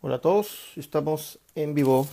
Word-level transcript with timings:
Hola 0.00 0.14
a 0.16 0.20
todos, 0.20 0.70
estamos 0.76 1.40
en 1.56 1.74
vivo. 1.74 2.06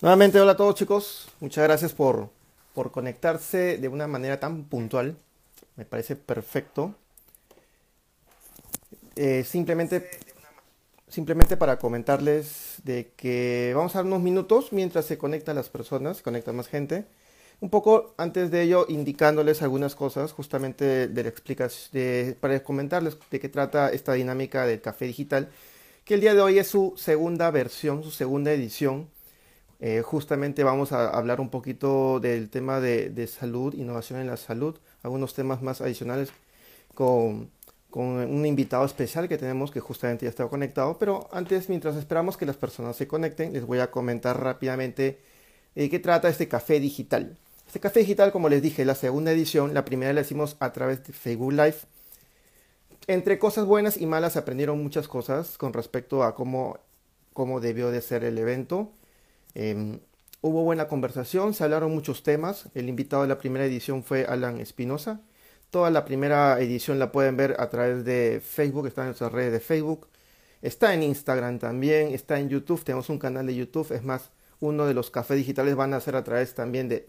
Nuevamente, 0.00 0.40
hola 0.40 0.52
a 0.52 0.56
todos 0.56 0.74
chicos, 0.74 1.28
muchas 1.38 1.62
gracias 1.62 1.92
por, 1.92 2.39
por 2.80 2.92
conectarse 2.92 3.76
de 3.76 3.88
una 3.88 4.06
manera 4.06 4.40
tan 4.40 4.64
puntual, 4.64 5.14
me 5.76 5.84
parece 5.84 6.16
perfecto. 6.16 6.94
Eh, 9.16 9.44
simplemente, 9.44 10.08
simplemente 11.06 11.58
para 11.58 11.78
comentarles 11.78 12.76
de 12.82 13.12
que 13.18 13.74
vamos 13.76 13.94
a 13.94 13.98
dar 13.98 14.06
unos 14.06 14.22
minutos 14.22 14.72
mientras 14.72 15.04
se 15.04 15.18
conectan 15.18 15.56
las 15.56 15.68
personas, 15.68 16.16
se 16.16 16.22
conecta 16.22 16.54
más 16.54 16.68
gente. 16.68 17.04
Un 17.60 17.68
poco 17.68 18.14
antes 18.16 18.50
de 18.50 18.62
ello, 18.62 18.86
indicándoles 18.88 19.60
algunas 19.60 19.94
cosas, 19.94 20.32
justamente 20.32 21.06
de 21.06 21.22
la 21.22 21.28
explicación, 21.28 21.90
de, 21.92 22.34
para 22.40 22.64
comentarles 22.64 23.18
de 23.30 23.40
qué 23.40 23.50
trata 23.50 23.90
esta 23.90 24.14
dinámica 24.14 24.64
del 24.64 24.80
café 24.80 25.04
digital, 25.04 25.50
que 26.06 26.14
el 26.14 26.22
día 26.22 26.32
de 26.32 26.40
hoy 26.40 26.58
es 26.58 26.68
su 26.68 26.94
segunda 26.96 27.50
versión, 27.50 28.02
su 28.02 28.10
segunda 28.10 28.52
edición 28.52 29.10
eh, 29.80 30.02
justamente 30.02 30.62
vamos 30.62 30.92
a 30.92 31.08
hablar 31.08 31.40
un 31.40 31.48
poquito 31.48 32.20
del 32.20 32.50
tema 32.50 32.80
de, 32.80 33.26
salud, 33.26 33.74
innovación 33.74 34.20
en 34.20 34.26
la 34.26 34.36
salud, 34.36 34.76
algunos 35.02 35.32
temas 35.32 35.62
más 35.62 35.80
adicionales 35.80 36.30
con, 36.94 37.50
con, 37.88 38.06
un 38.06 38.44
invitado 38.44 38.84
especial 38.84 39.26
que 39.26 39.38
tenemos 39.38 39.70
que 39.70 39.80
justamente 39.80 40.26
ya 40.26 40.30
está 40.30 40.46
conectado. 40.48 40.98
Pero 40.98 41.28
antes, 41.32 41.70
mientras 41.70 41.96
esperamos 41.96 42.36
que 42.36 42.44
las 42.44 42.56
personas 42.56 42.94
se 42.96 43.08
conecten, 43.08 43.54
les 43.54 43.64
voy 43.64 43.78
a 43.78 43.90
comentar 43.90 44.38
rápidamente 44.42 45.18
de 45.74 45.88
qué 45.88 45.98
trata 45.98 46.28
este 46.28 46.46
café 46.46 46.78
digital. 46.78 47.38
Este 47.66 47.80
café 47.80 48.00
digital, 48.00 48.32
como 48.32 48.50
les 48.50 48.60
dije, 48.60 48.84
la 48.84 48.94
segunda 48.94 49.32
edición, 49.32 49.72
la 49.72 49.86
primera 49.86 50.12
la 50.12 50.20
hicimos 50.20 50.56
a 50.60 50.72
través 50.72 51.06
de 51.06 51.14
Facebook 51.14 51.52
Live. 51.52 51.76
Entre 53.06 53.38
cosas 53.38 53.64
buenas 53.64 53.96
y 53.96 54.04
malas 54.04 54.36
aprendieron 54.36 54.82
muchas 54.82 55.08
cosas 55.08 55.56
con 55.56 55.72
respecto 55.72 56.22
a 56.22 56.34
cómo, 56.34 56.78
cómo 57.32 57.60
debió 57.60 57.90
de 57.90 58.02
ser 58.02 58.24
el 58.24 58.36
evento 58.36 58.92
Em, 59.54 60.00
hubo 60.40 60.62
buena 60.64 60.88
conversación, 60.88 61.54
se 61.54 61.64
hablaron 61.64 61.92
muchos 61.92 62.22
temas. 62.22 62.68
El 62.74 62.88
invitado 62.88 63.22
de 63.22 63.28
la 63.28 63.38
primera 63.38 63.64
edición 63.64 64.04
fue 64.04 64.24
Alan 64.24 64.60
Espinosa. 64.60 65.20
Toda 65.70 65.90
la 65.90 66.04
primera 66.04 66.60
edición 66.60 66.98
la 66.98 67.12
pueden 67.12 67.36
ver 67.36 67.56
a 67.58 67.70
través 67.70 68.04
de 68.04 68.42
Facebook, 68.44 68.86
está 68.86 69.02
en 69.02 69.08
nuestras 69.08 69.32
redes 69.32 69.52
de 69.52 69.60
Facebook. 69.60 70.08
Está 70.62 70.94
en 70.94 71.02
Instagram 71.02 71.58
también, 71.58 72.08
está 72.12 72.38
en 72.38 72.48
YouTube, 72.48 72.84
tenemos 72.84 73.08
un 73.08 73.18
canal 73.18 73.46
de 73.46 73.54
YouTube. 73.54 73.92
Es 73.92 74.02
más, 74.04 74.30
uno 74.60 74.86
de 74.86 74.94
los 74.94 75.10
cafés 75.10 75.38
digitales 75.38 75.74
van 75.76 75.94
a 75.94 76.00
ser 76.00 76.16
a 76.16 76.24
través 76.24 76.54
también 76.54 76.88
de, 76.88 77.06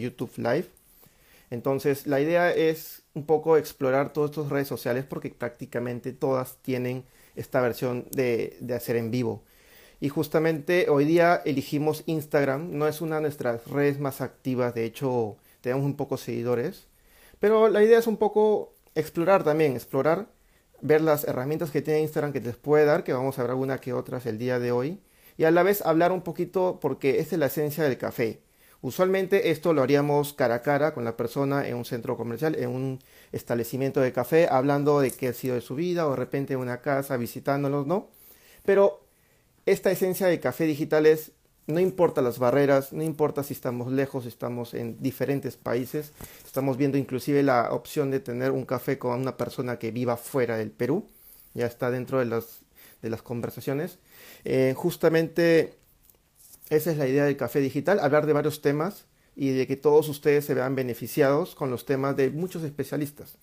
YouTube 0.00 0.32
Live. 0.36 0.66
Entonces, 1.50 2.06
la 2.06 2.20
idea 2.20 2.50
es 2.52 3.02
un 3.14 3.26
poco 3.26 3.56
explorar 3.56 4.12
todas 4.12 4.30
estas 4.30 4.48
redes 4.48 4.68
sociales 4.68 5.04
porque 5.08 5.30
prácticamente 5.30 6.12
todas 6.12 6.56
tienen 6.62 7.04
esta 7.36 7.60
versión 7.60 8.06
de 8.10 8.56
hacer 8.74 8.96
en 8.96 9.10
vivo. 9.10 9.42
Y 10.02 10.08
justamente 10.08 10.90
hoy 10.90 11.04
día 11.04 11.40
elegimos 11.44 12.02
Instagram, 12.06 12.76
no 12.76 12.88
es 12.88 13.00
una 13.00 13.16
de 13.16 13.22
nuestras 13.22 13.68
redes 13.68 14.00
más 14.00 14.20
activas, 14.20 14.74
de 14.74 14.84
hecho 14.84 15.36
tenemos 15.60 15.84
un 15.84 15.94
poco 15.94 16.16
seguidores, 16.16 16.88
pero 17.38 17.68
la 17.68 17.84
idea 17.84 18.00
es 18.00 18.08
un 18.08 18.16
poco 18.16 18.74
explorar 18.96 19.44
también, 19.44 19.74
explorar, 19.74 20.26
ver 20.80 21.02
las 21.02 21.22
herramientas 21.22 21.70
que 21.70 21.82
tiene 21.82 22.00
Instagram 22.00 22.32
que 22.32 22.40
les 22.40 22.56
puede 22.56 22.84
dar, 22.84 23.04
que 23.04 23.12
vamos 23.12 23.38
a 23.38 23.42
ver 23.42 23.52
alguna 23.52 23.78
que 23.78 23.92
otras 23.92 24.26
el 24.26 24.38
día 24.38 24.58
de 24.58 24.72
hoy, 24.72 25.00
y 25.36 25.44
a 25.44 25.52
la 25.52 25.62
vez 25.62 25.82
hablar 25.82 26.10
un 26.10 26.22
poquito 26.22 26.80
porque 26.80 27.20
esta 27.20 27.36
es 27.36 27.38
la 27.38 27.46
esencia 27.46 27.84
del 27.84 27.96
café. 27.96 28.42
Usualmente 28.80 29.52
esto 29.52 29.72
lo 29.72 29.82
haríamos 29.82 30.32
cara 30.32 30.56
a 30.56 30.62
cara 30.62 30.94
con 30.94 31.04
la 31.04 31.16
persona 31.16 31.68
en 31.68 31.76
un 31.76 31.84
centro 31.84 32.16
comercial, 32.16 32.56
en 32.56 32.70
un 32.70 32.98
establecimiento 33.30 34.00
de 34.00 34.12
café, 34.12 34.48
hablando 34.50 34.98
de 34.98 35.12
qué 35.12 35.28
ha 35.28 35.32
sido 35.32 35.54
de 35.54 35.60
su 35.60 35.76
vida 35.76 36.08
o 36.08 36.10
de 36.10 36.16
repente 36.16 36.54
en 36.54 36.58
una 36.58 36.80
casa 36.80 37.16
visitándolos, 37.16 37.86
¿no? 37.86 38.08
Pero 38.64 39.01
esta 39.66 39.90
esencia 39.90 40.26
de 40.26 40.40
café 40.40 40.64
digital 40.64 41.06
es, 41.06 41.32
no 41.66 41.78
importa 41.78 42.22
las 42.22 42.38
barreras, 42.38 42.92
no 42.92 43.02
importa 43.02 43.42
si 43.42 43.54
estamos 43.54 43.92
lejos, 43.92 44.26
estamos 44.26 44.74
en 44.74 45.00
diferentes 45.00 45.56
países, 45.56 46.12
estamos 46.44 46.76
viendo 46.76 46.98
inclusive 46.98 47.42
la 47.42 47.72
opción 47.72 48.10
de 48.10 48.20
tener 48.20 48.50
un 48.50 48.64
café 48.64 48.98
con 48.98 49.20
una 49.20 49.36
persona 49.36 49.78
que 49.78 49.92
viva 49.92 50.16
fuera 50.16 50.56
del 50.56 50.70
Perú, 50.70 51.08
ya 51.54 51.66
está 51.66 51.90
dentro 51.90 52.18
de 52.18 52.24
las, 52.24 52.60
de 53.02 53.10
las 53.10 53.22
conversaciones. 53.22 53.98
Eh, 54.44 54.74
justamente 54.76 55.74
esa 56.70 56.90
es 56.90 56.96
la 56.96 57.06
idea 57.06 57.24
del 57.24 57.36
café 57.36 57.60
digital, 57.60 58.00
hablar 58.00 58.26
de 58.26 58.32
varios 58.32 58.62
temas 58.62 59.04
y 59.36 59.50
de 59.50 59.66
que 59.66 59.76
todos 59.76 60.08
ustedes 60.08 60.44
se 60.44 60.54
vean 60.54 60.74
beneficiados 60.74 61.54
con 61.54 61.70
los 61.70 61.84
temas 61.84 62.16
de 62.16 62.30
muchos 62.30 62.62
especialistas. 62.62 63.36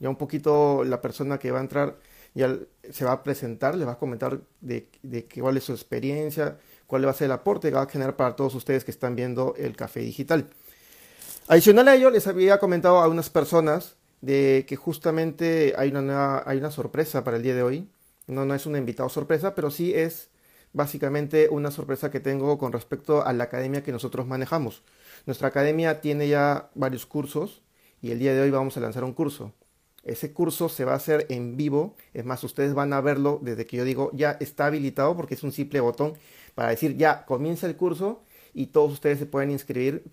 Ya 0.00 0.08
un 0.08 0.16
poquito 0.16 0.84
la 0.84 1.00
persona 1.00 1.38
que 1.38 1.52
va 1.52 1.58
a 1.58 1.62
entrar 1.62 1.96
ya 2.34 2.56
se 2.90 3.04
va 3.04 3.12
a 3.12 3.22
presentar, 3.22 3.74
le 3.76 3.84
va 3.84 3.92
a 3.92 3.98
comentar 3.98 4.40
de, 4.60 4.88
de 5.02 5.26
cuál 5.26 5.56
es 5.56 5.64
su 5.64 5.72
experiencia, 5.72 6.58
cuál 6.86 7.06
va 7.06 7.10
a 7.10 7.14
ser 7.14 7.26
el 7.26 7.32
aporte 7.32 7.68
que 7.68 7.74
va 7.74 7.82
a 7.82 7.88
generar 7.88 8.16
para 8.16 8.36
todos 8.36 8.54
ustedes 8.54 8.84
que 8.84 8.90
están 8.90 9.16
viendo 9.16 9.54
el 9.56 9.76
café 9.76 10.00
digital. 10.00 10.48
Adicional 11.48 11.88
a 11.88 11.94
ello, 11.94 12.10
les 12.10 12.26
había 12.26 12.58
comentado 12.58 12.98
a 12.98 13.08
unas 13.08 13.28
personas 13.28 13.96
de 14.20 14.64
que 14.68 14.76
justamente 14.76 15.74
hay 15.76 15.90
una, 15.90 16.42
hay 16.46 16.58
una 16.58 16.70
sorpresa 16.70 17.24
para 17.24 17.36
el 17.36 17.42
día 17.42 17.54
de 17.54 17.62
hoy. 17.62 17.88
No, 18.26 18.44
no 18.44 18.54
es 18.54 18.66
un 18.66 18.76
invitado 18.76 19.08
sorpresa, 19.08 19.54
pero 19.54 19.70
sí 19.70 19.92
es 19.92 20.30
básicamente 20.72 21.48
una 21.50 21.70
sorpresa 21.70 22.10
que 22.10 22.20
tengo 22.20 22.56
con 22.56 22.72
respecto 22.72 23.26
a 23.26 23.32
la 23.32 23.44
academia 23.44 23.82
que 23.82 23.92
nosotros 23.92 24.26
manejamos. 24.26 24.82
Nuestra 25.26 25.48
academia 25.48 26.00
tiene 26.00 26.28
ya 26.28 26.70
varios 26.74 27.04
cursos 27.04 27.62
y 28.00 28.12
el 28.12 28.18
día 28.18 28.32
de 28.32 28.40
hoy 28.40 28.50
vamos 28.50 28.76
a 28.76 28.80
lanzar 28.80 29.04
un 29.04 29.12
curso. 29.12 29.52
Ese 30.04 30.32
curso 30.32 30.68
se 30.68 30.84
va 30.84 30.92
a 30.92 30.96
hacer 30.96 31.26
en 31.28 31.56
vivo. 31.56 31.94
Es 32.12 32.24
más, 32.24 32.42
ustedes 32.44 32.74
van 32.74 32.92
a 32.92 33.00
verlo 33.00 33.38
desde 33.42 33.66
que 33.66 33.76
yo 33.76 33.84
digo 33.84 34.10
ya 34.12 34.32
está 34.40 34.66
habilitado 34.66 35.16
porque 35.16 35.34
es 35.34 35.42
un 35.42 35.52
simple 35.52 35.80
botón 35.80 36.14
para 36.54 36.70
decir 36.70 36.96
ya 36.96 37.24
comienza 37.24 37.66
el 37.66 37.76
curso 37.76 38.22
y 38.54 38.66
todos 38.66 38.92
ustedes 38.92 39.18
se 39.18 39.26
pueden 39.26 39.50
inscribir 39.50 40.04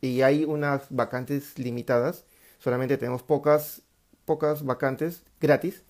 y 0.00 0.22
hay 0.22 0.44
unas 0.44 0.82
vacantes 0.90 1.58
limitadas. 1.58 2.24
Solamente 2.58 2.98
tenemos 2.98 3.22
pocas, 3.22 3.82
pocas 4.24 4.64
vacantes 4.64 5.22
gratis 5.40 5.82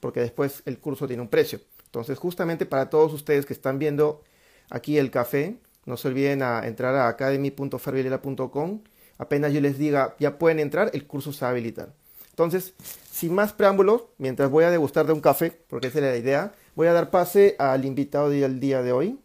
porque 0.00 0.20
después 0.20 0.62
el 0.66 0.78
curso 0.78 1.06
tiene 1.06 1.22
un 1.22 1.28
precio. 1.28 1.60
Entonces, 1.86 2.18
justamente 2.18 2.66
para 2.66 2.90
todos 2.90 3.12
ustedes 3.12 3.46
que 3.46 3.52
están 3.52 3.78
viendo 3.78 4.22
aquí 4.68 4.98
el 4.98 5.10
café, 5.10 5.56
no 5.86 5.96
se 5.96 6.08
olviden 6.08 6.42
a 6.42 6.66
entrar 6.66 6.94
a 6.94 7.08
academy.fervilera.com. 7.08 8.82
Apenas 9.18 9.52
yo 9.52 9.60
les 9.60 9.78
diga 9.78 10.16
ya 10.18 10.38
pueden 10.38 10.58
entrar, 10.58 10.90
el 10.92 11.06
curso 11.06 11.32
se 11.32 11.42
va 11.42 11.48
a 11.48 11.50
habilitar. 11.52 11.94
Entonces, 12.34 12.74
sin 13.12 13.32
más 13.32 13.52
preámbulos, 13.52 14.06
mientras 14.18 14.50
voy 14.50 14.64
a 14.64 14.70
degustar 14.72 15.06
de 15.06 15.12
un 15.12 15.20
café, 15.20 15.52
porque 15.68 15.86
esa 15.86 15.98
es 16.00 16.04
la 16.04 16.16
idea, 16.16 16.52
voy 16.74 16.88
a 16.88 16.92
dar 16.92 17.10
pase 17.10 17.54
al 17.60 17.84
invitado 17.84 18.28
del 18.28 18.58
día 18.58 18.82
de 18.82 18.90
hoy. 18.90 19.20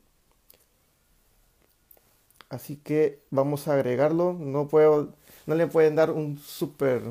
Así 2.50 2.76
que 2.76 3.20
vamos 3.32 3.68
a 3.68 3.74
agregarlo. 3.74 4.34
No 4.34 4.68
puedo, 4.68 5.16
no 5.48 5.56
le 5.56 5.66
pueden 5.66 5.96
dar 5.96 6.12
un 6.12 6.38
súper. 6.38 7.02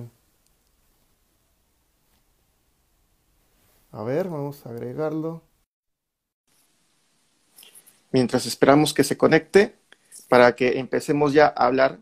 A 3.91 4.03
ver, 4.05 4.29
vamos 4.29 4.65
a 4.65 4.71
agregarlo. 4.71 5.43
Mientras 8.13 8.47
esperamos 8.47 8.95
que 8.95 9.03
se 9.05 9.17
conecte 9.17 9.75
para 10.29 10.55
que 10.55 10.79
empecemos 10.79 11.33
ya 11.33 11.47
a 11.49 11.67
hablar. 11.67 11.99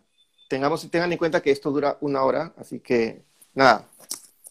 Tengamos, 0.48 0.88
tengan 0.90 1.12
en 1.12 1.18
cuenta 1.18 1.40
que 1.42 1.50
esto 1.50 1.70
dura 1.70 1.96
una 2.02 2.22
hora, 2.24 2.52
así 2.58 2.80
que 2.80 3.24
nada. 3.56 3.88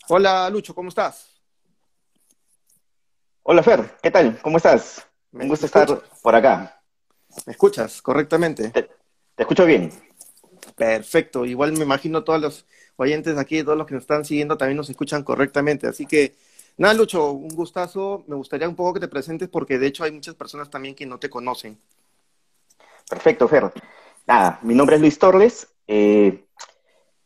Hola 0.10 0.50
Lucho, 0.50 0.75
¿cómo 0.75 0.90
estás? 0.90 1.30
Hola 3.44 3.63
Fer, 3.63 3.96
¿qué 4.02 4.12
tal? 4.12 4.40
¿Cómo 4.42 4.57
estás? 4.57 5.07
Me 5.31 5.48
gusta 5.48 5.68
estar 5.68 6.02
por 6.22 6.36
acá. 6.36 6.81
¿Me 7.46 7.52
escuchas 7.52 8.02
correctamente? 8.02 8.69
Te, 8.72 8.90
escucho 9.38 9.66
bien. 9.66 9.92
Perfecto, 10.75 11.46
igual 11.46 11.74
me 11.74 11.84
imagino 11.84 12.24
todos 12.24 12.42
los 12.42 12.66
oyentes 12.98 13.38
aquí, 13.38 13.63
todos 13.63 13.78
los 13.78 13.86
que 13.86 13.94
nos 13.94 14.04
están 14.04 14.25
siguiendo 14.25 14.57
también 14.57 14.78
nos 14.78 14.90
escuchan 14.90 15.24
correctamente. 15.24 15.88
Así 15.88 16.06
que, 16.06 16.34
nada, 16.78 16.94
Lucho, 16.96 17.31
un 17.31 17.50
gustazo. 17.50 18.24
Me 18.28 18.36
gustaría 18.36 18.68
un 18.68 18.75
poco 18.75 18.96
que 18.96 19.02
te 19.02 19.07
presentes 19.07 19.48
porque 19.48 19.78
de 19.78 19.88
hecho 19.88 20.04
hay 20.04 20.12
muchas 20.12 20.36
personas 20.36 20.69
también 20.69 20.96
que 20.96 21.06
no 21.06 21.19
te 21.19 21.30
conocen. 21.30 21.78
Perfecto, 23.10 23.48
Fer. 23.48 23.72
Nada, 24.25 24.60
mi 24.63 24.74
nombre 24.74 24.96
es 24.96 25.02
Luis 25.02 25.19
Torres. 25.19 25.68
Eh, 25.88 26.46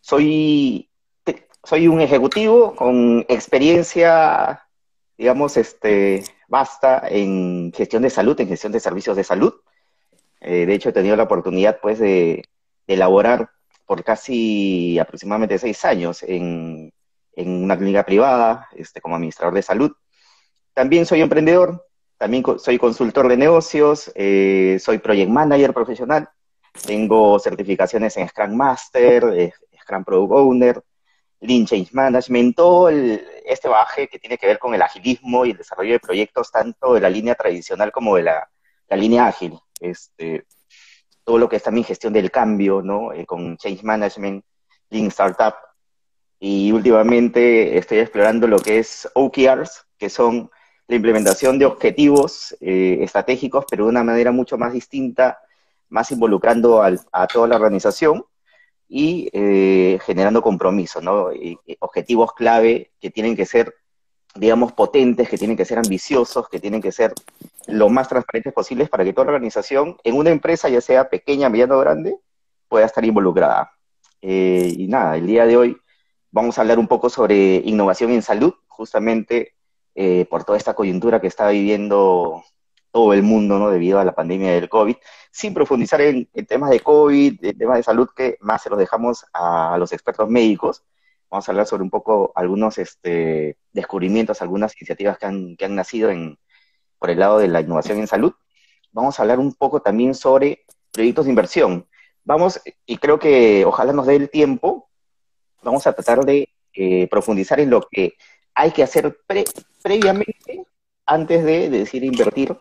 soy 0.02 0.89
soy 1.64 1.88
un 1.88 2.02
ejecutivo 2.02 2.76
con 2.76 3.26
experiencia, 3.28 4.66
digamos, 5.18 5.58
este, 5.58 6.24
basta 6.48 7.04
en 7.10 7.72
gestión 7.76 8.04
de 8.04 8.10
salud, 8.10 8.40
en 8.40 8.48
gestión 8.48 8.72
de 8.72 8.80
servicios 8.80 9.16
de 9.18 9.24
salud. 9.24 9.54
Eh, 10.42 10.66
de 10.66 10.74
hecho, 10.74 10.90
he 10.90 10.94
tenido 10.94 11.16
la 11.16 11.24
oportunidad, 11.24 11.80
pues, 11.82 12.00
de, 12.00 12.44
elaborar 12.88 13.52
por 13.86 14.04
casi 14.04 14.98
aproximadamente 14.98 15.60
seis 15.60 15.86
años 15.86 16.24
en, 16.24 16.92
en 17.36 17.64
una 17.64 17.78
clínica 17.78 18.04
privada 18.04 18.68
este, 18.76 19.00
como 19.00 19.16
administrador 19.16 19.54
de 19.54 19.62
salud. 19.62 19.92
También 20.74 21.06
soy 21.06 21.22
emprendedor, 21.22 21.86
también 22.18 22.44
soy 22.58 22.78
consultor 22.78 23.28
de 23.28 23.38
negocios, 23.38 24.12
eh, 24.16 24.78
soy 24.82 24.98
project 24.98 25.30
manager 25.30 25.74
profesional, 25.74 26.30
tengo 26.86 27.40
certificaciones 27.40 28.18
en 28.18 28.28
Scrum 28.28 28.56
Master, 28.56 29.24
eh, 29.36 29.54
Scrum 29.82 30.04
Product 30.04 30.34
Owner, 30.34 30.84
Lean 31.42 31.66
Change 31.66 31.94
Management, 31.94 32.56
todo 32.56 32.90
este 32.90 33.68
baje 33.70 34.08
que 34.08 34.20
tiene 34.20 34.38
que 34.38 34.48
ver 34.48 34.60
con 34.60 34.74
el 34.74 34.82
agilismo 34.82 35.46
y 35.46 35.52
el 35.52 35.58
desarrollo 35.58 35.94
de 35.94 36.00
proyectos, 36.00 36.52
tanto 36.52 36.94
de 36.94 37.02
la 37.02 37.10
línea 37.10 37.36
tradicional 37.36 37.92
como 37.92 38.18
de 38.18 38.24
la, 38.24 38.50
línea 38.92 39.28
ágil. 39.28 39.58
Este, 39.80 40.46
todo 41.24 41.38
lo 41.38 41.48
que 41.48 41.56
es 41.58 41.64
también 41.64 41.86
gestión 41.86 42.12
del 42.12 42.32
cambio, 42.32 42.82
¿no? 42.82 43.14
Eh, 43.14 43.26
con 43.26 43.56
Change 43.58 43.84
Management, 43.84 44.44
Lean 44.90 45.08
Startup, 45.08 45.54
y 46.40 46.72
últimamente 46.72 47.78
estoy 47.78 48.00
explorando 48.00 48.48
lo 48.48 48.60
que 48.60 48.80
es 48.80 49.10
OKRs, 49.14 49.86
que 49.98 50.10
son 50.10 50.50
la 50.88 50.96
implementación 50.96 51.60
de 51.60 51.66
objetivos 51.66 52.56
eh, 52.60 52.98
estratégicos, 53.02 53.66
pero 53.70 53.86
de 53.86 53.92
una 53.92 54.04
manera 54.04 54.32
mucho 54.32 54.58
más 54.58 54.74
distinta, 54.74 55.40
más 55.90 56.12
involucrando 56.12 56.82
a 56.82 57.28
toda 57.28 57.48
la 57.48 57.56
organización 57.56 58.26
y 58.90 59.30
eh, 59.32 60.00
generando 60.06 60.42
compromiso, 60.42 61.00
¿no? 61.00 61.30
objetivos 61.80 62.34
clave 62.34 62.92
que 63.00 63.12
tienen 63.12 63.36
que 63.36 63.46
ser, 63.46 63.74
digamos, 64.36 64.74
potentes, 64.74 65.30
que 65.30 65.38
tienen 65.38 65.56
que 65.56 65.66
ser 65.66 65.78
ambiciosos, 65.78 66.50
que 66.50 66.60
tienen 66.60 66.82
que 66.82 66.92
ser 66.92 67.14
lo 67.68 67.88
más 67.90 68.10
transparentes 68.10 68.52
posibles 68.52 68.90
para 68.90 69.04
que 69.04 69.14
toda 69.14 69.26
la 69.26 69.34
organización, 69.34 69.98
en 70.04 70.16
una 70.16 70.32
empresa, 70.32 70.68
ya 70.68 70.82
sea 70.82 71.10
pequeña, 71.10 71.50
mediana 71.50 71.78
o 71.78 71.80
grande, 71.80 72.18
pueda 72.68 72.86
estar 72.86 73.06
involucrada. 73.06 73.72
Eh, 74.22 74.74
y 74.76 74.88
nada, 74.88 75.16
el 75.16 75.28
día 75.28 75.46
de 75.46 75.56
hoy 75.56 75.78
Vamos 76.32 76.58
a 76.58 76.62
hablar 76.62 76.78
un 76.78 76.88
poco 76.88 77.10
sobre 77.10 77.56
innovación 77.66 78.12
en 78.12 78.22
salud, 78.22 78.54
justamente 78.68 79.56
eh, 79.96 80.26
por 80.30 80.44
toda 80.44 80.60
esta 80.60 80.76
coyuntura 80.76 81.20
que 81.20 81.28
está 81.28 81.50
viviendo 81.50 82.44
todo 82.92 83.14
el 83.14 83.24
mundo, 83.24 83.58
¿no? 83.58 83.72
Debido 83.72 84.00
a 84.00 84.06
la 84.06 84.14
pandemia 84.14 84.52
del 84.52 84.70
COVID, 84.70 84.96
sin 85.32 85.54
profundizar 85.54 86.02
en, 86.02 86.28
temas 86.48 86.70
de 86.70 86.80
COVID, 86.80 87.44
en 87.44 87.58
temas 87.58 87.78
de 87.78 87.84
salud, 87.84 88.10
que 88.16 88.38
más 88.42 88.62
se 88.64 88.70
los 88.70 88.80
dejamos 88.80 89.26
a 89.34 89.78
los 89.78 89.94
expertos 89.94 90.30
médicos. 90.30 90.84
Vamos 91.30 91.48
a 91.48 91.52
hablar 91.52 91.68
sobre 91.68 91.84
un 91.84 91.90
poco 91.90 92.32
algunos 92.36 92.78
este, 92.78 93.58
descubrimientos, 93.72 94.42
algunas 94.42 94.76
iniciativas 94.80 95.18
que 95.18 95.26
han, 95.26 95.56
que 95.56 95.66
han 95.66 95.76
nacido 95.76 96.10
en, 96.10 96.40
por 96.98 97.10
el 97.10 97.20
lado 97.20 97.38
de 97.38 97.48
la 97.48 97.62
innovación 97.62 98.00
en 98.00 98.08
salud. 98.08 98.34
Vamos 98.92 99.20
a 99.20 99.24
hablar 99.24 99.40
un 99.40 99.54
poco 99.54 99.82
también 99.82 100.16
sobre 100.16 100.66
proyectos 100.92 101.26
de 101.26 101.32
inversión. 101.32 101.88
Vamos, 102.24 102.60
y 102.86 102.98
creo 102.98 103.20
que 103.20 103.64
ojalá 103.66 103.94
nos 103.94 104.08
dé 104.08 104.16
el 104.16 104.30
tiempo 104.30 104.90
vamos 105.62 105.86
a 105.88 105.94
tratar 105.94 106.26
de 106.26 106.50
eh, 106.74 107.08
profundizar 107.08 107.60
en 107.60 107.70
lo 107.70 107.82
que 107.90 108.14
hay 108.54 108.72
que 108.72 108.84
hacer 108.84 109.18
previamente 109.82 110.66
antes 111.06 111.44
de, 111.44 111.70
decir 111.70 112.04
invertir 112.04 112.56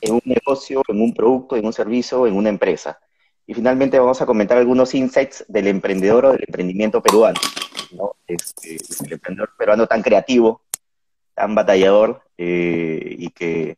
en 0.00 0.14
un 0.14 0.22
negocio, 0.24 0.82
en 0.88 1.00
un 1.00 1.14
producto, 1.14 1.56
en 1.56 1.66
un 1.66 1.72
servicio, 1.72 2.26
en 2.26 2.34
una 2.34 2.48
empresa. 2.48 2.98
Y 3.46 3.54
finalmente 3.54 3.98
vamos 3.98 4.20
a 4.22 4.26
comentar 4.26 4.58
algunos 4.58 4.94
insights 4.94 5.44
del 5.48 5.66
emprendedor 5.66 6.26
o 6.26 6.32
del 6.32 6.44
emprendimiento 6.46 7.02
peruano, 7.02 7.40
¿no? 7.92 8.14
Este, 8.26 8.76
el 9.04 9.12
emprendedor 9.12 9.50
peruano 9.58 9.86
tan 9.86 10.02
creativo, 10.02 10.62
tan 11.34 11.54
batallador 11.54 12.22
eh, 12.38 13.16
y, 13.18 13.30
que, 13.30 13.76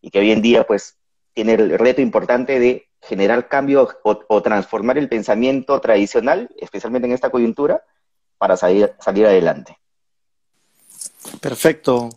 y 0.00 0.10
que 0.10 0.18
hoy 0.18 0.30
en 0.30 0.40
día 0.40 0.64
pues 0.64 0.96
tiene 1.34 1.54
el 1.54 1.78
reto 1.78 2.00
importante 2.00 2.58
de 2.58 2.88
generar 3.02 3.48
cambios 3.48 3.96
o, 4.02 4.42
transformar 4.42 4.98
el 4.98 5.08
pensamiento 5.08 5.80
tradicional, 5.80 6.50
especialmente 6.58 7.06
en 7.06 7.14
esta 7.14 7.30
coyuntura, 7.30 7.82
para 8.38 8.56
salir, 8.56 8.92
salir 9.00 9.26
adelante. 9.26 9.78
Perfecto. 11.40 12.10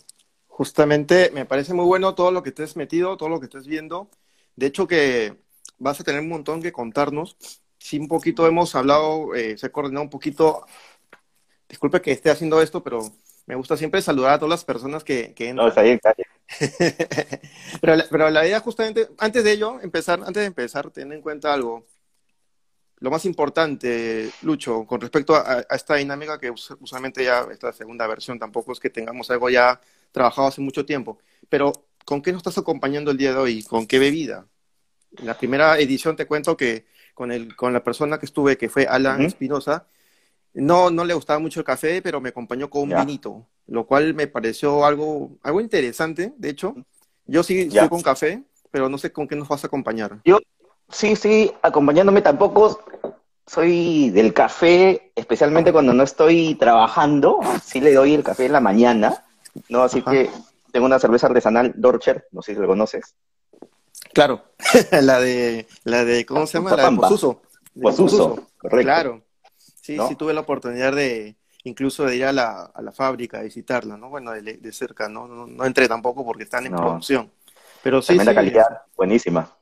Justamente 0.56 1.32
me 1.34 1.48
parece 1.48 1.74
muy 1.74 1.84
bueno 1.84 2.14
todo 2.14 2.30
lo 2.30 2.44
que 2.44 2.50
estés 2.50 2.76
metido, 2.76 3.18
todo 3.18 3.28
lo 3.28 3.40
que 3.40 3.48
estés 3.48 3.66
viendo. 3.66 4.12
De 4.56 4.68
hecho 4.68 4.86
que 4.88 5.36
vas 5.80 6.00
a 6.00 6.04
tener 6.04 6.22
un 6.22 6.30
montón 6.30 6.62
que 6.62 6.72
contarnos. 6.72 7.38
Sí, 7.80 7.98
un 7.98 8.08
poquito 8.08 8.46
hemos 8.46 8.76
hablado, 8.76 9.34
eh, 9.34 9.58
se 9.58 9.66
ha 9.66 9.72
coordinado 9.72 10.04
un 10.04 10.12
poquito. 10.12 10.64
Disculpe 11.68 12.04
que 12.04 12.12
esté 12.12 12.30
haciendo 12.30 12.62
esto, 12.62 12.84
pero 12.84 13.00
me 13.48 13.56
gusta 13.56 13.76
siempre 13.76 14.04
saludar 14.04 14.34
a 14.34 14.38
todas 14.38 14.52
las 14.52 14.64
personas 14.64 15.04
que, 15.04 15.34
que 15.34 15.50
entran. 15.50 15.66
No, 15.66 15.70
está 15.70 15.82
bien, 15.82 16.00
gracias. 16.04 16.28
pero, 17.82 17.96
la, 17.96 18.06
pero 18.12 18.30
la 18.30 18.46
idea 18.46 18.60
justamente, 18.60 19.10
antes 19.18 19.44
de 19.44 19.54
ello, 19.54 19.80
empezar, 19.82 20.20
antes 20.20 20.42
de 20.42 20.46
empezar, 20.46 20.92
ten 20.92 21.12
en 21.14 21.22
cuenta 21.24 21.52
algo. 21.52 21.88
Lo 23.00 23.10
más 23.10 23.26
importante, 23.26 24.30
Lucho, 24.44 24.86
con 24.86 25.02
respecto 25.02 25.36
a, 25.36 25.66
esta 25.72 25.96
dinámica 25.96 26.38
que 26.38 26.52
usualmente 26.52 27.24
ya, 27.24 27.48
esta 27.52 27.74
segunda 27.74 28.06
versión, 28.06 28.38
tampoco 28.38 28.72
es 28.72 28.80
que 28.80 28.92
tengamos 28.92 29.32
algo 29.32 29.50
ya 29.50 29.82
trabajado 30.14 30.48
hace 30.48 30.62
mucho 30.62 30.86
tiempo, 30.86 31.20
pero 31.50 31.74
¿con 32.06 32.22
qué 32.22 32.32
nos 32.32 32.40
estás 32.40 32.58
acompañando 32.58 33.12
el 33.12 33.18
día 33.18 33.34
de 33.34 33.40
hoy? 33.40 33.64
¿Con 33.64 33.86
qué 33.86 34.00
bebida? 34.00 34.48
En 35.18 35.26
la 35.26 35.38
primera 35.38 35.78
edición 35.78 36.16
te 36.16 36.26
cuento 36.26 36.56
que 36.56 36.86
con, 37.14 37.32
el, 37.32 37.56
con 37.58 37.74
la 37.74 37.84
persona 37.84 38.18
que 38.18 38.26
estuve, 38.26 38.58
que 38.58 38.70
fue 38.70 38.88
Alan 38.88 39.22
Espinosa, 39.24 39.86
no, 40.54 40.90
no 40.90 41.04
le 41.04 41.14
gustaba 41.14 41.40
mucho 41.40 41.60
el 41.60 41.66
café, 41.66 42.02
pero 42.02 42.22
me 42.22 42.30
acompañó 42.30 42.70
con 42.70 42.84
un 42.84 43.06
vinito, 43.06 43.46
lo 43.68 43.86
cual 43.86 44.14
me 44.14 44.28
pareció 44.28 44.86
algo, 44.86 45.32
algo 45.42 45.60
interesante, 45.60 46.34
de 46.38 46.50
hecho. 46.50 46.76
Yo 47.26 47.42
sí 47.44 47.62
estoy 47.62 47.90
con 47.90 48.02
café, 48.02 48.44
pero 48.70 48.90
no 48.90 48.98
sé 48.98 49.12
con 49.12 49.28
qué 49.28 49.36
nos 49.36 49.48
vas 49.48 49.64
a 49.64 49.68
acompañar. 49.68 50.20
Yo 50.26 50.40
sí, 50.90 51.16
sí, 51.16 51.52
acompañándome 51.62 52.22
tampoco 52.22 52.80
soy 53.46 54.10
del 54.12 54.34
café, 54.34 55.12
especialmente 55.16 55.74
cuando 55.74 55.94
no 55.94 56.04
estoy 56.04 56.56
trabajando, 56.56 57.40
sí 57.64 57.82
le 57.82 57.94
doy 57.94 58.14
el 58.14 58.24
café 58.24 58.46
en 58.46 58.54
la 58.54 58.60
mañana, 58.60 59.24
¿no? 59.70 59.84
Así 59.84 60.02
que 60.02 60.30
tengo 60.72 60.86
una 60.86 61.00
cerveza 61.00 61.28
artesanal 61.28 61.74
Dorcher, 61.76 62.28
no 62.32 62.42
sé 62.42 62.54
si 62.54 62.60
lo 62.60 62.68
conoces. 62.68 63.16
Claro, 64.14 64.44
la 64.92 65.20
de, 65.20 65.68
la 65.84 66.04
de, 66.06 66.26
¿cómo 66.26 66.46
se 66.46 66.58
llama? 66.58 66.76
La 66.76 66.90
de 66.90 66.98
correcto. 66.98 68.84
Claro. 68.84 69.24
Sí, 69.58 69.98
sí 70.08 70.16
tuve 70.16 70.34
la 70.34 70.42
oportunidad 70.42 70.94
de 70.94 71.36
incluso 71.64 72.06
de 72.06 72.18
ir 72.18 72.26
a 72.26 72.34
la, 72.34 72.64
a 72.74 72.82
la 72.82 72.92
fábrica 72.92 73.40
a 73.40 73.44
visitarla, 73.44 73.98
¿no? 73.98 74.10
Bueno, 74.10 74.32
de, 74.32 74.74
cerca, 74.74 75.08
¿no? 75.08 75.28
¿no? 75.28 75.66
entré 75.66 75.88
tampoco 75.88 76.26
porque 76.26 76.44
están 76.44 76.66
en 76.66 76.76
producción. 76.76 77.32
Pero 77.82 78.02
sí, 78.02 78.08
Tremenda 78.08 78.34
calidad, 78.34 78.82
buenísima. 78.96 79.58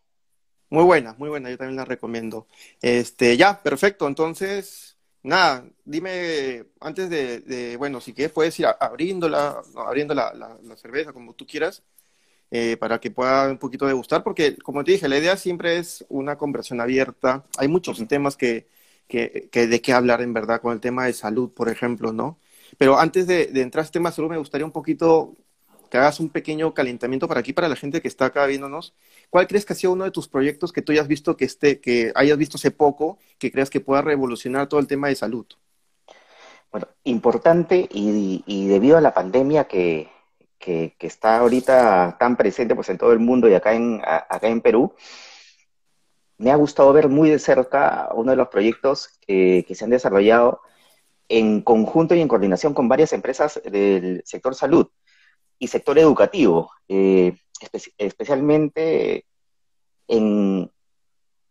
Muy 0.69 0.83
buena, 0.83 1.15
muy 1.17 1.29
buena, 1.29 1.49
yo 1.49 1.57
también 1.57 1.75
la 1.75 1.85
recomiendo. 1.85 2.47
Este, 2.81 3.35
ya, 3.35 3.61
perfecto. 3.61 4.07
Entonces, 4.07 4.90
nada, 5.23 5.65
dime 5.85 6.65
antes 6.79 7.09
de, 7.09 7.75
bueno, 7.77 8.01
si 8.01 8.13
quieres 8.13 8.31
puedes 8.31 8.59
ir 8.59 8.67
abriéndola, 8.79 9.61
abriendo 9.75 10.13
la, 10.13 10.33
la, 10.33 10.77
cerveza 10.77 11.13
como 11.13 11.33
tú 11.33 11.45
quieras, 11.45 11.83
eh, 12.51 12.77
para 12.77 12.99
que 12.99 13.11
pueda 13.11 13.49
un 13.49 13.57
poquito 13.57 13.87
degustar, 13.87 14.23
porque 14.23 14.57
como 14.57 14.83
te 14.83 14.91
dije, 14.93 15.07
la 15.07 15.17
idea 15.17 15.37
siempre 15.37 15.77
es 15.77 16.05
una 16.09 16.37
conversación 16.37 16.81
abierta. 16.81 17.45
Hay 17.57 17.67
muchos 17.67 18.05
temas 18.07 18.35
que, 18.37 18.67
que, 19.07 19.67
de 19.67 19.81
qué 19.81 19.93
hablar 19.93 20.21
en 20.21 20.33
verdad 20.33 20.61
con 20.61 20.73
el 20.73 20.79
tema 20.79 21.05
de 21.05 21.13
salud, 21.13 21.51
por 21.51 21.69
ejemplo, 21.69 22.13
¿no? 22.13 22.39
Pero 22.77 22.97
antes 22.99 23.27
de, 23.27 23.43
entrar 23.61 23.83
a 23.83 23.85
este 23.85 23.93
tema 23.99 24.09
de 24.09 24.15
salud, 24.15 24.29
me 24.29 24.37
gustaría 24.37 24.65
un 24.65 24.71
poquito 24.71 25.35
que 25.91 25.97
hagas 25.97 26.21
un 26.21 26.29
pequeño 26.29 26.73
calentamiento 26.73 27.27
para 27.27 27.41
aquí, 27.41 27.51
para 27.51 27.67
la 27.67 27.75
gente 27.75 28.01
que 28.01 28.07
está 28.07 28.25
acá 28.25 28.45
viéndonos. 28.45 28.95
¿Cuál 29.29 29.45
crees 29.45 29.65
que 29.65 29.73
ha 29.73 29.75
sido 29.75 29.91
uno 29.91 30.05
de 30.05 30.11
tus 30.11 30.29
proyectos 30.29 30.71
que 30.71 30.81
tú 30.81 30.93
hayas 30.93 31.07
visto 31.07 31.35
que 31.35 31.43
esté, 31.45 31.81
que 31.81 32.13
hayas 32.15 32.37
visto 32.37 32.55
hace 32.55 32.71
poco, 32.71 33.19
que 33.37 33.51
creas 33.51 33.69
que 33.69 33.81
pueda 33.81 34.01
revolucionar 34.01 34.67
todo 34.67 34.79
el 34.79 34.87
tema 34.87 35.09
de 35.09 35.15
salud? 35.15 35.45
Bueno, 36.71 36.87
importante 37.03 37.89
y, 37.91 38.67
debido 38.67 38.97
a 38.97 39.01
la 39.01 39.13
pandemia 39.13 39.65
que, 39.65 40.09
está 40.99 41.39
ahorita 41.39 42.15
tan 42.17 42.37
presente 42.37 42.73
pues 42.73 42.87
en 42.87 42.97
todo 42.97 43.11
el 43.11 43.19
mundo 43.19 43.49
y 43.49 43.53
acá 43.53 43.73
en, 43.73 44.01
acá 44.05 44.47
en 44.47 44.61
Perú, 44.61 44.93
me 46.37 46.51
ha 46.51 46.55
gustado 46.55 46.93
ver 46.93 47.09
muy 47.09 47.29
de 47.29 47.39
cerca 47.39 48.09
uno 48.13 48.31
de 48.31 48.37
los 48.37 48.47
proyectos 48.47 49.09
que, 49.27 49.65
se 49.69 49.83
han 49.83 49.89
desarrollado 49.89 50.61
en 51.27 51.61
conjunto 51.61 52.15
y 52.15 52.21
en 52.21 52.29
coordinación 52.29 52.73
con 52.73 52.87
varias 52.87 53.11
empresas 53.11 53.61
del 53.65 54.21
sector 54.25 54.55
salud 54.55 54.87
y 55.61 55.67
sector 55.67 55.99
educativo, 55.99 56.71
eh, 56.87 57.37
especialmente 57.99 59.25
en, 60.07 60.71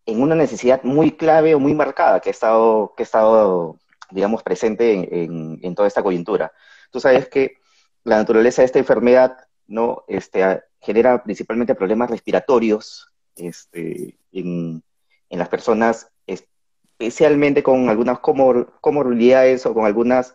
una 0.04 0.34
necesidad 0.34 0.82
muy 0.82 1.12
clave 1.12 1.54
o 1.54 1.60
muy 1.60 1.74
marcada 1.74 2.18
que 2.18 2.30
ha 2.30 2.32
estado, 2.32 2.92
que 2.96 3.04
ha 3.04 3.10
estado 3.10 3.78
digamos, 4.10 4.42
presente 4.42 5.22
en, 5.22 5.74
toda 5.76 5.86
esta 5.86 6.02
coyuntura. 6.02 6.52
Tú 6.90 6.98
sabes 6.98 7.28
que 7.28 7.58
la 8.02 8.16
naturaleza 8.16 8.62
de 8.62 8.66
esta 8.66 8.80
enfermedad 8.80 9.36
¿no? 9.68 10.02
este, 10.08 10.60
genera 10.80 11.22
principalmente 11.22 11.76
problemas 11.76 12.10
respiratorios, 12.10 13.14
este, 13.36 14.18
en, 14.32 14.82
las 15.30 15.48
personas, 15.48 16.10
especialmente 16.26 17.62
con 17.62 17.88
algunas 17.88 18.18
comorbilidades 18.18 19.64
o 19.66 19.72
con 19.72 19.86
algunas 19.86 20.34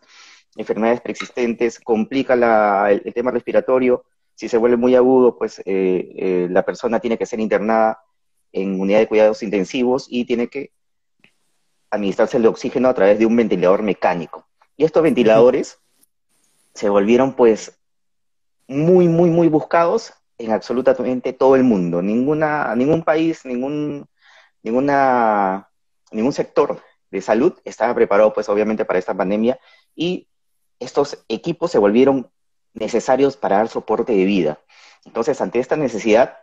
enfermedades 0.56 1.02
preexistentes, 1.02 1.80
complica 1.80 2.34
el, 2.90 3.14
tema 3.14 3.32
respiratorio. 3.32 4.06
Si 4.36 4.50
se 4.50 4.58
vuelve 4.58 4.78
muy 4.78 4.96
agudo, 4.96 5.38
pues 5.38 5.60
eh, 5.60 5.64
eh, 5.66 6.48
la 6.50 6.64
persona 6.64 7.00
tiene 7.00 7.18
que 7.18 7.26
ser 7.26 7.40
internada 7.40 8.00
en 8.52 8.80
unidad 8.80 9.00
de 9.00 9.08
cuidados 9.08 9.44
intensivos 9.44 10.08
y 10.10 10.26
tiene 10.26 10.48
que 10.48 10.72
administrarse 11.90 12.38
el 12.38 12.46
oxígeno 12.46 12.90
a 12.90 12.94
través 12.94 13.20
de 13.20 13.26
un 13.26 13.36
ventilador 13.36 13.84
mecánico. 13.84 14.48
Y 14.78 14.84
estos 14.84 15.04
ventiladores 15.04 15.80
se 16.74 16.90
volvieron 16.90 17.34
pues 17.36 17.78
muy, 18.68 19.08
muy, 19.08 19.30
muy 19.30 19.48
buscados 19.48 20.14
en 20.38 20.52
absolutamente 20.52 21.34
todo 21.34 21.56
el 21.56 21.64
mundo. 21.64 22.02
Ninguna, 22.02 22.76
ningún 22.76 23.04
país, 23.04 23.46
ningún, 23.46 24.08
ninguna, 24.64 25.70
ningún 26.12 26.34
sector 26.34 26.82
de 27.12 27.22
salud 27.22 27.54
estaba 27.64 27.94
preparado 27.94 28.34
pues 28.34 28.50
obviamente 28.50 28.84
para 28.84 29.00
esta 29.00 29.14
pandemia 29.14 29.60
y 29.96 30.28
estos 30.80 31.24
equipos 31.28 31.72
se 31.72 31.80
volvieron 31.80 32.30
necesarios 32.74 33.38
para 33.38 33.58
dar 33.58 33.70
soporte 33.70 34.14
de 34.14 34.26
vida. 34.26 34.60
Entonces, 35.06 35.40
ante 35.42 35.60
esta 35.60 35.76
necesidad, 35.76 36.38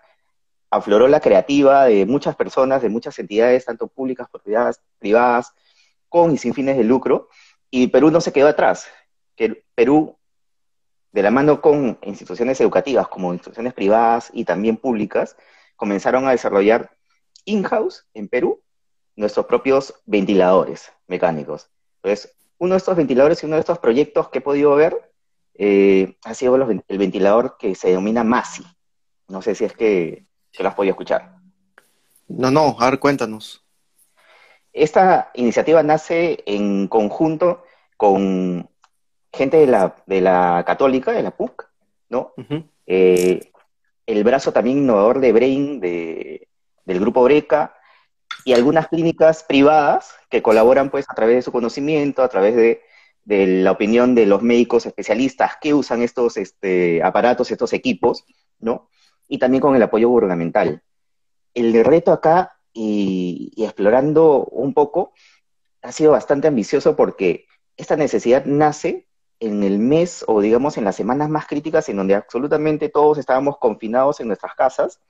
afloró 0.71 1.07
la 1.09 1.21
creativa 1.21 1.85
de 1.85 2.07
muchas 2.07 2.35
personas, 2.35 2.81
de 2.81 2.89
muchas 2.89 3.19
entidades, 3.19 3.67
tanto 3.67 3.89
públicas, 3.89 4.29
privadas, 4.43 4.81
privadas, 4.99 5.53
con 6.09 6.33
y 6.33 6.39
sin 6.39 6.55
fines 6.55 6.77
de 6.77 6.85
lucro, 6.85 7.29
y 7.71 7.89
Perú 7.89 8.11
no 8.11 8.21
se 8.21 8.33
quedó 8.33 8.49
atrás. 8.49 8.87
Que 9.37 9.65
Perú, 9.75 10.19
de 11.11 11.23
la 11.23 11.31
mano 11.31 11.61
con 11.61 11.99
instituciones 12.03 12.61
educativas 12.61 13.09
como 13.09 13.33
instituciones 13.33 13.75
privadas 13.75 14.31
y 14.33 14.45
también 14.45 14.77
públicas, 14.77 15.37
comenzaron 15.77 16.27
a 16.27 16.31
desarrollar 16.31 16.91
in-house 17.45 18.07
en 18.15 18.29
Perú 18.29 18.63
nuestros 19.17 19.47
propios 19.47 19.95
ventiladores 20.07 20.93
mecánicos. 21.07 21.71
Entonces, 22.03 22.35
uno 22.63 22.75
de 22.75 22.79
estos 22.79 22.97
ventiladores 22.97 23.43
y 23.43 23.47
uno 23.47 23.57
de 23.57 23.61
estos 23.61 23.81
proyectos 23.81 24.29
que 24.29 24.39
he 24.39 24.41
podido 24.41 24.77
ver 24.77 25.11
eh, 25.55 26.17
ha 26.23 26.33
sido 26.33 26.55
el 26.55 26.99
ventilador 26.99 27.57
que 27.59 27.75
se 27.75 27.89
denomina 27.89 28.23
MASI. 28.23 28.63
No 29.27 29.43
sé 29.43 29.57
si 29.57 29.65
es 29.65 29.73
que 29.73 30.27
se 30.53 30.63
lo 30.63 30.69
has 30.69 30.77
podido 30.77 30.93
escuchar. 30.93 31.39
No, 32.29 32.53
no, 32.53 32.77
a 32.79 32.89
ver, 32.89 33.01
cuéntanos. 33.01 33.65
Esta 34.73 35.33
iniciativa 35.35 35.83
nace 35.83 36.45
en 36.47 36.87
conjunto 36.87 37.65
con 37.97 38.71
gente 39.33 39.57
de 39.57 39.67
la, 39.67 39.97
de 40.07 40.21
la 40.21 40.63
Católica, 40.65 41.11
de 41.11 41.23
la 41.25 41.33
PUC, 41.33 41.69
¿no? 42.11 42.33
Eh, 42.87 43.41
el 44.07 44.23
brazo 44.23 44.53
también 44.53 44.79
innovador 44.79 45.19
de 45.19 45.33
Brain, 45.33 45.81
de, 45.81 46.47
del 46.85 47.01
grupo 47.01 47.25
Breca, 47.25 47.75
y 48.45 48.53
algunas 48.53 48.89
clínicas 48.89 49.45
privadas 49.45 50.15
que 50.29 50.43
colaboran 50.43 50.91
pues 50.91 51.07
a 51.09 51.15
través 51.15 51.37
de 51.37 51.43
su 51.43 51.53
conocimiento, 51.53 52.23
a 52.23 52.29
través 52.29 52.57
de, 52.57 52.83
la 53.25 53.71
opinión 53.71 54.15
de 54.15 54.27
los 54.27 54.43
médicos 54.43 54.85
especialistas 54.85 55.53
que 55.61 55.75
usan 55.75 56.03
estos 56.03 56.37
este, 56.37 57.03
aparatos, 57.03 57.51
estos 57.53 57.73
equipos, 57.73 58.25
¿no? 58.59 58.89
Y 59.29 59.39
también 59.39 59.61
con 59.61 59.77
el 59.77 59.83
apoyo 59.83 60.09
gubernamental. 60.09 60.83
El 61.55 61.85
reto 61.85 62.13
acá, 62.13 62.59
y, 62.73 63.53
y 63.55 63.65
explorando 63.65 64.45
un 64.47 64.75
poco, 64.75 65.13
ha 65.83 65.93
sido 65.93 66.13
bastante 66.13 66.49
ambicioso 66.49 66.97
porque 66.97 67.47
esta 67.77 67.97
necesidad 67.97 68.45
nace 68.45 69.07
en 69.39 69.63
el 69.63 69.79
mes 69.79 70.25
o 70.27 70.41
digamos 70.41 70.77
en 70.79 70.85
las 70.85 70.97
semanas 70.97 71.29
más 71.29 71.47
críticas 71.47 71.89
en 71.89 71.97
donde 71.97 72.15
absolutamente 72.15 72.89
todos 72.89 73.19
estábamos 73.19 73.59
confinados 73.59 74.21
en 74.21 74.29
nuestras 74.29 74.55
casas 74.55 75.01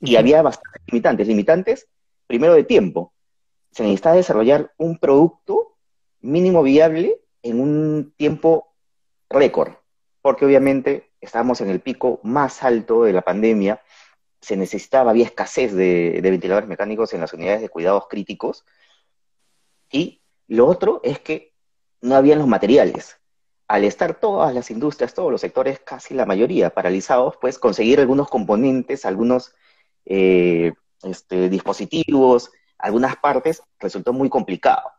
y 0.00 0.16
había 0.16 0.42
bastantes 0.42 0.82
limitantes. 0.86 1.28
Limitantes 1.28 1.88
primero 2.30 2.54
de 2.54 2.62
tiempo. 2.62 3.12
Se 3.72 3.82
necesita 3.82 4.12
desarrollar 4.12 4.72
un 4.76 5.00
producto 5.00 5.76
mínimo 6.20 6.62
viable 6.62 7.20
en 7.42 7.60
un 7.60 8.14
tiempo 8.16 8.72
récord, 9.28 9.72
porque 10.22 10.44
obviamente 10.44 11.10
estábamos 11.20 11.60
en 11.60 11.70
el 11.70 11.80
pico 11.80 12.20
más 12.22 12.62
alto 12.62 13.02
de 13.02 13.12
la 13.12 13.22
pandemia, 13.22 13.82
se 14.40 14.56
necesitaba, 14.56 15.10
había 15.10 15.24
escasez 15.24 15.74
de, 15.74 16.20
ventiladores 16.22 16.68
mecánicos 16.68 17.12
en 17.14 17.20
las 17.20 17.32
unidades 17.32 17.62
de 17.62 17.68
cuidados 17.68 18.06
críticos, 18.08 18.64
y 19.90 20.22
lo 20.46 20.68
otro 20.68 21.00
es 21.02 21.18
que 21.18 21.52
no 22.00 22.14
habían 22.14 22.38
los 22.38 22.46
materiales. 22.46 23.18
Al 23.66 23.82
estar 23.82 24.20
todas 24.20 24.54
las 24.54 24.70
industrias, 24.70 25.14
todos 25.14 25.32
los 25.32 25.40
sectores, 25.40 25.80
casi 25.80 26.14
la 26.14 26.26
mayoría 26.26 26.70
paralizados, 26.70 27.36
pues 27.40 27.58
conseguir 27.58 27.98
algunos 27.98 28.28
componentes, 28.28 29.04
algunos 29.04 29.52
eh, 30.04 30.74
este, 31.02 31.48
dispositivos, 31.48 32.50
algunas 32.78 33.16
partes, 33.16 33.62
resultó 33.78 34.12
muy 34.12 34.28
complicado. 34.28 34.90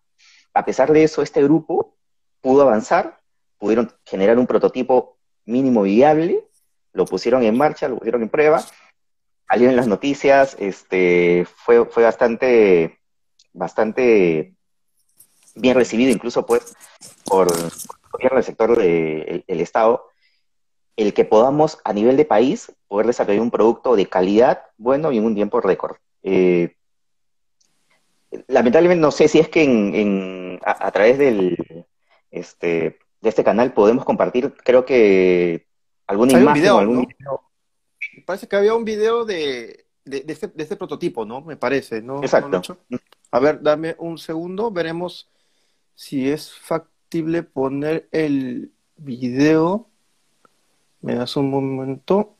A 0.53 0.65
pesar 0.65 0.91
de 0.91 1.03
eso, 1.03 1.21
este 1.21 1.43
grupo 1.43 1.95
pudo 2.41 2.63
avanzar, 2.63 3.19
pudieron 3.57 3.91
generar 4.05 4.37
un 4.37 4.47
prototipo 4.47 5.17
mínimo 5.45 5.83
viable, 5.83 6.47
lo 6.93 7.05
pusieron 7.05 7.43
en 7.43 7.57
marcha, 7.57 7.87
lo 7.87 7.97
pusieron 7.97 8.23
en 8.23 8.29
prueba, 8.29 8.63
salieron 9.47 9.75
las 9.75 9.87
noticias, 9.87 10.55
este, 10.59 11.45
fue, 11.45 11.85
fue 11.85 12.03
bastante, 12.03 12.99
bastante 13.53 14.55
bien 15.55 15.75
recibido, 15.75 16.11
incluso 16.11 16.45
pues 16.45 16.75
por, 17.25 17.51
el 18.19 18.43
sector 18.43 18.77
del 18.77 19.43
Estado, 19.47 20.05
el 20.95 21.13
que 21.13 21.25
podamos 21.25 21.79
a 21.83 21.93
nivel 21.93 22.17
de 22.17 22.25
país 22.25 22.71
poder 22.91 23.07
desarrollar 23.07 23.41
un 23.41 23.51
producto 23.51 23.95
de 23.95 24.05
calidad, 24.07 24.63
bueno 24.77 25.13
y 25.13 25.17
en 25.17 25.23
un 25.23 25.33
tiempo 25.33 25.61
récord. 25.61 25.95
Eh, 26.23 26.75
lamentablemente 28.49 28.99
no 28.99 29.11
sé 29.11 29.29
si 29.29 29.39
es 29.39 29.47
que 29.47 29.63
en, 29.63 30.59
a, 30.65 30.91
través 30.91 31.17
del 31.17 31.85
este 32.31 32.99
de 33.21 33.29
este 33.29 33.45
canal 33.45 33.71
podemos 33.71 34.03
compartir, 34.03 34.53
creo 34.65 34.83
que 34.83 35.67
alguna 36.05 36.37
imagen 36.37 36.67
o 36.67 36.79
algún 36.79 37.05
video. 37.05 37.41
Parece 38.25 38.49
que 38.49 38.57
había 38.57 38.75
un 38.75 38.83
video 38.83 39.23
de, 39.23 39.85
de, 40.03 40.25
este, 40.27 40.47
de 40.47 40.63
este 40.63 40.75
prototipo, 40.75 41.23
¿no? 41.23 41.39
Me 41.39 41.55
parece, 41.55 42.01
¿no? 42.01 42.21
Exacto. 42.21 42.61
a 43.31 43.39
ver, 43.39 43.61
dame 43.61 43.95
un 43.99 44.17
segundo, 44.17 44.69
veremos 44.69 45.31
si 45.95 46.29
es 46.29 46.51
factible 46.51 47.43
poner 47.43 48.09
el 48.11 48.73
video. 48.97 49.87
Me 50.99 51.15
das 51.15 51.37
un 51.37 51.49
momento. 51.49 52.35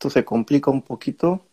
Esto 0.00 0.08
se 0.08 0.24
complica 0.24 0.70
un 0.70 0.80
poquito. 0.80 1.44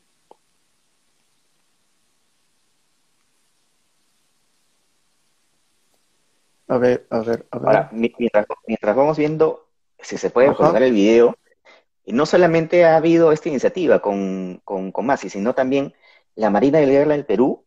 A 6.70 6.78
ver, 6.78 7.06
a 7.10 7.20
ver, 7.20 7.46
a 7.52 7.58
ver. 7.60 7.68
Ahora, 7.68 7.90
mientras, 7.92 8.96
vamos 8.96 9.18
viendo 9.18 9.68
si 10.00 10.18
se 10.18 10.30
puede 10.30 10.56
colocar 10.56 10.82
el 10.82 10.94
video, 10.94 11.36
y 12.06 12.14
no 12.14 12.26
solamente 12.26 12.86
ha 12.86 12.96
habido 12.96 13.34
esta 13.34 13.50
iniciativa 13.50 14.00
con, 14.00 14.62
con, 14.64 14.94
con 14.94 15.06
Masi, 15.06 15.30
sino 15.30 15.54
también 15.54 15.94
la 16.36 16.50
Marina 16.50 16.80
de 16.80 16.86
Guerra 16.86 17.12
del 17.12 17.26
Perú. 17.26 17.66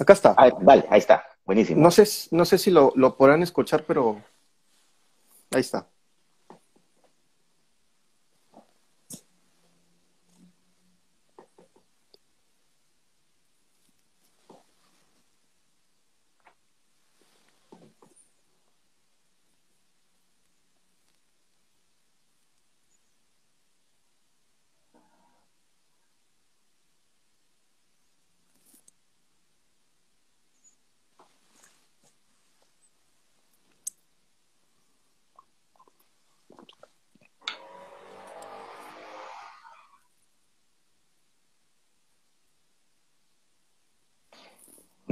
Acá 0.00 0.14
está. 0.14 0.34
Ah, 0.38 0.48
vale, 0.62 0.86
ahí 0.88 1.00
está. 1.00 1.26
Buenísimo. 1.44 1.82
No 1.82 1.90
sé, 1.90 2.04
no 2.30 2.46
sé 2.46 2.56
si 2.56 2.70
lo, 2.70 2.90
lo 2.96 3.18
podrán 3.18 3.42
escuchar, 3.42 3.84
pero 3.84 4.22
ahí 5.50 5.60
está. 5.60 5.86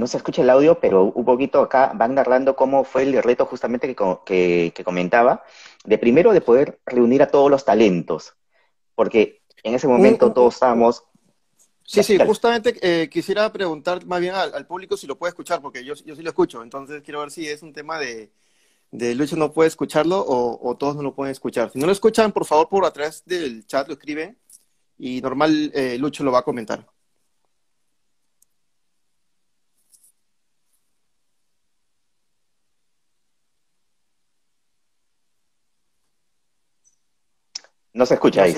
No 0.05 0.09
se 0.09 0.17
escucha 0.17 0.43
el 0.43 0.51
audio, 0.51 0.79
pero 0.79 1.05
un 1.05 1.25
poquito 1.25 1.61
acá 1.61 1.91
van 1.95 2.13
narrando 2.13 2.55
cómo 2.55 2.83
fue 2.83 3.01
el 3.01 3.23
reto 3.23 3.47
justamente 3.47 3.95
que, 4.23 4.71
que, 4.75 4.83
comentaba, 4.83 5.43
de 5.83 5.97
primero 5.97 6.31
de 6.31 6.41
poder 6.41 6.79
reunir 6.85 7.23
a 7.23 7.27
todos 7.27 7.49
los 7.49 7.65
talentos, 7.65 8.35
porque 8.93 9.41
en 9.63 9.73
ese 9.73 9.87
momento 9.87 10.31
todos 10.31 10.53
estábamos... 10.53 11.03
Sí, 11.83 12.03
sí, 12.03 12.19
justamente 12.23 12.77
eh, 12.81 13.09
quisiera 13.09 13.51
preguntar 13.51 14.05
más 14.05 14.21
bien 14.21 14.35
al, 14.35 14.67
público 14.67 14.95
si 14.95 15.07
lo 15.07 15.17
puede 15.17 15.29
escuchar, 15.29 15.59
porque 15.59 15.83
yo, 15.83 15.95
yo 15.95 16.15
sí 16.15 16.21
lo 16.21 16.29
escucho, 16.29 16.61
entonces 16.61 17.01
quiero 17.01 17.21
ver 17.21 17.31
si 17.31 17.47
es 17.47 17.63
un 17.63 17.73
tema 17.73 17.97
de, 17.97 18.29
de 18.91 19.15
Lucho 19.15 19.35
no 19.35 19.53
puede 19.53 19.69
escucharlo 19.69 20.23
o, 20.23 20.77
todos 20.77 20.95
no 20.95 21.01
lo 21.01 21.15
pueden 21.15 21.31
escuchar. 21.31 21.71
Si 21.71 21.79
no 21.79 21.87
lo 21.87 21.91
escuchan, 21.91 22.31
por 22.31 22.45
favor, 22.45 22.69
por 22.69 22.85
atrás 22.85 23.23
del 23.25 23.65
chat 23.65 23.87
lo 23.87 23.95
escriben 23.95 24.37
y 24.99 25.19
normal 25.21 25.71
eh, 25.73 25.97
Lucho 25.97 26.23
lo 26.23 26.31
va 26.31 26.39
a 26.39 26.43
comentar. 26.43 26.85
No 37.95 38.05
se 38.05 38.15
escucha, 38.15 38.43
ahí, 38.43 38.53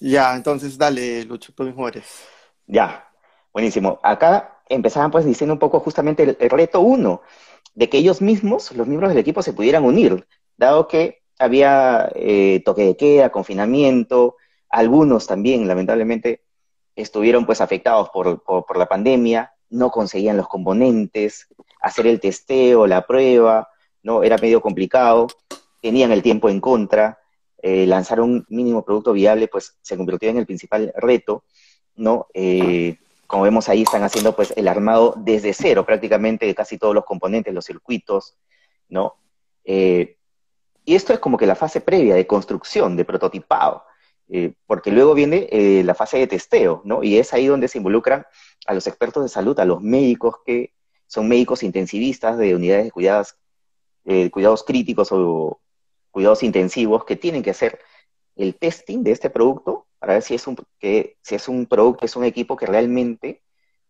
Ya, 0.00 0.34
entonces 0.34 0.76
dale, 0.76 1.24
Lucho, 1.24 1.52
tú 1.54 1.62
mismo 1.62 1.86
eres. 1.86 2.04
Ya. 2.66 3.08
Buenísimo. 3.52 4.00
Acá 4.02 4.58
empezaban 4.68 5.12
pues 5.12 5.24
diciendo 5.24 5.54
un 5.54 5.60
poco 5.60 5.78
justamente 5.78 6.24
el, 6.24 6.50
reto 6.50 6.80
uno, 6.80 7.22
de 7.76 7.88
que 7.88 7.98
ellos 7.98 8.20
mismos, 8.20 8.72
los 8.72 8.88
miembros 8.88 9.10
del 9.10 9.18
equipo, 9.18 9.40
se 9.40 9.52
pudieran 9.52 9.84
unir, 9.84 10.26
dado 10.56 10.88
que 10.88 11.22
había 11.38 12.10
eh, 12.16 12.60
toque 12.64 12.84
de 12.84 12.96
queda, 12.96 13.30
confinamiento, 13.30 14.34
algunos 14.68 15.28
también, 15.28 15.68
lamentablemente, 15.68 16.42
estuvieron 16.96 17.46
pues 17.46 17.60
afectados 17.60 18.10
por, 18.10 18.42
por, 18.42 18.76
la 18.76 18.86
pandemia, 18.86 19.52
no 19.70 19.92
conseguían 19.92 20.36
los 20.36 20.48
componentes, 20.48 21.46
hacer 21.80 22.08
el 22.08 22.18
testeo, 22.18 22.88
la 22.88 23.06
prueba, 23.06 23.68
¿no? 24.02 24.24
Era 24.24 24.38
medio 24.38 24.60
complicado, 24.60 25.28
tenían 25.80 26.10
el 26.10 26.22
tiempo 26.22 26.48
en 26.48 26.60
contra, 26.60 27.20
eh, 27.68 27.84
lanzar 27.84 28.20
un 28.20 28.46
mínimo 28.48 28.84
producto 28.84 29.12
viable 29.12 29.48
pues 29.48 29.76
se 29.82 29.96
convirtió 29.96 30.30
en 30.30 30.36
el 30.38 30.46
principal 30.46 30.92
reto, 30.94 31.42
¿no? 31.96 32.28
Eh, 32.32 32.96
como 33.26 33.42
vemos 33.42 33.68
ahí, 33.68 33.82
están 33.82 34.04
haciendo 34.04 34.36
pues 34.36 34.54
el 34.56 34.68
armado 34.68 35.14
desde 35.16 35.52
cero 35.52 35.84
prácticamente 35.84 36.46
de 36.46 36.54
casi 36.54 36.78
todos 36.78 36.94
los 36.94 37.04
componentes, 37.04 37.52
los 37.52 37.64
circuitos, 37.64 38.36
¿no? 38.88 39.16
Eh, 39.64 40.16
y 40.84 40.94
esto 40.94 41.12
es 41.12 41.18
como 41.18 41.36
que 41.36 41.46
la 41.46 41.56
fase 41.56 41.80
previa 41.80 42.14
de 42.14 42.28
construcción, 42.28 42.96
de 42.96 43.04
prototipado, 43.04 43.82
porque 44.68 44.92
luego 44.92 45.14
viene 45.14 45.48
la 45.82 45.94
fase 45.96 46.18
de 46.18 46.28
testeo, 46.28 46.82
¿no? 46.84 47.02
Y 47.02 47.18
es 47.18 47.34
ahí 47.34 47.48
donde 47.48 47.66
se 47.66 47.78
involucran 47.78 48.26
a 48.68 48.74
los 48.74 48.86
expertos 48.86 49.24
de 49.24 49.28
salud, 49.28 49.58
a 49.58 49.64
los 49.64 49.82
médicos 49.82 50.36
que 50.46 50.72
son 51.08 51.26
médicos 51.26 51.64
intensivistas 51.64 52.38
de 52.38 52.54
unidades 52.54 52.84
de 52.84 52.90
cuidados, 52.92 53.36
cuidados 54.30 54.62
críticos 54.62 55.08
o 55.10 55.58
cuidados 56.16 56.42
intensivos 56.42 57.04
que 57.04 57.14
tienen 57.14 57.42
que 57.42 57.50
hacer 57.50 57.78
el 58.36 58.54
testing 58.54 59.02
de 59.02 59.10
este 59.10 59.28
producto 59.28 59.86
para 59.98 60.14
ver 60.14 60.22
si 60.22 60.34
es 60.34 60.46
un, 60.46 60.56
que, 60.78 61.18
si 61.20 61.34
es 61.34 61.46
un 61.46 61.66
producto, 61.66 62.06
es 62.06 62.16
un 62.16 62.24
equipo 62.24 62.56
que 62.56 62.64
realmente 62.64 63.42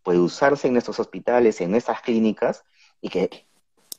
puede 0.02 0.18
usarse 0.18 0.66
en 0.66 0.72
nuestros 0.72 0.98
hospitales, 0.98 1.60
en 1.60 1.70
nuestras 1.70 2.00
clínicas 2.00 2.64
y 3.00 3.10
que 3.10 3.46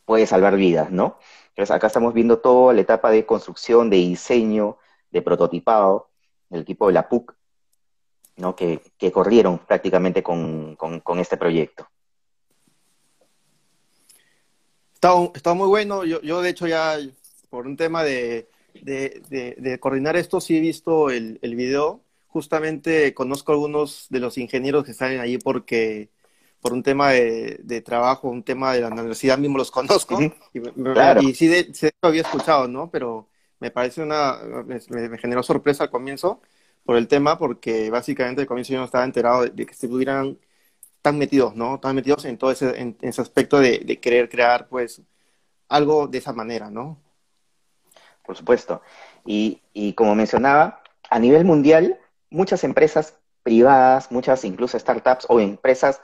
puede 0.04 0.28
salvar 0.28 0.58
vidas, 0.58 0.92
¿no? 0.92 1.18
Entonces 1.52 1.74
acá 1.74 1.88
estamos 1.88 2.14
viendo 2.14 2.40
toda 2.40 2.74
la 2.74 2.82
etapa 2.82 3.12
de 3.12 3.26
construcción, 3.26 3.90
de 3.90 3.96
diseño, 3.96 4.78
de 5.10 5.22
prototipado, 5.22 6.10
el 6.50 6.64
equipo 6.64 6.88
de 6.88 6.94
la 6.96 7.08
PUC, 7.08 7.34
¿no? 8.36 8.58
Que, 8.58 8.82
corrieron 9.14 9.60
prácticamente 9.60 10.22
con, 10.22 10.76
este 11.18 11.38
proyecto. 11.38 11.88
Está, 15.34 15.54
muy 15.54 15.70
bueno. 15.70 16.04
Yo, 16.04 16.20
yo, 16.20 16.42
de 16.42 16.50
hecho, 16.50 16.68
ya 16.68 16.98
por 17.58 17.66
un 17.66 17.76
tema 17.76 18.04
de, 18.04 18.48
de, 18.84 19.78
coordinar 19.80 20.16
esto, 20.16 20.40
sí 20.40 20.58
he 20.58 20.60
visto 20.60 21.10
el, 21.10 21.40
el 21.42 21.56
video. 21.56 22.04
Justamente 22.28 23.16
conozco 23.16 23.52
a 23.52 23.56
algunos 23.56 24.06
de 24.12 24.20
los 24.20 24.38
ingenieros 24.38 24.86
que 24.86 24.92
están 24.92 25.20
ahí 25.20 25.40
porque 25.40 26.12
por 26.62 26.72
un 26.72 26.84
tema 26.84 27.10
de, 27.10 27.82
trabajo, 27.84 28.30
un 28.30 28.44
tema 28.44 28.74
de 28.74 28.82
la 28.82 28.90
universidad 28.90 29.40
mismo 29.40 29.58
los 29.58 29.72
conozco. 29.72 30.22
y, 30.22 31.34
sí, 31.34 31.48
de, 31.48 31.74
lo 32.00 32.10
había 32.10 32.22
escuchado, 32.22 32.68
¿no? 32.68 32.92
Pero 32.92 33.28
me 33.60 33.72
parece 33.72 34.04
una, 34.04 34.38
me, 34.64 35.18
generó 35.18 35.42
sorpresa 35.42 35.86
al 35.86 35.90
comienzo 35.90 36.40
por 36.86 36.96
el 36.96 37.08
tema, 37.08 37.40
porque 37.40 37.90
básicamente 37.90 38.42
al 38.42 38.48
comienzo 38.48 38.74
yo 38.74 38.80
no 38.80 38.86
estaba 38.86 39.04
enterado 39.04 39.46
de, 39.48 39.66
que 39.66 39.72
estuvieran 39.72 40.38
tan 41.02 41.18
metidos, 41.18 41.56
¿no? 41.56 41.80
Tan 41.80 41.96
metidos 41.96 42.24
en 42.26 42.38
todo 42.38 42.52
ese, 42.52 42.80
en, 42.80 42.96
ese 43.02 43.20
aspecto 43.20 43.60
de, 43.60 43.80
de, 43.80 44.00
querer 44.00 44.30
crear, 44.30 44.68
pues, 44.68 45.02
algo 45.70 46.08
de 46.08 46.20
esa 46.20 46.34
manera, 46.34 46.70
¿no? 46.70 47.02
Por 48.28 48.38
supuesto. 48.38 48.84
Y, 49.26 49.94
como 49.94 50.14
mencionaba, 50.14 50.84
a 51.10 51.18
nivel 51.18 51.46
mundial, 51.46 52.00
muchas 52.30 52.64
empresas 52.64 53.18
privadas, 53.42 54.12
muchas 54.12 54.44
incluso 54.44 54.78
startups 54.78 55.26
o 55.30 55.40
empresas 55.40 56.02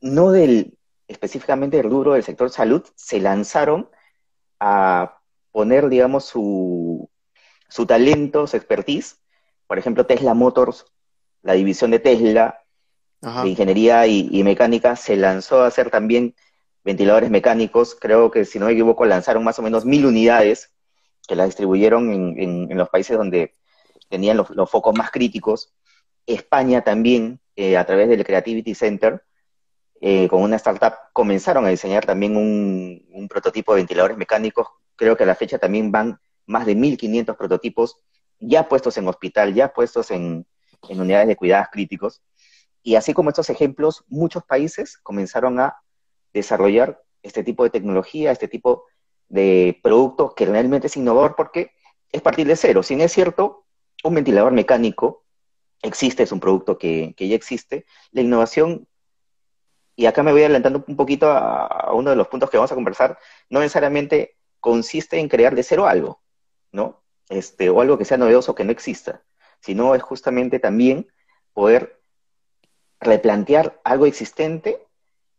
no 0.00 0.32
del 0.32 0.78
específicamente 1.06 1.76
del 1.76 1.90
rubro 1.90 2.14
del 2.14 2.24
sector 2.24 2.48
salud, 2.48 2.82
se 2.94 3.20
lanzaron 3.20 3.90
a 4.58 5.18
poner, 5.50 5.90
digamos, 5.90 6.24
su, 6.24 7.10
su 7.68 7.84
talento, 7.84 8.46
su 8.46 8.56
expertise. 8.56 9.18
Por 9.66 9.78
ejemplo, 9.78 10.06
Tesla 10.06 10.32
Motors, 10.32 10.86
la 11.42 11.52
división 11.52 11.90
de 11.90 11.98
Tesla, 11.98 12.64
de 13.20 13.48
ingeniería 13.48 14.06
y, 14.06 14.28
y, 14.32 14.42
mecánica, 14.42 14.96
se 14.96 15.16
lanzó 15.16 15.62
a 15.62 15.66
hacer 15.66 15.90
también 15.90 16.34
ventiladores 16.82 17.30
mecánicos. 17.30 17.94
Creo 17.94 18.30
que, 18.30 18.46
si 18.46 18.58
no 18.58 18.66
me 18.66 18.72
equivoco, 18.72 19.04
lanzaron 19.04 19.44
más 19.44 19.58
o 19.58 19.62
menos 19.62 19.84
mil 19.84 20.06
unidades 20.06 20.71
que 21.26 21.36
la 21.36 21.44
distribuyeron 21.44 22.10
en, 22.38 22.76
los 22.76 22.88
países 22.88 23.16
donde 23.16 23.52
tenían 24.08 24.36
los, 24.36 24.70
focos 24.70 24.96
más 24.96 25.10
críticos. 25.10 25.72
España 26.26 26.82
también, 26.82 27.40
eh, 27.56 27.76
a 27.76 27.84
través 27.84 28.08
del 28.08 28.24
Creativity 28.24 28.74
Center, 28.74 29.22
eh, 30.00 30.28
con 30.28 30.42
una 30.42 30.56
startup, 30.56 30.94
comenzaron 31.12 31.64
a 31.64 31.68
diseñar 31.68 32.04
también 32.04 32.36
un, 32.36 33.28
prototipo 33.28 33.72
de 33.72 33.80
ventiladores 33.80 34.16
mecánicos. 34.16 34.66
Creo 34.96 35.16
que 35.16 35.22
a 35.22 35.26
la 35.26 35.34
fecha 35.34 35.58
también 35.58 35.90
van 35.92 36.18
más 36.46 36.66
de 36.66 36.76
1.500 36.76 37.36
prototipos 37.36 37.96
ya 38.40 38.68
puestos 38.68 38.96
en 38.98 39.06
hospital, 39.06 39.54
ya 39.54 39.72
puestos 39.72 40.10
en, 40.10 40.44
en 40.88 41.00
unidades 41.00 41.28
de 41.28 41.36
cuidados 41.36 41.68
críticos. 41.70 42.20
Y 42.82 42.96
así 42.96 43.14
como 43.14 43.30
estos 43.30 43.48
ejemplos, 43.48 44.04
muchos 44.08 44.42
países 44.44 44.98
comenzaron 44.98 45.60
a 45.60 45.76
desarrollar 46.32 47.00
este 47.22 47.44
tipo 47.44 47.62
de 47.62 47.70
tecnología, 47.70 48.32
este 48.32 48.48
tipo 48.48 48.86
de 49.32 49.80
producto 49.82 50.34
que 50.34 50.44
realmente 50.44 50.88
es 50.88 50.96
innovador 50.96 51.34
porque 51.34 51.72
es 52.12 52.20
partir 52.20 52.46
de 52.46 52.54
cero. 52.54 52.82
Si 52.82 52.94
no 52.94 53.02
es 53.02 53.12
cierto, 53.12 53.64
un 54.04 54.14
ventilador 54.14 54.52
mecánico 54.52 55.24
existe, 55.80 56.22
es 56.22 56.32
un 56.32 56.40
producto 56.40 56.76
que, 56.76 57.14
ya 57.18 57.34
existe. 57.34 57.86
La 58.10 58.20
innovación, 58.20 58.86
y 59.96 60.04
acá 60.04 60.22
me 60.22 60.32
voy 60.32 60.42
adelantando 60.42 60.84
un 60.86 60.96
poquito 60.96 61.30
a, 61.30 61.92
uno 61.94 62.10
de 62.10 62.16
los 62.16 62.28
puntos 62.28 62.50
que 62.50 62.58
vamos 62.58 62.72
a 62.72 62.74
conversar, 62.74 63.18
no 63.48 63.60
necesariamente 63.60 64.36
consiste 64.60 65.18
en 65.18 65.30
crear 65.30 65.54
de 65.54 65.62
cero 65.62 65.86
algo, 65.86 66.20
¿no? 66.70 67.02
Este, 67.30 67.70
o 67.70 67.80
algo 67.80 67.96
que 67.96 68.04
sea 68.04 68.18
novedoso 68.18 68.54
que 68.54 68.64
no 68.64 68.72
exista, 68.72 69.22
sino 69.60 69.94
es 69.94 70.02
justamente 70.02 70.58
también 70.58 71.10
poder 71.54 72.02
replantear 73.00 73.80
algo 73.82 74.04
existente 74.04 74.86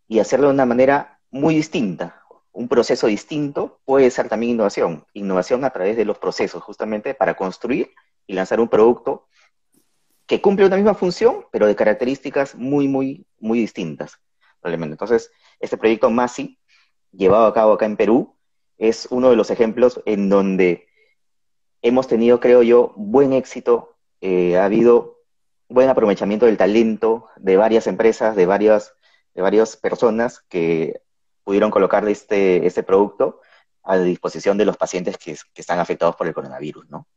y 0.07 0.17
hacerlo 0.17 0.47
de 0.47 0.53
una 0.53 0.65
manera 0.65 1.19
muy 1.29 1.53
distinta, 1.53 2.22
un 2.53 2.67
proceso 2.67 3.07
distinto 3.07 3.81
puede 3.83 4.09
ser 4.11 4.29
también 4.29 4.53
innovación. 4.53 5.05
Innovación 5.13 5.65
a 5.65 5.71
través 5.71 5.97
de 5.97 6.05
los 6.05 6.19
procesos, 6.19 6.63
justamente 6.63 7.13
para 7.15 7.35
construir 7.35 7.91
y 8.27 8.33
lanzar 8.33 8.59
un 8.59 8.69
producto 8.69 9.27
que 10.27 10.39
cumple 10.39 10.65
una 10.65 10.77
misma 10.77 10.93
función, 10.93 11.45
pero 11.51 11.67
de 11.67 11.75
características 11.75 12.55
muy, 12.55 12.87
muy, 12.87 13.25
muy 13.39 13.59
distintas. 13.59 14.19
Probablemente. 14.61 14.93
Entonces, 14.93 15.31
este 15.59 15.77
proyecto 15.77 16.09
MASI, 16.09 16.59
llevado 17.11 17.47
a 17.47 17.53
cabo 17.53 17.73
acá 17.73 17.85
en 17.85 17.97
Perú, 17.97 18.37
es 18.77 19.07
uno 19.09 19.29
de 19.29 19.35
los 19.35 19.49
ejemplos 19.51 20.01
en 20.05 20.29
donde 20.29 20.87
hemos 21.81 22.07
tenido, 22.07 22.39
creo 22.39 22.63
yo, 22.63 22.93
buen 22.95 23.33
éxito. 23.33 23.95
Eh, 24.21 24.57
ha 24.57 24.65
habido 24.65 25.19
buen 25.67 25.89
aprovechamiento 25.89 26.45
del 26.45 26.57
talento 26.57 27.27
de 27.35 27.57
varias 27.57 27.87
empresas, 27.87 28.35
de 28.35 28.45
varias, 28.45 28.93
de 29.33 29.41
varias 29.41 29.75
personas 29.75 30.39
que 30.49 31.02
pudieron 31.43 31.71
colocar 31.71 32.07
este, 32.07 32.65
este 32.65 32.83
producto 32.83 33.41
a 33.83 33.97
disposición 33.97 34.57
de 34.57 34.65
los 34.65 34.77
pacientes 34.77 35.17
que, 35.17 35.37
están 35.55 35.79
afectados 35.79 36.15
por 36.15 36.27
el 36.27 36.33
coronavirus, 36.33 36.89
¿no? 36.89 37.07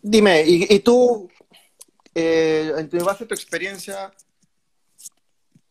Dime, 0.00 0.44
y, 0.46 0.78
tú, 0.80 1.28
eh, 2.14 2.72
en 2.76 3.04
base 3.04 3.24
a 3.24 3.26
tu 3.26 3.34
experiencia, 3.34 4.12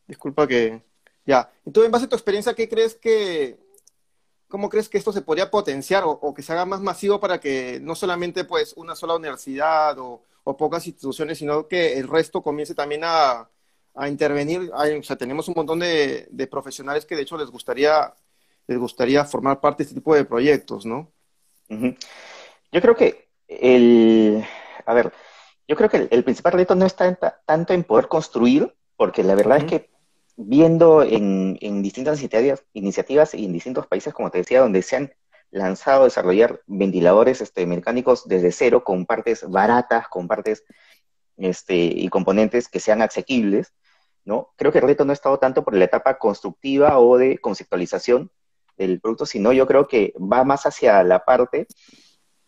disculpa 0.06 0.46
que, 0.46 0.84
ya, 1.26 1.52
y 1.66 1.72
tú 1.72 1.84
en 1.84 1.92
base 1.92 2.06
a 2.06 2.10
tu 2.10 2.16
experiencia, 2.16 2.54
¿qué 2.54 2.68
crees 2.68 2.96
que, 2.96 3.58
cómo 4.50 4.70
crees 4.70 4.90
que 4.90 4.98
esto 4.98 5.14
se 5.14 5.22
podría 5.22 5.50
potenciar 5.50 6.04
o, 6.06 6.34
que 6.34 6.44
se 6.44 6.52
haga 6.52 6.66
más 6.66 6.82
masivo 6.82 7.20
para 7.20 7.40
que 7.40 7.80
no 7.82 7.96
solamente 7.96 8.44
pues 8.44 8.74
una 8.74 8.94
sola 8.94 9.16
universidad 9.16 9.98
o 9.98 10.22
pocas 10.58 10.86
instituciones, 10.86 11.38
sino 11.38 11.68
que 11.70 11.98
el 11.98 12.10
resto 12.10 12.44
comience 12.44 12.76
también 12.76 13.02
a, 13.06 13.50
a 13.96 14.08
intervenir. 14.08 14.72
o 14.74 15.04
sea, 15.04 15.16
tenemos 15.16 15.48
un 15.48 15.54
montón 15.56 15.80
de, 15.80 16.48
profesionales 16.50 17.06
que 17.06 17.16
de 17.16 17.24
hecho 17.24 17.38
les 17.38 17.50
gustaría, 17.50 18.14
les 18.68 18.78
gustaría 18.78 19.26
formar 19.26 19.60
parte 19.60 19.84
de 19.84 19.88
este 19.88 19.96
tipo 19.96 20.16
de 20.16 20.26
proyectos, 20.26 20.86
¿no? 20.86 21.12
Yo 21.70 22.82
creo 22.82 22.96
que 22.96 23.30
el, 23.48 24.44
a 24.86 24.94
ver, 24.94 25.12
yo 25.68 25.76
creo 25.76 25.90
que 25.90 26.08
el, 26.10 26.24
principal 26.24 26.54
reto 26.54 26.76
no 26.76 26.86
está 26.86 27.42
tanto 27.46 27.74
en 27.74 27.84
poder 27.84 28.08
construir, 28.08 28.74
porque 28.96 29.24
la 29.24 29.36
verdad 29.36 29.60
es 29.60 29.66
que 29.66 29.90
viendo 30.36 31.04
en, 31.04 31.58
distintas 31.82 32.20
iniciativas, 32.20 32.64
iniciativas 32.74 33.34
y 33.34 33.46
en 33.46 33.54
distintos 33.54 33.88
países, 33.88 34.14
como 34.14 34.30
te 34.30 34.40
decía, 34.40 34.62
donde 34.62 34.82
se 34.82 34.96
han 34.98 35.14
lanzado 35.52 36.02
a 36.02 36.06
desarrollar 36.06 36.62
ventiladores 36.66 37.42
este, 37.42 37.66
mecánicos 37.66 38.28
desde 38.28 38.52
cero, 38.52 38.84
con 38.84 39.06
partes 39.06 39.48
baratas, 39.48 40.08
con 40.08 40.28
partes 40.28 40.64
este, 41.38 41.76
y 41.76 42.10
componentes 42.10 42.68
que 42.68 42.80
sean 42.80 43.02
asequibles, 43.02 43.74
¿no? 44.26 44.54
Creo 44.58 44.72
que 44.72 44.80
el 44.80 44.86
reto 44.86 45.06
no 45.06 45.12
ha 45.12 45.14
estado 45.14 45.40
tanto 45.40 45.64
por 45.64 45.76
la 45.76 45.86
etapa 45.86 46.18
constructiva 46.18 47.00
o 47.00 47.18
de 47.18 47.38
conceptualización 47.40 48.32
del 48.78 49.00
producto, 49.00 49.26
sino 49.26 49.54
yo 49.54 49.68
creo 49.68 49.88
que 49.88 50.14
va 50.20 50.44
más 50.44 50.66
hacia 50.66 51.04
la 51.04 51.26
parte 51.26 51.68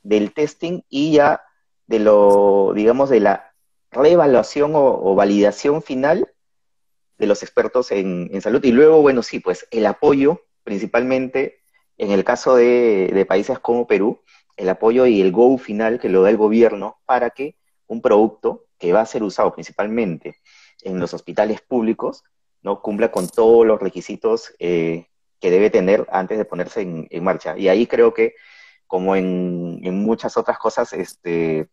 del 0.03 0.33
testing 0.33 0.81
y 0.89 1.13
ya 1.13 1.41
de 1.87 1.99
lo, 1.99 2.73
digamos, 2.73 3.09
de 3.09 3.19
la 3.19 3.53
reevaluación 3.91 4.71
o, 4.75 5.15
validación 5.15 5.81
final 5.81 6.31
de 7.17 7.27
los 7.27 7.43
expertos 7.43 7.91
en, 7.91 8.41
salud. 8.41 8.63
Y 8.63 8.71
luego, 8.71 9.01
bueno, 9.01 9.23
sí, 9.23 9.39
pues 9.39 9.67
el 9.71 9.85
apoyo, 9.85 10.41
principalmente 10.63 11.61
en 11.97 12.11
el 12.11 12.23
caso 12.23 12.55
de, 12.55 13.09
de 13.13 13.25
países 13.25 13.59
como 13.59 13.87
Perú, 13.87 14.21
el 14.57 14.69
apoyo 14.69 15.05
y 15.05 15.21
el 15.21 15.31
go 15.31 15.57
final 15.57 15.99
que 15.99 16.09
lo 16.09 16.23
da 16.23 16.29
el 16.29 16.37
gobierno 16.37 16.97
para 17.05 17.29
que 17.29 17.55
un 17.87 18.01
producto 18.01 18.65
que 18.77 18.93
va 18.93 19.01
a 19.01 19.05
ser 19.05 19.23
usado 19.23 19.53
principalmente 19.53 20.37
en 20.85 20.99
los 20.99 21.13
hospitales 21.13 21.61
públicos 21.61 22.23
no 22.61 22.81
cumpla 22.81 23.11
con 23.11 23.27
todos 23.27 23.65
los 23.65 23.79
requisitos 23.79 24.53
eh, 24.59 25.07
que 25.39 25.51
debe 25.51 25.69
tener 25.69 26.07
antes 26.11 26.37
de 26.37 26.45
ponerse 26.45 26.81
en, 26.81 27.23
marcha. 27.23 27.57
Y 27.57 27.67
ahí 27.67 27.85
creo 27.85 28.13
que, 28.13 28.33
como 28.87 29.15
en, 29.15 29.81
muchas 29.99 30.37
otras 30.37 30.57
cosas, 30.57 30.93
este, 30.93 31.67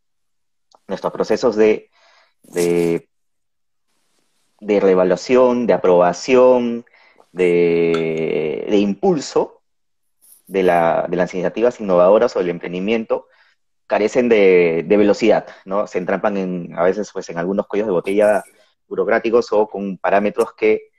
nuestros 0.89 1.13
procesos 1.13 1.57
de, 1.57 1.91
de, 2.43 3.09
de 4.61 4.81
reevaluación, 4.81 5.67
de 5.67 5.73
aprobación, 5.73 6.85
de, 7.33 8.67
de 8.69 8.77
impulso 8.77 9.63
de, 10.47 10.63
la, 10.63 11.07
de 11.09 11.17
las 11.17 11.33
iniciativas 11.33 11.81
innovadoras 11.81 12.37
o 12.37 12.41
del 12.41 12.51
emprendimiento, 12.51 13.29
carecen 13.87 14.29
de, 14.29 14.85
velocidad, 14.89 15.47
¿no? 15.65 15.87
Se 15.87 15.99
entrampan 15.99 16.37
en, 16.37 16.75
a 16.79 16.83
veces 16.83 17.11
pues, 17.13 17.29
en 17.31 17.39
algunos 17.39 17.67
cuellos 17.67 17.87
de 17.87 17.93
botella 17.93 18.45
burocráticos 18.93 19.53
o 19.53 19.67
con 19.67 19.97
parámetros 19.97 20.53
que 20.53 20.91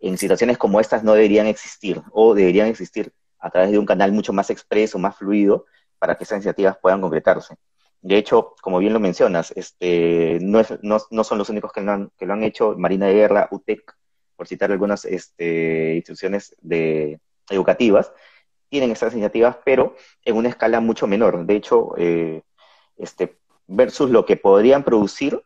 en 0.00 0.16
situaciones 0.16 0.56
como 0.56 0.80
estas 0.80 1.04
no 1.04 1.12
deberían 1.12 1.46
existir 1.46 2.00
o 2.12 2.34
deberían 2.34 2.66
existir 2.66 3.12
a 3.38 3.50
través 3.50 3.70
de 3.70 3.78
un 3.78 3.84
canal 3.84 4.10
mucho 4.10 4.32
más 4.32 4.48
expreso, 4.48 4.98
más 4.98 5.16
fluido, 5.16 5.66
para 5.98 6.16
que 6.16 6.24
esas 6.24 6.36
iniciativas 6.36 6.78
puedan 6.80 7.00
concretarse. 7.00 7.56
De 8.00 8.16
hecho, 8.16 8.54
como 8.62 8.78
bien 8.78 8.92
lo 8.92 9.00
mencionas, 9.00 9.52
este, 9.54 10.38
no, 10.40 11.24
son 11.24 11.38
los 11.38 11.50
únicos 11.50 11.72
que 11.72 11.82
lo, 11.82 11.92
han, 11.92 12.10
que 12.18 12.26
lo 12.26 12.32
han 12.32 12.42
hecho, 12.42 12.74
Marina 12.76 13.06
de 13.06 13.14
Guerra, 13.14 13.48
UTEC, 13.50 13.94
por 14.34 14.48
citar 14.48 14.72
algunas 14.72 15.04
este, 15.04 15.94
instituciones 15.96 16.56
de, 16.60 17.20
educativas, 17.50 18.12
tienen 18.70 18.90
estas 18.90 19.12
iniciativas, 19.12 19.58
pero 19.64 19.94
en 20.24 20.36
una 20.36 20.48
escala 20.48 20.80
mucho 20.80 21.06
menor. 21.06 21.44
De 21.44 21.54
hecho, 21.54 21.94
eh, 21.98 22.42
este, 22.96 23.36
versus 23.66 24.10
lo 24.10 24.24
que 24.24 24.36
podrían 24.36 24.82
producir, 24.82 25.42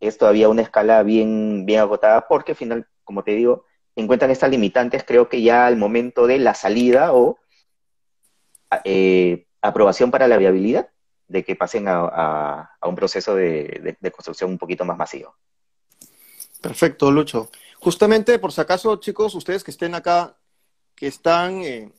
es 0.00 0.18
todavía 0.18 0.48
una 0.48 0.62
escala 0.62 1.02
bien, 1.02 1.64
bien 1.66 1.80
agotada, 1.80 2.26
porque 2.28 2.52
al 2.52 2.56
final, 2.56 2.86
como 3.04 3.24
te 3.24 3.32
digo, 3.32 3.64
encuentran 3.96 4.30
estas 4.30 4.50
limitantes, 4.50 5.04
creo 5.04 5.28
que 5.28 5.42
ya 5.42 5.66
al 5.66 5.76
momento 5.76 6.26
de 6.26 6.38
la 6.38 6.54
salida 6.54 7.12
o 7.12 7.38
eh, 8.84 9.46
aprobación 9.62 10.10
para 10.10 10.28
la 10.28 10.36
viabilidad, 10.36 10.88
de 11.28 11.44
que 11.44 11.56
pasen 11.56 11.86
a, 11.88 12.70
un 12.82 12.94
proceso 12.94 13.34
de, 13.34 13.96
construcción 14.14 14.50
un 14.50 14.58
poquito 14.58 14.84
más 14.84 14.96
masivo. 14.96 15.34
Perfecto, 16.60 17.10
Lucho. 17.10 17.50
Justamente, 17.78 18.38
por 18.38 18.52
si 18.52 18.60
acaso, 18.60 18.96
chicos, 18.96 19.34
ustedes 19.34 19.64
que 19.64 19.70
estén 19.70 19.94
acá, 19.94 20.36
que 20.94 21.06
están 21.06 21.62
eh, 21.62 21.92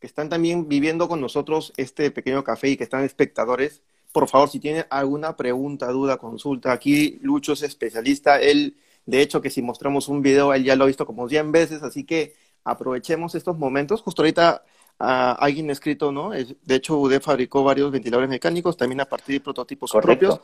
que 0.00 0.06
están 0.06 0.28
también 0.28 0.68
viviendo 0.68 1.08
con 1.08 1.20
nosotros 1.20 1.72
este 1.76 2.10
pequeño 2.10 2.44
café 2.44 2.68
y 2.68 2.76
que 2.76 2.84
están 2.84 3.02
espectadores, 3.02 3.82
por 4.16 4.30
favor, 4.30 4.48
si 4.48 4.60
tienen 4.60 4.86
alguna 4.88 5.36
pregunta, 5.36 5.88
duda, 5.88 6.16
consulta, 6.16 6.72
aquí 6.72 7.18
Lucho 7.20 7.52
es 7.52 7.60
especialista, 7.60 8.40
él, 8.40 8.74
de 9.04 9.20
hecho, 9.20 9.42
que 9.42 9.50
si 9.50 9.60
mostramos 9.60 10.08
un 10.08 10.22
video, 10.22 10.54
él 10.54 10.64
ya 10.64 10.74
lo 10.74 10.84
ha 10.84 10.86
visto 10.86 11.04
como 11.04 11.28
100 11.28 11.52
veces, 11.52 11.82
así 11.82 12.04
que 12.04 12.34
aprovechemos 12.64 13.34
estos 13.34 13.58
momentos. 13.58 14.00
Justo 14.00 14.22
ahorita 14.22 14.62
uh, 15.00 15.04
alguien 15.38 15.68
ha 15.68 15.74
escrito, 15.74 16.12
¿no? 16.12 16.30
De 16.30 16.74
hecho, 16.74 16.98
UD 16.98 17.20
fabricó 17.20 17.62
varios 17.62 17.92
ventiladores 17.92 18.30
mecánicos, 18.30 18.78
también 18.78 19.02
a 19.02 19.04
partir 19.04 19.34
de 19.34 19.40
prototipos 19.40 19.92
propios. 19.92 20.40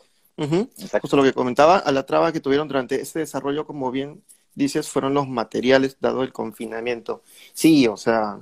Justo 1.01 1.17
lo 1.17 1.23
que 1.23 1.33
comentaba, 1.33 1.79
a 1.79 1.93
la 1.93 2.05
traba 2.05 2.31
que 2.31 2.41
tuvieron 2.41 2.69
durante 2.69 3.01
este 3.01 3.21
desarrollo, 3.21 3.67
como 3.67 3.91
bien 3.91 4.23
dices, 4.55 4.87
fueron 4.91 5.15
los 5.15 5.27
materiales 5.27 5.97
dado 5.99 6.23
el 6.23 6.31
confinamiento. 6.31 7.23
Sí, 7.55 7.87
o 7.87 7.97
sea, 7.97 8.39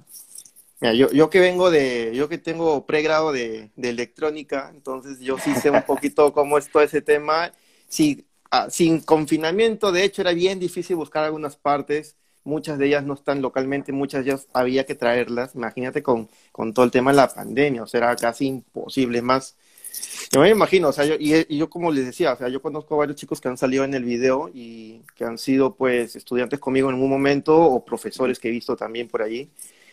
Mira, 0.81 0.95
yo, 0.95 1.11
yo 1.11 1.29
que 1.29 1.41
vengo 1.41 1.71
de, 1.71 2.13
yo 2.15 2.29
que 2.29 2.39
tengo 2.39 2.87
pregrado 2.87 3.33
de, 3.33 3.71
de 3.77 3.91
electrónica, 3.91 4.71
entonces 4.75 5.21
yo 5.21 5.39
sí 5.39 5.55
sé 5.55 5.71
un 5.71 5.83
poquito 5.83 6.33
cómo 6.35 6.57
es 6.57 6.71
todo 6.71 6.83
ese 6.83 7.03
tema. 7.03 7.53
Sí, 7.89 8.27
ah, 8.51 8.69
sin 8.71 9.01
confinamiento, 9.01 9.93
de 9.93 10.05
hecho, 10.05 10.23
era 10.23 10.33
bien 10.33 10.59
difícil 10.59 10.97
buscar 10.97 11.25
algunas 11.25 11.57
partes. 11.57 12.17
Muchas 12.45 12.79
de 12.79 12.87
ellas 12.87 13.05
no 13.05 13.13
están 13.15 13.43
localmente, 13.43 13.93
muchas 13.93 14.25
ya 14.25 14.39
había 14.55 14.87
que 14.87 14.95
traerlas. 14.95 15.55
Imagínate 15.55 16.03
con, 16.03 16.29
con 16.51 16.73
todo 16.73 16.87
el 16.87 16.91
tema 16.91 17.11
de 17.11 17.19
la 17.19 17.29
pandemia, 17.29 17.83
o 17.83 17.87
sea, 17.87 17.99
era 17.99 18.17
casi 18.17 18.47
imposible. 18.47 19.21
Más, 19.21 19.57
yo 20.33 20.41
me 20.41 20.49
imagino, 20.49 20.89
o 20.89 20.93
sea, 20.93 21.05
yo, 21.05 21.17
y, 21.19 21.35
y, 21.55 21.59
yo 21.59 21.69
como 21.69 21.91
les 21.93 22.07
decía, 22.07 22.33
o 22.33 22.37
sea, 22.37 22.49
yo 22.49 22.63
conozco 22.63 22.97
varios 22.97 23.17
chicos 23.19 23.41
que 23.41 23.49
han 23.49 23.59
salido 23.59 23.85
en 23.85 23.93
el 23.93 24.05
video 24.05 24.51
y 24.55 25.03
que 25.15 25.25
han 25.25 25.37
sido 25.37 25.75
pues 25.75 26.17
estudiantes 26.17 26.59
conmigo 26.59 26.89
en 26.89 26.97
un 26.97 27.11
momento 27.11 27.61
o 27.61 27.85
profesores 27.85 28.39
que 28.39 28.49
he 28.49 28.51
visto 28.51 28.77
también 28.77 29.09
por 29.09 29.21
allí 29.23 29.51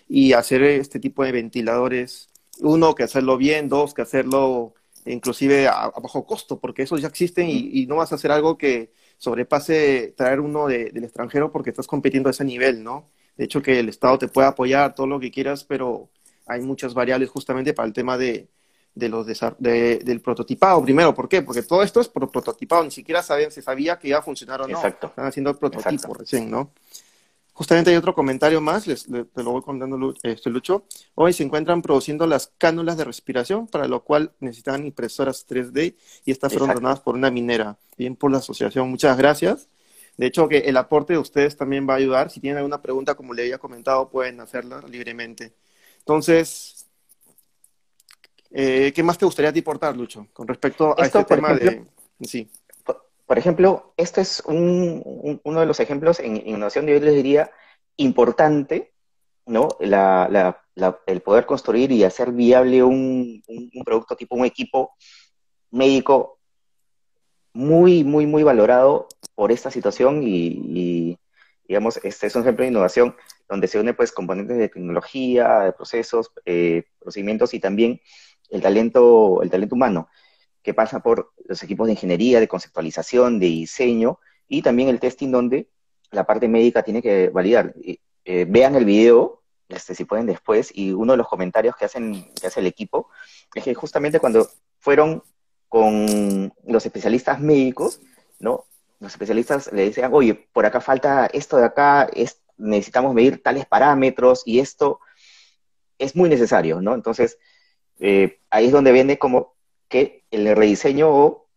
y 0.08 0.34
hacer 0.34 0.64
este 0.64 1.00
tipo 1.00 1.24
de 1.24 1.32
ventiladores, 1.32 2.30
uno, 2.60 2.96
que 2.96 3.04
hacerlo 3.04 3.38
bien, 3.38 3.70
dos, 3.70 3.94
que 3.94 4.02
hacerlo 4.02 4.74
inclusive 5.06 5.68
a, 5.68 5.90
bajo 5.90 6.26
costo, 6.26 6.60
porque 6.60 6.84
esos 6.84 7.02
ya 7.02 7.08
existen 7.08 7.48
y, 7.50 7.86
no 7.86 7.98
vas 7.98 8.12
a 8.12 8.16
hacer 8.16 8.32
algo 8.32 8.58
que 8.58 8.92
sobrepase 9.18 10.14
traer 10.16 10.40
uno 10.40 10.68
del 10.68 11.04
extranjero 11.04 11.52
porque 11.52 11.72
estás 11.72 11.88
compitiendo 11.88 12.30
a 12.30 12.32
ese 12.32 12.44
nivel, 12.44 12.84
¿no? 12.84 13.10
De 13.36 13.46
hecho, 13.46 13.62
que 13.62 13.80
el 13.80 13.90
Estado 13.90 14.18
te 14.18 14.28
puede 14.28 14.48
apoyar 14.48 14.96
todo 14.96 15.08
lo 15.08 15.20
que 15.20 15.32
quieras, 15.32 15.64
pero 15.64 16.10
hay 16.46 16.62
muchas 16.62 16.94
variables 16.94 17.30
justamente 17.30 17.74
para 17.74 17.88
el 17.88 17.94
tema 17.94 18.18
de, 18.18 18.48
de 18.96 19.10
los 19.10 19.28
de, 19.28 20.00
del 20.04 20.22
prototipado. 20.22 20.82
Primero, 20.84 21.14
¿por 21.14 21.30
qué? 21.30 21.42
Porque 21.42 21.62
todo 21.62 21.84
esto 21.84 22.02
es 22.02 22.08
por 22.08 22.30
prototipado, 22.32 22.84
ni 22.84 22.92
siquiera 22.92 23.22
saben, 23.22 23.52
se 23.52 23.62
sabía 23.62 24.00
que 24.00 24.10
iba 24.10 24.20
a 24.20 24.24
funcionar 24.24 24.62
o 24.62 24.68
no. 24.68 24.76
Exacto. 24.76 25.08
Están 25.08 25.28
haciendo 25.28 25.52
el 25.52 25.58
prototipo 25.58 26.14
recién, 26.14 26.50
¿no? 26.50 26.72
Justamente 27.58 27.90
hay 27.90 27.98
otro 27.98 28.14
comentario 28.14 28.62
más, 28.62 28.86
les, 28.86 29.06
te 29.06 29.44
lo 29.44 29.52
voy 29.52 29.64
contando, 29.64 30.14
este, 30.22 30.52
Lucho. 30.52 30.86
Hoy 31.16 31.34
se 31.34 31.42
encuentran 31.42 31.82
produciendo 31.82 32.28
las 32.28 32.54
cánulas 32.60 32.98
de 32.98 33.04
respiración, 33.04 33.66
para 33.66 33.88
lo 33.88 34.04
cual 34.04 34.32
necesitan 34.40 34.86
impresoras 34.86 35.48
3D 35.48 35.96
y 36.24 36.32
estas 36.32 36.54
fueron 36.54 36.76
donadas 36.76 37.00
por 37.00 37.16
una 37.16 37.32
minera, 37.32 37.80
bien 37.98 38.16
por 38.16 38.32
la 38.32 38.38
asociación. 38.38 38.92
Muchas 38.92 39.18
gracias. 39.18 39.70
De 40.18 40.28
hecho, 40.28 40.48
que 40.48 40.60
el 40.60 40.78
aporte 40.78 41.14
de 41.14 41.20
ustedes 41.20 41.58
también 41.58 41.90
va 41.90 41.96
a 41.96 41.98
ayudar. 41.98 42.30
Si 42.30 42.40
tienen 42.40 42.58
alguna 42.58 42.80
pregunta, 42.80 43.16
como 43.16 43.34
le 43.34 43.42
había 43.42 43.58
comentado, 43.58 44.08
pueden 44.08 44.40
hacerla 44.40 44.84
libremente. 44.88 45.56
Entonces, 45.98 46.86
eh, 48.52 48.92
¿qué 48.94 49.02
más 49.02 49.18
te 49.18 49.26
gustaría 49.26 49.50
aportar, 49.50 49.98
Lucho, 49.98 50.28
con 50.32 50.48
respecto 50.48 50.94
a 50.96 51.08
este 51.08 51.24
tema 51.24 51.56
de... 51.56 51.84
Sí. 52.22 52.48
Por 53.28 53.38
ejemplo, 53.38 53.94
esto 53.98 54.22
es 54.22 54.42
uno 54.48 55.60
de 55.60 55.66
los 55.66 55.82
ejemplos 55.82 56.22
en 56.22 56.38
innovación 56.48 56.88
yo 56.88 56.98
les 56.98 57.14
diría 57.14 57.52
importante, 57.98 58.94
¿no? 59.46 59.68
el 59.80 61.22
poder 61.22 61.46
construir 61.46 61.92
y 61.92 62.06
hacer 62.06 62.32
viable 62.32 62.84
un, 62.84 63.44
producto 63.86 64.16
tipo 64.16 64.36
un 64.36 64.46
equipo 64.46 64.96
médico 65.72 66.40
muy, 67.52 68.06
muy, 68.06 68.26
muy 68.26 68.44
valorado 68.44 69.10
por 69.36 69.52
esta 69.52 69.72
situación 69.72 70.22
y, 70.24 71.20
digamos, 71.68 71.98
este 72.04 72.28
es 72.28 72.36
un 72.36 72.44
ejemplo 72.44 72.64
de 72.64 72.72
innovación 72.72 73.14
donde 73.50 73.68
se 73.68 73.78
une 73.78 73.94
pues 73.94 74.14
componentes 74.14 74.58
de 74.58 74.70
tecnología, 74.70 75.60
de 75.60 75.74
procesos, 75.74 76.32
eh, 76.46 76.86
procedimientos 76.98 77.54
y 77.54 77.60
también 77.60 78.00
el 78.50 78.62
talento, 78.62 79.42
el 79.42 79.50
talento 79.50 79.76
humano 79.76 80.08
que 80.68 80.74
pasa 80.74 81.00
por 81.00 81.32
los 81.46 81.64
equipos 81.64 81.88
de 81.88 81.94
ingeniería, 81.94 82.42
de 82.42 82.48
conceptualización, 82.50 83.40
de 83.40 83.46
diseño 83.46 84.20
y 84.50 84.62
también 84.62 84.90
el 84.90 85.00
testing 85.00 85.32
donde 85.32 85.70
la 86.12 86.26
parte 86.26 86.50
médica 86.50 86.84
tiene 86.84 87.02
que 87.02 87.30
validar. 87.30 87.74
Eh, 88.26 88.46
vean 88.50 88.76
el 88.76 88.84
video, 88.84 89.44
este, 89.70 89.96
si 89.96 90.04
pueden 90.04 90.26
después, 90.26 90.70
y 90.74 90.92
uno 90.92 91.14
de 91.14 91.18
los 91.20 91.30
comentarios 91.30 91.74
que, 91.78 91.86
hacen, 91.86 92.34
que 92.34 92.48
hace 92.48 92.60
el 92.60 92.68
equipo 92.68 93.10
es 93.56 93.64
que 93.64 93.74
justamente 93.76 94.20
cuando 94.20 94.46
fueron 94.78 95.24
con 95.70 96.54
los 96.66 96.86
especialistas 96.86 97.40
médicos, 97.40 98.02
¿no? 98.38 98.66
Los 99.00 99.14
especialistas 99.14 99.72
le 99.72 99.86
decían, 99.86 100.14
oye, 100.14 100.50
por 100.52 100.66
acá 100.66 100.82
falta 100.82 101.28
esto 101.28 101.56
de 101.56 101.64
acá, 101.64 102.10
es, 102.14 102.42
necesitamos 102.58 103.14
medir 103.14 103.42
tales 103.42 103.66
parámetros 103.66 104.44
y 104.46 104.60
esto 104.60 105.00
es 105.98 106.14
muy 106.14 106.28
necesario, 106.28 106.82
¿no? 106.82 106.94
Entonces, 106.94 107.38
eh, 108.00 108.42
ahí 108.50 108.66
es 108.66 108.74
donde 108.74 108.92
viene 108.92 109.18
como 109.18 109.56
que 109.88 110.26
el 110.32 110.56
rediseño 110.56 111.10
o 111.10 111.48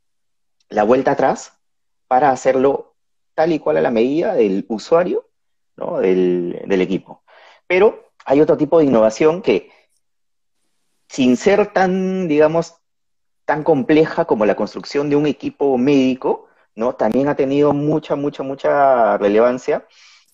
la 0.69 0.85
vuelta 0.85 1.13
atrás 1.13 1.59
para 2.07 2.31
hacerlo 2.31 2.95
tal 3.35 3.53
y 3.53 3.59
cual 3.59 3.77
a 3.79 3.81
la 3.81 3.91
medida 3.91 4.35
del 4.35 4.67
usuario, 4.69 5.29
¿no? 5.77 5.99
del, 5.99 6.83
equipo. 6.83 7.23
Pero 7.67 8.11
hay 8.25 8.41
otro 8.41 8.57
tipo 8.57 8.79
de 8.79 8.85
innovación 8.85 9.43
que, 9.43 9.71
sin 11.09 11.37
ser 11.37 11.73
tan, 11.73 12.29
digamos, 12.29 12.75
tan 13.45 13.65
compleja 13.65 14.25
como 14.27 14.45
la 14.45 14.57
construcción 14.57 15.09
de 15.09 15.17
un 15.17 15.27
equipo 15.27 15.79
médico, 15.79 16.49
¿no? 16.75 16.95
También 16.95 17.29
ha 17.29 17.35
tenido 17.35 17.73
mucha, 17.73 18.15
mucha, 18.15 18.43
mucha 18.43 19.17
relevancia 19.19 19.87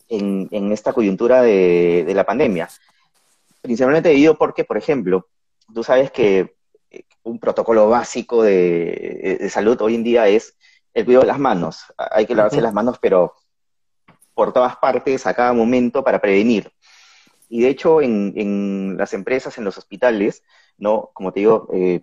en, 0.09 0.49
en 0.51 0.73
esta 0.73 0.93
coyuntura 0.93 1.43
de, 1.43 2.05
de, 2.07 2.15
la 2.15 2.25
pandemia. 2.25 2.69
Principalmente 3.63 4.09
debido 4.09 4.37
porque, 4.37 4.65
por 4.65 4.77
ejemplo, 4.77 5.29
tú 5.73 5.85
sabes 5.85 6.11
que 6.11 6.56
un 7.27 7.41
protocolo 7.41 7.89
básico 7.89 8.43
de, 8.43 9.49
salud 9.51 9.81
hoy 9.81 9.97
en 9.97 10.05
día 10.05 10.29
es 10.29 10.57
el 10.95 11.05
cuidado 11.05 11.23
de 11.23 11.33
las 11.33 11.39
manos. 11.39 11.93
Hay 11.99 12.25
que 12.25 12.35
lavarse 12.35 12.61
las 12.61 12.73
manos, 12.73 12.99
pero 13.01 13.35
por 14.33 14.53
todas 14.53 14.77
partes, 14.77 15.27
a 15.27 15.35
cada 15.35 15.53
momento, 15.53 16.05
para 16.05 16.21
prevenir. 16.21 16.71
Y 17.49 17.63
de 17.63 17.69
hecho, 17.69 18.01
en, 18.01 18.97
las 18.97 19.13
empresas, 19.13 19.59
en 19.59 19.65
los 19.65 19.77
hospitales, 19.77 20.45
¿no? 20.79 21.11
Como 21.15 21.33
te 21.33 21.41
digo, 21.41 21.69
eh, 21.75 22.03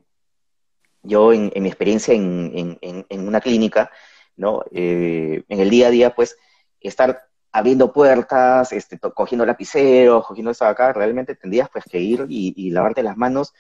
yo 1.04 1.32
en, 1.32 1.52
mi 1.56 1.68
experiencia 1.70 2.14
en, 2.14 2.78
una 3.12 3.40
clínica, 3.40 3.92
¿no? 4.36 4.64
Eh, 4.72 5.44
en 5.48 5.60
el 5.60 5.70
día 5.70 5.88
a 5.88 5.92
día, 5.92 6.16
pues, 6.16 6.36
estar 6.82 7.30
abriendo 7.54 7.94
puertas, 7.94 8.74
este, 8.74 9.00
cogiendo 9.00 9.46
lapiceros, 9.46 10.28
cogiendo 10.28 10.52
eso 10.52 10.66
acá, 10.66 10.92
realmente 10.92 11.36
tendrías 11.36 11.70
pues 11.70 11.86
que 11.86 12.00
ir 12.00 12.26
y, 12.28 12.72
lavarte 12.72 13.04
las 13.04 13.16
manos 13.16 13.54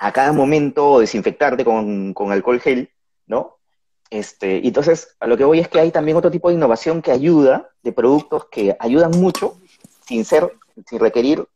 a 0.00 0.12
cada 0.12 0.32
momento, 0.32 0.98
desinfectarte 0.98 1.62
con, 1.62 2.14
alcohol 2.32 2.58
gel, 2.58 2.90
¿no? 3.26 3.58
Este, 4.08 4.66
entonces, 4.66 5.14
a 5.20 5.26
lo 5.26 5.36
que 5.36 5.44
voy 5.44 5.60
es 5.60 5.68
que 5.68 5.78
hay 5.78 5.90
también 5.90 6.16
otro 6.16 6.30
tipo 6.30 6.48
de 6.48 6.54
innovación 6.54 7.02
que 7.02 7.12
ayuda, 7.12 7.70
de 7.82 7.92
productos 7.92 8.46
que 8.46 8.74
ayudan 8.80 9.10
mucho, 9.12 9.58
sin 10.06 10.24
ser, 10.24 10.50
sin 10.86 10.98
requerir 10.98 11.46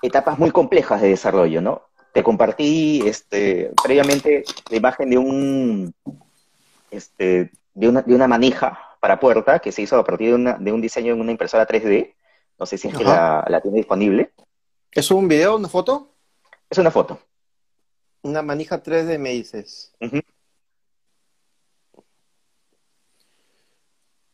etapas 0.00 0.38
muy 0.38 0.52
complejas 0.52 1.02
de 1.02 1.08
desarrollo, 1.08 1.60
¿no? 1.60 1.82
Te 2.12 2.22
compartí 2.22 3.02
este, 3.04 3.72
previamente 3.82 4.44
la 4.70 4.76
imagen 4.76 5.10
de 5.10 5.18
un, 5.18 5.94
este, 6.90 7.50
de 7.74 7.88
una, 7.88 8.02
de 8.02 8.14
una 8.14 8.28
manija 8.28 8.78
para 9.00 9.18
puerta 9.18 9.58
que 9.58 9.72
se 9.72 9.82
hizo 9.82 9.98
a 9.98 10.04
partir 10.04 10.36
de, 10.36 10.72
un 10.72 10.80
diseño 10.80 11.14
en 11.14 11.20
una 11.20 11.32
impresora 11.32 11.66
3D. 11.66 12.14
No 12.60 12.66
sé 12.66 12.78
si 12.78 12.86
es 12.86 12.96
que 12.96 13.02
la, 13.02 13.60
tiene 13.60 13.78
disponible. 13.78 14.30
¿Es 14.92 15.10
un 15.10 15.26
video, 15.26 15.56
una 15.56 15.68
foto? 15.68 16.11
Es 16.72 16.78
una 16.78 16.90
foto. 16.90 17.20
Una 18.22 18.40
manija 18.40 18.82
3D, 18.82 19.18
me 19.18 19.32
dices. 19.32 19.92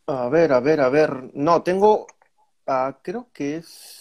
A 0.06 0.28
ver, 0.28 0.52
a 0.52 0.60
ver, 0.60 0.80
a 0.80 0.88
ver. 0.88 1.30
No, 1.34 1.64
tengo. 1.64 2.06
Ah, 2.64 3.00
creo 3.02 3.26
que 3.32 3.56
es. 3.56 3.98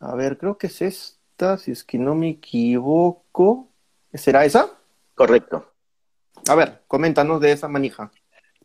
A 0.00 0.14
ver, 0.14 0.36
creo 0.36 0.58
que 0.58 0.66
es 0.66 0.82
esta, 0.82 1.56
si 1.56 1.70
es 1.70 1.82
que 1.82 1.96
no 1.96 2.14
me 2.14 2.28
equivoco. 2.28 3.70
¿Será 4.12 4.44
esa? 4.44 4.78
Correcto. 5.14 5.72
A 6.46 6.56
ver, 6.56 6.82
coméntanos 6.88 7.40
de 7.40 7.52
esa 7.52 7.68
manija. 7.68 8.12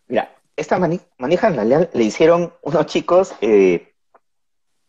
Mira, 0.09 0.35
esta 0.57 0.77
manija 0.77 1.47
en 1.47 1.55
realidad 1.55 1.89
le 1.93 2.03
hicieron 2.03 2.53
unos 2.61 2.85
chicos, 2.87 3.33
eh, 3.39 3.94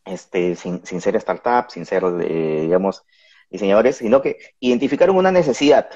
este, 0.06 0.54
sin, 0.54 0.82
ser 0.84 1.16
startup, 1.16 1.70
sin 1.70 1.84
ser, 1.84 2.04
eh, 2.04 2.60
digamos, 2.62 3.04
diseñadores, 3.50 3.96
sino 3.96 4.22
que 4.22 4.38
identificaron 4.60 5.16
una 5.16 5.32
necesidad. 5.32 5.88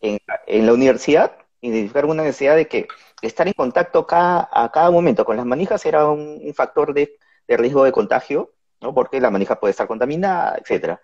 En, 0.00 0.18
la 0.66 0.72
universidad, 0.72 1.36
identificaron 1.60 2.10
una 2.10 2.24
necesidad 2.24 2.56
de 2.56 2.68
que 2.68 2.88
estar 3.22 3.46
en 3.46 3.54
contacto 3.54 4.06
a 4.10 4.70
cada 4.72 4.90
momento 4.90 5.24
con 5.24 5.36
las 5.36 5.46
manijas 5.46 5.84
era 5.86 6.08
un, 6.08 6.52
factor 6.54 6.92
de, 6.92 7.16
de, 7.46 7.56
riesgo 7.56 7.84
de 7.84 7.92
contagio, 7.92 8.52
¿no? 8.80 8.92
Porque 8.92 9.20
la 9.20 9.30
manija 9.30 9.60
puede 9.60 9.70
estar 9.70 9.86
contaminada, 9.86 10.58
etcétera. 10.60 11.00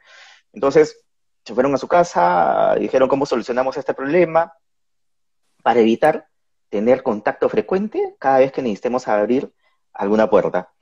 Entonces, 0.52 1.04
se 1.44 1.54
fueron 1.54 1.74
a 1.74 1.78
su 1.78 1.86
casa, 1.86 2.74
dijeron 2.78 3.08
cómo 3.08 3.26
solucionamos 3.26 3.76
este 3.76 3.94
problema 3.94 4.52
para 5.62 5.80
evitar 5.80 6.28
tener 6.68 7.02
contacto 7.02 7.48
frecuente 7.48 8.16
cada 8.18 8.38
vez 8.38 8.50
que 8.52 8.62
necesitemos 8.62 9.06
abrir 9.06 9.52
alguna 9.92 10.28
puerta. 10.28 10.72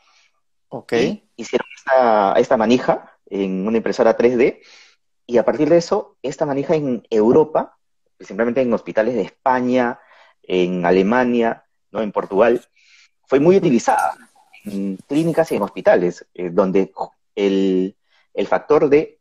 Ok. 0.75 0.93
hicieron 1.37 1.67
esta, 2.37 2.57
manija 2.57 3.19
en 3.27 3.67
una 3.67 3.77
impresora 3.77 4.17
3D 4.17 4.61
y 5.27 5.39
a 5.39 5.45
partir 5.45 5.69
de 5.69 5.79
eso, 5.79 6.17
esta 6.23 6.47
manija 6.47 6.75
en 6.75 7.07
Europa, 7.11 7.79
simplemente 8.21 8.61
en 8.61 8.73
hospitales 8.73 9.15
de 9.15 9.23
España, 9.23 10.01
en 10.43 10.85
Alemania, 10.85 11.65
¿no? 11.91 12.03
en 12.03 12.13
Portugal, 12.13 12.65
fue 13.27 13.41
muy 13.41 13.57
utilizada 13.57 14.15
en 14.65 14.99
clínicas 15.09 15.51
y 15.53 15.57
en 15.57 15.63
hospitales, 15.63 16.27
eh, 16.35 16.51
donde 16.51 16.93
el, 17.35 17.97
el 18.35 18.47
factor 18.47 18.89
de 18.89 19.21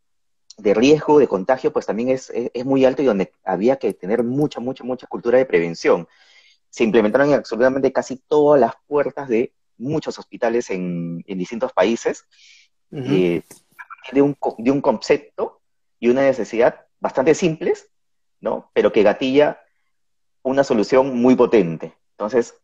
de 0.57 0.73
riesgo 0.73 1.19
de 1.19 1.27
contagio, 1.27 1.73
pues 1.73 1.85
también 1.85 2.09
es, 2.09 2.31
muy 2.65 2.85
alto 2.85 3.01
y 3.01 3.05
donde 3.05 3.31
había 3.43 3.77
que 3.77 3.93
tener 3.93 4.23
mucha, 4.23 4.59
mucha, 4.59 4.83
mucha 4.83 5.07
cultura 5.07 5.37
de 5.37 5.45
prevención. 5.45 6.07
Se 6.69 6.83
implementaron 6.83 7.29
en 7.29 7.35
absolutamente 7.35 7.91
casi 7.91 8.17
todas 8.17 8.59
las 8.59 8.73
puertas 8.87 9.27
de 9.27 9.53
muchos 9.77 10.19
hospitales 10.19 10.69
en, 10.69 11.19
distintos 11.19 11.73
países, 11.73 12.25
eh, 12.91 13.41
de, 14.12 14.21
un, 14.21 14.38
de 14.57 14.71
un 14.71 14.81
concepto 14.81 15.62
y 15.99 16.09
una 16.09 16.21
necesidad 16.21 16.86
bastante 16.99 17.36
simples, 17.36 17.89
¿no? 18.39 18.69
Pero 18.73 18.91
que 18.91 19.03
gatilla 19.03 19.62
una 20.41 20.63
solución 20.63 21.15
muy 21.21 21.36
potente. 21.36 21.95
Entonces, 22.12 22.55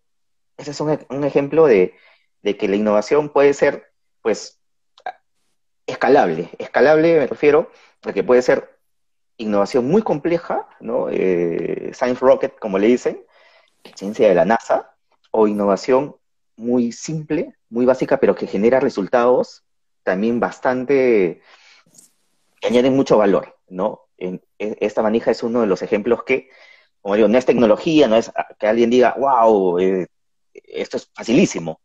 ese 0.58 0.72
es 0.72 0.80
un, 0.82 1.00
un 1.10 1.24
ejemplo 1.24 1.65
de, 1.65 1.95
de, 2.41 2.58
que 2.58 2.67
la 2.67 2.76
innovación 2.76 3.30
puede 3.30 3.54
ser, 3.54 3.91
pues, 4.22 4.60
escalable. 5.88 6.50
Escalable 6.60 7.19
me 7.19 7.28
refiero 7.28 7.72
a 8.04 8.13
que 8.13 8.24
puede 8.24 8.41
ser 8.41 8.80
innovación 9.38 9.88
muy 9.88 10.02
compleja, 10.02 10.67
¿no? 10.80 11.08
Eh, 11.10 11.91
Science 11.93 12.19
Rocket, 12.19 12.60
como 12.60 12.78
le 12.78 12.88
dicen, 12.88 13.24
ciencia 13.95 14.28
de 14.28 14.36
la 14.36 14.45
NASA, 14.45 14.95
o 15.32 15.48
innovación 15.48 16.15
muy 16.60 16.91
simple, 16.91 17.56
muy 17.69 17.86
básica, 17.86 18.19
pero 18.19 18.36
que 18.36 18.48
genera 18.48 18.80
resultados 18.80 19.63
también 20.04 20.39
bastante, 20.39 21.41
que 22.62 22.67
añaden 22.67 22.95
mucho 22.95 23.17
valor, 23.17 23.58
¿no? 23.67 24.02
En, 24.17 24.41
esta 24.58 25.02
manija 25.02 25.32
es 25.32 25.43
uno 25.43 25.62
de 25.62 25.67
los 25.67 25.82
ejemplos 25.82 26.24
que, 26.24 26.50
como 27.02 27.15
digo, 27.15 27.28
no 27.28 27.38
es 27.38 27.45
tecnología, 27.45 28.08
no 28.08 28.17
es 28.17 28.32
que 28.60 28.67
alguien 28.67 28.89
diga, 28.89 29.15
wow, 29.17 29.80
eh, 29.80 30.08
esto 30.54 30.98
es 30.98 31.10
facilísimo, 31.13 31.80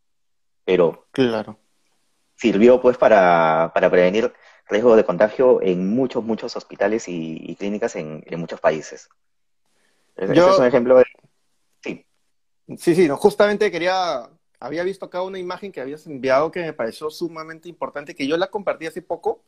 pero 0.64 1.06
claro 1.12 1.58
sirvió 2.36 2.80
pues 2.80 2.96
para, 2.96 3.72
prevenir 3.74 4.32
riesgo 4.68 4.96
de 4.96 5.04
contagio 5.04 5.62
en 5.62 5.94
muchos, 5.94 6.24
muchos 6.24 6.56
hospitales 6.56 7.04
y, 7.08 7.56
clínicas 7.58 7.96
en, 7.96 8.24
muchos 8.36 8.60
países. 8.60 9.08
Yo, 10.16 10.50
es 10.50 10.58
un 10.58 10.66
ejemplo 10.66 10.98
de... 10.98 11.04
Sí. 11.82 12.06
Sí, 12.78 12.94
sí, 12.94 13.08
no, 13.08 13.16
justamente 13.16 13.70
quería... 13.70 14.28
Había 14.60 14.82
visto 14.84 15.06
acá 15.06 15.22
una 15.22 15.38
imagen 15.38 15.72
que 15.72 15.80
habías 15.80 16.06
enviado 16.06 16.50
que 16.50 16.60
me 16.60 16.72
pareció 16.72 17.10
sumamente 17.10 17.68
importante, 17.68 18.14
que 18.14 18.26
yo 18.26 18.36
la 18.36 18.48
compartí 18.48 18.86
hace 18.86 19.02
poco. 19.02 19.44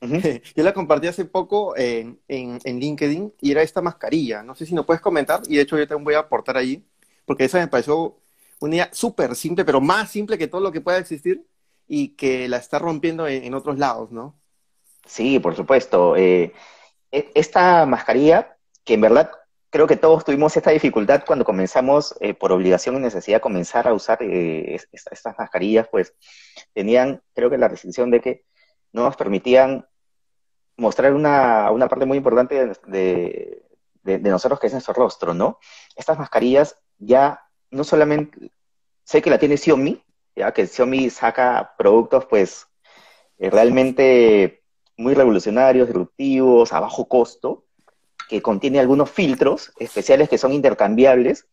yo 0.00 0.62
la 0.62 0.74
compartí 0.74 1.06
hace 1.06 1.24
poco 1.24 1.76
en, 1.76 2.20
en, 2.28 2.60
LinkedIn 2.80 3.34
y 3.40 3.50
era 3.50 3.62
esta 3.62 3.80
mascarilla. 3.80 4.42
No 4.42 4.54
sé 4.54 4.66
si 4.66 4.74
nos 4.74 4.84
puedes 4.84 5.00
comentar 5.00 5.42
y 5.48 5.56
de 5.56 5.62
hecho 5.62 5.78
yo 5.78 5.88
también 5.88 6.04
voy 6.04 6.14
a 6.14 6.20
aportar 6.20 6.56
allí, 6.56 6.84
porque 7.24 7.44
esa 7.44 7.58
me 7.58 7.68
pareció 7.68 8.18
una 8.60 8.76
idea 8.76 8.90
súper 8.92 9.34
simple, 9.34 9.64
pero 9.64 9.80
más 9.80 10.10
simple 10.10 10.38
que 10.38 10.48
todo 10.48 10.60
lo 10.60 10.72
que 10.72 10.80
pueda 10.80 10.98
existir 10.98 11.46
y 11.86 12.08
que 12.08 12.48
la 12.48 12.58
está 12.58 12.78
rompiendo 12.78 13.26
en, 13.28 13.52
otros 13.54 13.78
lados, 13.78 14.10
¿no? 14.10 14.38
Sí, 15.06 15.38
por 15.38 15.54
supuesto. 15.54 16.16
Eh, 16.16 16.52
e, 17.12 17.30
esta 17.34 17.86
mascarilla, 17.86 18.56
que 18.84 18.94
en 18.94 19.00
verdad 19.02 19.30
creo 19.74 19.88
que 19.88 19.96
todos 19.96 20.24
tuvimos 20.24 20.56
esta 20.56 20.70
dificultad 20.70 21.24
cuando 21.26 21.44
comenzamos 21.44 22.14
eh, 22.20 22.32
por 22.32 22.52
obligación 22.52 22.94
y 22.94 23.00
necesidad 23.00 23.40
comenzar 23.40 23.88
a 23.88 23.92
usar 23.92 24.22
eh, 24.22 24.78
estas 24.92 25.36
mascarillas, 25.36 25.88
pues 25.88 26.14
tenían, 26.72 27.20
creo 27.34 27.50
que 27.50 27.58
la 27.58 27.66
restricción 27.66 28.08
de 28.12 28.20
que 28.20 28.44
no 28.92 29.02
nos 29.02 29.16
permitían 29.16 29.84
mostrar 30.76 31.12
una, 31.12 31.72
parte 31.88 32.06
muy 32.06 32.18
importante 32.18 32.54
de, 32.86 33.64
de, 34.04 34.18
nosotros, 34.20 34.60
que 34.60 34.68
es 34.68 34.72
nuestro 34.72 34.94
rostro, 34.94 35.34
¿no? 35.34 35.58
Estas 35.96 36.20
mascarillas 36.20 36.78
ya 36.98 37.42
no 37.72 37.82
solamente, 37.82 38.52
sé 39.02 39.22
que 39.22 39.30
la 39.30 39.40
tiene 39.40 39.56
Xiaomi, 39.56 40.00
ya 40.36 40.52
que 40.52 40.68
Xiaomi 40.68 41.10
saca 41.10 41.74
productos 41.76 42.26
pues 42.26 42.68
eh, 43.38 43.50
realmente 43.50 44.62
muy 44.96 45.14
revolucionarios, 45.14 45.88
disruptivos, 45.88 46.72
a 46.72 46.78
bajo 46.78 47.08
costo, 47.08 47.63
que 48.28 48.42
contiene 48.42 48.80
algunos 48.80 49.10
filtros 49.10 49.72
especiales 49.78 50.28
que 50.28 50.38
son 50.38 50.52
intercambiables, 50.52 51.46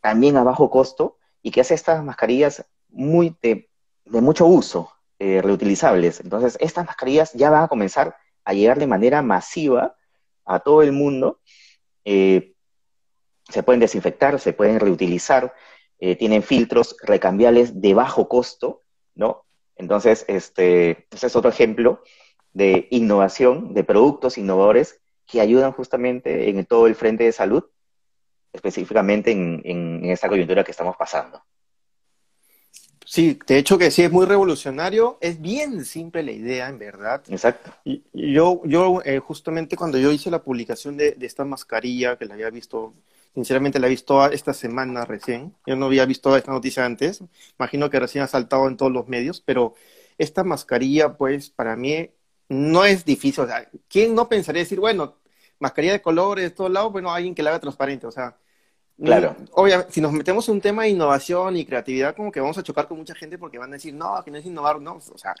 también 0.00 0.36
a 0.36 0.44
bajo 0.44 0.70
costo, 0.70 1.18
y 1.42 1.50
que 1.50 1.60
hace 1.60 1.74
estas 1.74 2.02
mascarillas 2.02 2.64
muy 2.88 3.36
de, 3.42 3.68
mucho 4.06 4.46
uso, 4.46 4.92
eh, 5.18 5.42
reutilizables. 5.42 6.20
Entonces, 6.20 6.56
estas 6.60 6.86
mascarillas 6.86 7.32
ya 7.34 7.50
van 7.50 7.64
a 7.64 7.68
comenzar 7.68 8.16
a 8.44 8.54
llegar 8.54 8.78
de 8.78 8.86
manera 8.86 9.22
masiva 9.22 9.96
a 10.44 10.60
todo 10.60 10.82
el 10.82 10.92
mundo. 10.92 11.40
Eh, 12.04 12.54
se 13.48 13.62
pueden 13.62 13.80
desinfectar, 13.80 14.38
se 14.40 14.52
pueden 14.52 14.80
reutilizar, 14.80 15.54
eh, 15.98 16.16
tienen 16.16 16.42
filtros 16.42 16.96
recambiables 17.02 17.80
de 17.80 17.94
bajo 17.94 18.28
costo, 18.28 18.82
¿no? 19.14 19.44
Entonces, 19.76 20.24
este, 20.28 21.06
ese 21.10 21.26
es 21.26 21.36
otro 21.36 21.50
ejemplo 21.50 22.02
de 22.52 22.88
innovación, 22.90 23.74
de 23.74 23.84
productos 23.84 24.38
innovadores 24.38 25.00
que 25.28 25.40
ayudan 25.42 25.72
justamente 25.72 26.48
en 26.48 26.64
todo 26.64 26.86
el 26.86 26.94
frente 26.94 27.24
de 27.24 27.32
salud, 27.32 27.62
específicamente 28.52 29.30
en, 29.30 30.04
esta 30.06 30.28
coyuntura 30.28 30.64
que 30.64 30.70
estamos 30.70 30.96
pasando. 30.96 31.44
Sí, 33.04 33.38
de 33.46 33.58
hecho 33.58 33.78
que 33.78 33.90
sí 33.90 34.02
es 34.02 34.10
muy 34.10 34.26
revolucionario, 34.26 35.18
es 35.20 35.40
bien 35.40 35.84
simple 35.84 36.22
la 36.22 36.32
idea, 36.32 36.68
en 36.68 36.78
verdad. 36.78 37.22
Exacto. 37.28 37.70
Y, 37.84 38.02
yo, 38.12 38.62
yo 38.64 39.00
eh, 39.04 39.18
justamente 39.18 39.76
cuando 39.76 39.98
yo 39.98 40.10
hice 40.10 40.30
la 40.30 40.42
publicación 40.42 40.96
de, 40.96 41.12
de, 41.12 41.26
esta 41.26 41.44
mascarilla, 41.44 42.16
que 42.16 42.26
la 42.26 42.34
había 42.34 42.50
visto, 42.50 42.94
sinceramente 43.34 43.78
la 43.78 43.86
he 43.86 43.90
visto 43.90 44.30
esta 44.30 44.52
semana 44.52 45.04
recién, 45.04 45.54
yo 45.66 45.76
no 45.76 45.86
había 45.86 46.04
visto 46.04 46.36
esta 46.36 46.52
noticia 46.52 46.84
antes, 46.84 47.22
imagino 47.58 47.88
que 47.88 48.00
recién 48.00 48.24
ha 48.24 48.28
saltado 48.28 48.66
en 48.66 48.76
todos 48.76 48.92
los 48.92 49.08
medios, 49.08 49.40
pero 49.40 49.74
esta 50.18 50.44
mascarilla, 50.44 51.16
pues, 51.16 51.48
para 51.48 51.76
mí 51.76 52.10
no 52.48 52.84
es 52.84 53.04
difícil, 53.04 53.44
o 53.44 53.46
sea, 53.46 53.68
¿quién 53.88 54.14
no 54.14 54.28
pensaría 54.28 54.62
decir, 54.62 54.80
bueno, 54.80 55.16
mascarilla 55.58 55.94
de 55.94 56.02
colores, 56.02 56.54
todos 56.54 56.70
lados, 56.70 56.92
bueno, 56.92 57.12
alguien 57.12 57.34
que 57.34 57.42
la 57.42 57.50
haga 57.50 57.60
transparente, 57.60 58.06
o 58.06 58.10
sea, 58.12 58.36
Claro. 59.02 59.36
Obviamente, 59.52 59.92
si 59.92 60.00
nos 60.00 60.12
metemos 60.12 60.48
en 60.48 60.56
un 60.56 60.60
tema 60.60 60.82
de 60.82 60.88
innovación 60.88 61.56
y 61.56 61.64
creatividad, 61.64 62.16
como 62.16 62.32
que 62.32 62.40
vamos 62.40 62.58
a 62.58 62.62
chocar 62.62 62.88
con 62.88 62.98
mucha 62.98 63.14
gente 63.14 63.38
porque 63.38 63.58
van 63.58 63.70
a 63.70 63.74
decir, 63.74 63.94
no, 63.94 64.20
que 64.24 64.30
no 64.30 64.38
es 64.38 64.46
innovar, 64.46 64.80
no. 64.80 64.96
O 64.96 65.18
sea, 65.18 65.34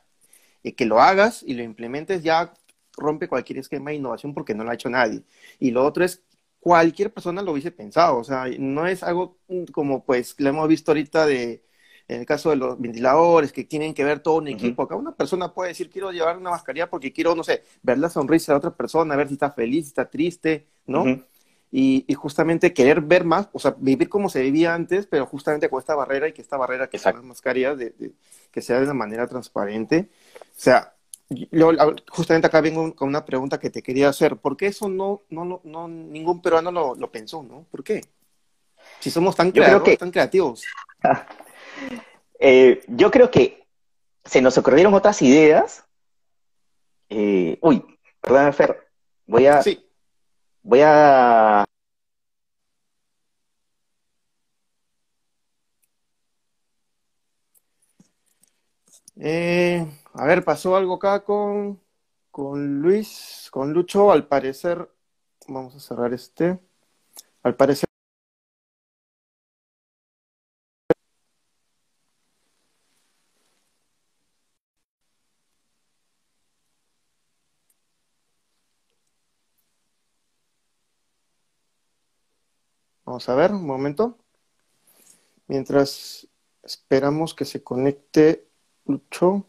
que 0.76 0.86
lo 0.86 1.00
hagas 1.00 1.42
y 1.42 1.54
lo 1.54 1.62
implementes 1.62 2.22
ya 2.22 2.52
rompe 2.96 3.28
cualquier 3.28 3.58
esquema 3.58 3.90
de 3.90 3.96
innovación 3.96 4.34
porque 4.34 4.54
no 4.54 4.64
lo 4.64 4.70
ha 4.70 4.74
hecho 4.74 4.90
nadie. 4.90 5.22
Y 5.58 5.72
lo 5.72 5.84
otro 5.84 6.04
es, 6.04 6.22
cualquier 6.60 7.12
persona 7.12 7.42
lo 7.42 7.52
hubiese 7.52 7.72
pensado. 7.72 8.18
O 8.18 8.24
sea, 8.24 8.46
no 8.58 8.86
es 8.86 9.02
algo 9.02 9.38
como, 9.72 10.04
pues, 10.04 10.34
lo 10.38 10.48
hemos 10.50 10.68
visto 10.68 10.92
ahorita 10.92 11.26
de, 11.26 11.64
en 12.08 12.20
el 12.20 12.26
caso 12.26 12.50
de 12.50 12.56
los 12.56 12.80
ventiladores, 12.80 13.52
que 13.52 13.64
tienen 13.64 13.92
que 13.94 14.02
ver 14.02 14.20
todo 14.20 14.36
un 14.36 14.48
equipo. 14.48 14.82
Acá 14.82 14.96
una 14.96 15.14
persona 15.14 15.52
puede 15.52 15.68
decir, 15.68 15.90
quiero 15.90 16.10
llevar 16.10 16.38
una 16.38 16.50
mascarilla 16.50 16.88
porque 16.88 17.12
quiero, 17.12 17.34
no 17.34 17.44
sé, 17.44 17.62
ver 17.82 17.98
la 17.98 18.08
sonrisa 18.08 18.52
de 18.52 18.58
otra 18.58 18.74
persona, 18.74 19.14
ver 19.14 19.28
si 19.28 19.34
está 19.34 19.50
feliz, 19.52 19.84
si 19.84 19.88
está 19.90 20.08
triste, 20.08 20.66
¿no? 20.86 21.04
y, 21.70 22.06
justamente 22.14 22.72
querer 22.72 23.02
ver 23.02 23.24
más, 23.24 23.48
o 23.52 23.58
sea, 23.58 23.74
vivir 23.78 24.08
como 24.08 24.30
se 24.30 24.40
vivía 24.40 24.74
antes, 24.74 25.06
pero 25.06 25.26
justamente 25.26 25.68
con 25.68 25.78
esta 25.78 25.94
barrera 25.94 26.28
y 26.28 26.32
que 26.32 26.40
esta 26.40 26.56
barrera 26.56 26.88
que 26.88 26.98
son 26.98 27.14
las 27.14 27.24
mascarillas, 27.24 27.76
de, 27.76 28.14
que 28.50 28.62
sea 28.62 28.78
de 28.78 28.84
una 28.84 28.94
manera 28.94 29.26
transparente. 29.26 30.08
O 30.40 30.60
sea, 30.60 30.94
yo 31.28 31.70
justamente 32.08 32.46
acá 32.46 32.62
vengo 32.62 32.94
con 32.94 33.08
una 33.08 33.24
pregunta 33.24 33.60
que 33.60 33.68
te 33.68 33.82
quería 33.82 34.08
hacer. 34.08 34.38
¿Por 34.38 34.56
qué 34.56 34.68
eso 34.68 34.88
no, 34.88 35.22
no, 35.28 35.60
no, 35.62 35.88
ningún 35.88 36.40
peruano 36.40 36.72
lo, 36.72 36.94
lo 36.94 37.10
pensó, 37.12 37.42
no? 37.42 37.66
¿Por 37.70 37.84
qué? 37.84 38.00
Si 39.00 39.10
somos 39.10 39.36
tan, 39.36 39.52
tan 39.52 40.10
creativos. 40.10 40.64
Eh, 42.38 42.82
yo 42.88 43.10
creo 43.10 43.30
que 43.30 43.66
se 44.24 44.40
nos 44.40 44.56
ocurrieron 44.58 44.94
otras 44.94 45.22
ideas. 45.22 45.84
Eh, 47.08 47.58
uy, 47.62 47.84
perdón, 48.20 48.52
Fer, 48.52 48.88
voy 49.26 49.46
a... 49.46 49.62
Sí. 49.62 49.84
Voy 50.62 50.80
a... 50.84 51.64
Eh, 59.20 59.84
a 60.14 60.26
ver, 60.26 60.44
pasó 60.44 60.76
algo 60.76 60.94
acá 60.94 61.24
con, 61.24 61.80
con 62.30 62.80
Luis, 62.80 63.48
con 63.50 63.72
Lucho, 63.72 64.12
al 64.12 64.28
parecer, 64.28 64.88
vamos 65.48 65.74
a 65.74 65.80
cerrar 65.80 66.12
este, 66.12 66.58
al 67.42 67.56
parecer 67.56 67.87
Vamos 83.18 83.28
a 83.30 83.34
ver, 83.34 83.50
un 83.50 83.66
momento. 83.66 84.16
Mientras 85.48 86.28
esperamos 86.62 87.34
que 87.34 87.44
se 87.44 87.64
conecte 87.64 88.46
Lucho. 88.86 89.44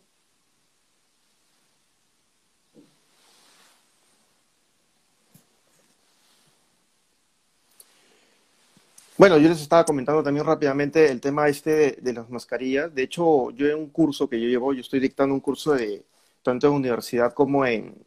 Bueno, 9.20 9.38
yo 9.38 9.50
les 9.50 9.62
estaba 9.62 9.86
comentando 9.86 10.24
también 10.24 10.48
rápidamente 10.48 11.12
el 11.12 11.22
tema 11.22 11.48
este 11.48 11.92
de, 12.02 12.14
las 12.14 12.28
mascarillas. 12.32 12.96
De 12.96 13.04
hecho, 13.04 13.52
yo 13.52 13.68
en 13.68 13.78
un 13.78 13.90
curso 13.92 14.28
que 14.28 14.42
yo 14.42 14.48
llevo, 14.48 14.74
yo 14.74 14.82
estoy 14.82 15.00
dictando 15.00 15.36
un 15.36 15.42
curso 15.42 15.74
de 15.74 16.04
tanto 16.42 16.66
en 16.66 16.74
universidad 16.74 17.34
como 17.36 17.68
en 17.68 18.04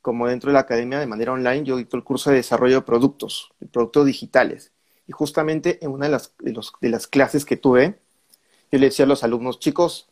como 0.00 0.28
dentro 0.28 0.50
de 0.50 0.54
la 0.54 0.60
academia 0.60 1.00
de 1.00 1.08
manera 1.08 1.32
online, 1.32 1.64
yo 1.64 1.76
dicto 1.76 1.96
el 1.96 2.04
curso 2.04 2.30
de 2.30 2.36
desarrollo 2.36 2.76
de 2.76 2.82
productos, 2.82 3.52
de 3.58 3.66
productos 3.66 4.06
digitales. 4.06 4.72
Y 5.06 5.12
justamente 5.12 5.84
en 5.84 5.90
una 5.90 6.06
de 6.06 6.12
las, 6.12 6.34
de, 6.38 6.88
las 6.88 7.06
clases 7.06 7.44
que 7.44 7.56
tuve, 7.56 7.98
yo 8.70 8.78
le 8.78 8.86
decía 8.86 9.04
a 9.04 9.08
los 9.08 9.24
alumnos, 9.24 9.58
chicos, 9.58 10.08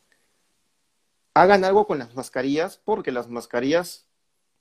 hagan 1.34 1.64
algo 1.64 1.86
con 1.86 1.98
las 1.98 2.14
mascarillas, 2.14 2.80
porque 2.84 3.12
las 3.12 3.28
mascarillas 3.28 4.06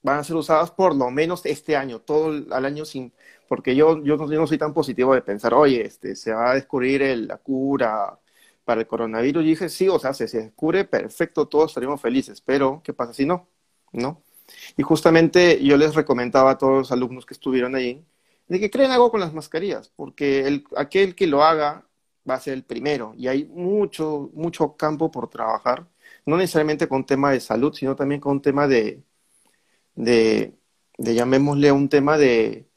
van 0.01 0.19
a 0.19 0.23
ser 0.23 0.35
usadas 0.35 0.71
por 0.71 0.95
lo 0.95 1.11
menos 1.11 1.45
este 1.45 1.75
año, 1.75 1.99
todo 1.99 2.31
el 2.31 2.65
año 2.65 2.85
sin, 2.85 3.13
porque 3.47 3.75
yo, 3.75 4.01
yo, 4.03 4.15
no, 4.17 4.47
soy 4.47 4.57
tan 4.57 4.73
positivo 4.73 5.13
de 5.13 5.21
pensar, 5.21 5.53
oye, 5.53 5.85
este, 5.85 6.15
se 6.15 6.31
va 6.31 6.51
a 6.51 6.55
descubrir 6.55 7.01
la 7.27 7.37
cura 7.37 8.19
para 8.63 8.81
el 8.81 8.87
coronavirus. 8.87 9.43
Y 9.43 9.47
dije, 9.47 9.69
sí, 9.69 9.89
o 9.89 9.99
sea, 9.99 10.13
si 10.13 10.27
se 10.27 10.43
descubre, 10.43 10.85
perfecto, 10.85 11.47
todos 11.47 11.71
estaríamos 11.71 11.99
felices, 12.01 12.41
pero 12.41 12.81
¿qué 12.83 12.93
pasa 12.93 13.13
si 13.13 13.25
no? 13.25 13.49
¿No? 13.91 14.23
Y 14.77 14.83
justamente 14.83 15.63
yo 15.63 15.77
les 15.77 15.95
recomendaba 15.95 16.51
a 16.51 16.57
todos 16.57 16.77
los 16.79 16.91
alumnos 16.91 17.25
que 17.25 17.33
estuvieron 17.33 17.75
ahí 17.75 18.05
de 18.49 18.59
que 18.59 18.69
creen 18.71 18.91
algo 18.91 19.11
con 19.11 19.21
las 19.21 19.33
mascarillas, 19.33 19.89
porque 19.95 20.47
el, 20.47 20.65
aquel 20.75 21.15
que 21.15 21.27
lo 21.27 21.43
haga 21.43 21.85
va 22.29 22.35
a 22.35 22.39
ser 22.39 22.55
el 22.55 22.63
primero 22.63 23.13
y 23.15 23.27
hay 23.27 23.45
mucho, 23.45 24.31
mucho 24.33 24.75
campo 24.75 25.11
por 25.11 25.29
trabajar, 25.29 25.87
no 26.25 26.35
necesariamente 26.37 26.87
con 26.87 27.05
tema 27.05 27.31
de 27.31 27.39
salud, 27.39 27.73
sino 27.73 27.95
también 27.95 28.19
con 28.19 28.41
tema 28.41 28.67
de, 28.67 29.03
de, 29.95 30.55
llamémosle 30.97 31.71
un 31.71 31.89
tema 31.89 32.17
de, 32.17 32.67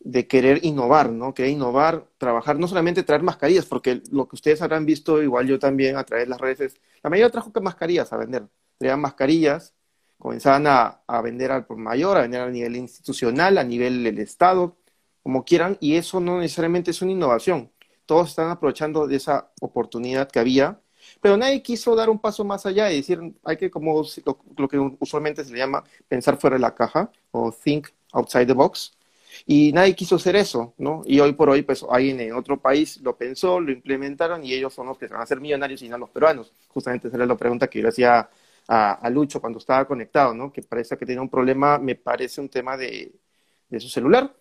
de 0.00 0.26
querer 0.28 0.60
innovar, 0.64 1.10
¿no? 1.10 1.34
Querer 1.34 1.50
innovar, 1.52 2.08
trabajar, 2.18 2.58
no 2.58 2.68
solamente 2.68 3.02
traer 3.02 3.22
mascarillas, 3.22 3.66
porque 3.66 4.02
lo 4.12 4.28
que 4.28 4.36
ustedes 4.36 4.62
habrán 4.62 4.86
visto, 4.86 5.22
igual 5.22 5.46
yo 5.48 5.58
también 5.58 5.96
a 5.96 6.04
través 6.04 6.26
de 6.26 6.30
las 6.30 6.40
redes, 6.40 6.80
la 7.02 7.10
mayoría 7.10 7.30
trajo 7.30 7.52
mascarillas 7.60 8.12
a 8.12 8.16
vender, 8.18 8.48
traían 8.78 9.00
mascarillas, 9.00 9.74
comenzaban 10.18 10.66
a, 10.68 11.02
a 11.06 11.22
vender 11.22 11.50
al 11.52 11.66
por 11.66 11.76
mayor, 11.76 12.16
a 12.16 12.22
vender 12.22 12.40
a 12.42 12.50
nivel 12.50 12.76
institucional, 12.76 13.58
a 13.58 13.64
nivel 13.64 14.04
del 14.04 14.18
Estado, 14.18 14.77
como 15.28 15.44
quieran, 15.44 15.76
y 15.78 15.96
eso 15.96 16.20
no 16.20 16.40
necesariamente 16.40 16.90
es 16.90 17.02
una 17.02 17.12
innovación. 17.12 17.70
Todos 18.06 18.30
están 18.30 18.48
aprovechando 18.48 19.06
de 19.06 19.16
esa 19.16 19.52
oportunidad 19.60 20.30
que 20.30 20.38
había, 20.38 20.80
pero 21.20 21.36
nadie 21.36 21.62
quiso 21.62 21.94
dar 21.94 22.08
un 22.08 22.18
paso 22.18 22.46
más 22.46 22.64
allá 22.64 22.90
y 22.90 22.96
decir, 22.96 23.20
hay 23.44 23.58
que, 23.58 23.70
como 23.70 24.02
lo, 24.56 24.68
que 24.68 24.78
usualmente 24.98 25.44
se 25.44 25.52
le 25.52 25.58
llama 25.58 25.84
pensar 26.08 26.38
fuera 26.38 26.56
de 26.56 26.60
la 26.60 26.74
caja 26.74 27.12
o 27.30 27.52
think 27.52 27.88
outside 28.12 28.46
the 28.46 28.54
box, 28.54 28.96
y 29.44 29.70
nadie 29.74 29.94
quiso 29.94 30.16
hacer 30.16 30.34
eso, 30.34 30.72
¿no? 30.78 31.02
Y 31.04 31.20
hoy 31.20 31.34
por 31.34 31.50
hoy, 31.50 31.60
pues 31.60 31.84
alguien 31.90 32.18
en 32.20 32.32
otro 32.32 32.58
país 32.58 32.98
lo 33.02 33.14
pensó, 33.18 33.60
lo 33.60 33.70
implementaron 33.70 34.42
y 34.42 34.54
ellos 34.54 34.72
son 34.72 34.86
los 34.86 34.96
que 34.96 35.08
van 35.08 35.20
a 35.20 35.26
ser 35.26 35.42
millonarios 35.42 35.82
y 35.82 35.90
no 35.90 35.98
los 35.98 36.08
peruanos. 36.08 36.54
Justamente 36.68 37.08
esa 37.08 37.18
era 37.18 37.26
la 37.26 37.36
pregunta 37.36 37.68
que 37.68 37.82
yo 37.82 37.88
hacía 37.88 38.30
a, 38.66 39.10
Lucho 39.10 39.42
cuando 39.42 39.58
estaba 39.58 39.86
conectado, 39.86 40.32
¿no? 40.32 40.50
Que 40.50 40.62
parece 40.62 40.96
que 40.96 41.04
tiene 41.04 41.20
un 41.20 41.28
problema, 41.28 41.76
me 41.76 41.96
parece 41.96 42.40
un 42.40 42.48
tema 42.48 42.78
de, 42.78 43.12
de 43.68 43.78
su 43.78 43.90
celular. 43.90 44.34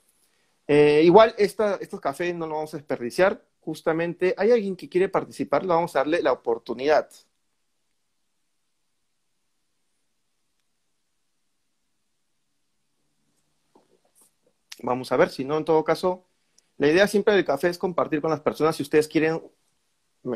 Eh, 0.67 1.01
igual, 1.03 1.33
estos 1.37 1.99
cafés 2.01 2.35
no 2.35 2.45
los 2.47 2.55
vamos 2.55 2.73
a 2.73 2.77
desperdiciar. 2.77 3.43
Justamente, 3.61 4.33
hay 4.37 4.51
alguien 4.51 4.75
que 4.75 4.89
quiere 4.89 5.09
participar, 5.09 5.63
le 5.63 5.69
vamos 5.69 5.95
a 5.95 5.99
darle 5.99 6.21
la 6.21 6.31
oportunidad. 6.33 7.09
Vamos 14.83 15.11
a 15.11 15.17
ver, 15.17 15.29
si 15.29 15.43
no, 15.43 15.57
en 15.57 15.65
todo 15.65 15.83
caso, 15.83 16.25
la 16.77 16.87
idea 16.87 17.07
siempre 17.07 17.33
del 17.33 17.45
café 17.45 17.69
es 17.69 17.77
compartir 17.77 18.21
con 18.21 18.31
las 18.31 18.41
personas. 18.41 18.75
Si 18.75 18.83
ustedes 18.83 19.07
quieren 19.07 19.41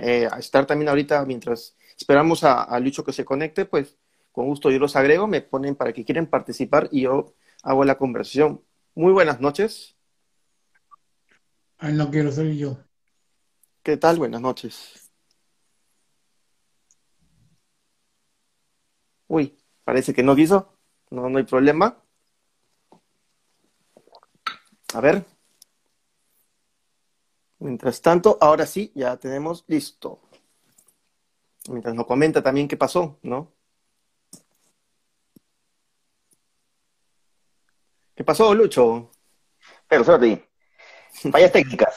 eh, 0.02 0.30
estar 0.40 0.66
también 0.66 0.90
ahorita 0.90 1.26
mientras 1.26 1.78
esperamos 1.98 2.44
a, 2.44 2.64
a, 2.64 2.80
Lucho 2.80 3.04
que 3.04 3.14
se 3.14 3.26
conecte, 3.26 3.66
pues 3.66 3.98
con 4.32 4.48
gusto 4.48 4.72
yo 4.72 4.80
los 4.80 4.96
agrego, 4.96 5.28
me 5.28 5.42
ponen 5.42 5.76
para 5.76 5.94
que 5.94 6.06
quieren 6.06 6.28
participar 6.28 6.90
y 6.92 7.02
yo 7.04 7.36
hago 7.64 7.86
la 7.86 7.98
conversación. 7.98 8.64
Muy 8.96 9.14
buenas 9.14 9.42
noches. 9.42 9.96
Ay, 11.84 11.94
no 11.94 12.12
quiero 12.12 12.32
ser 12.32 12.54
yo. 12.54 12.78
¿Qué 13.82 13.98
tal? 13.98 14.20
Buenas 14.20 14.40
noches. 14.40 15.12
Uy, 19.28 19.58
parece 19.84 20.14
que 20.14 20.22
no 20.22 20.36
quiso. 20.36 20.78
No, 21.10 21.28
no 21.28 21.40
hay 21.40 21.44
problema. 21.44 21.98
A 24.94 25.02
ver. 25.02 25.26
Mientras 27.58 28.00
tanto, 28.00 28.38
ahora 28.40 28.68
sí, 28.68 28.92
ya 28.94 29.18
tenemos 29.18 29.66
listo. 29.68 30.22
Mientras 31.68 31.96
nos 31.96 32.06
comenta 32.06 32.44
también 32.44 32.68
qué 32.68 32.78
pasó, 32.78 33.18
¿no? 33.24 33.52
¿Qué 38.14 38.24
pasó, 38.24 38.54
Lucho? 38.54 39.10
Pero, 39.88 40.04
sorry. 40.04 40.51
Fallas 41.32 41.52
técnicas. 41.52 41.96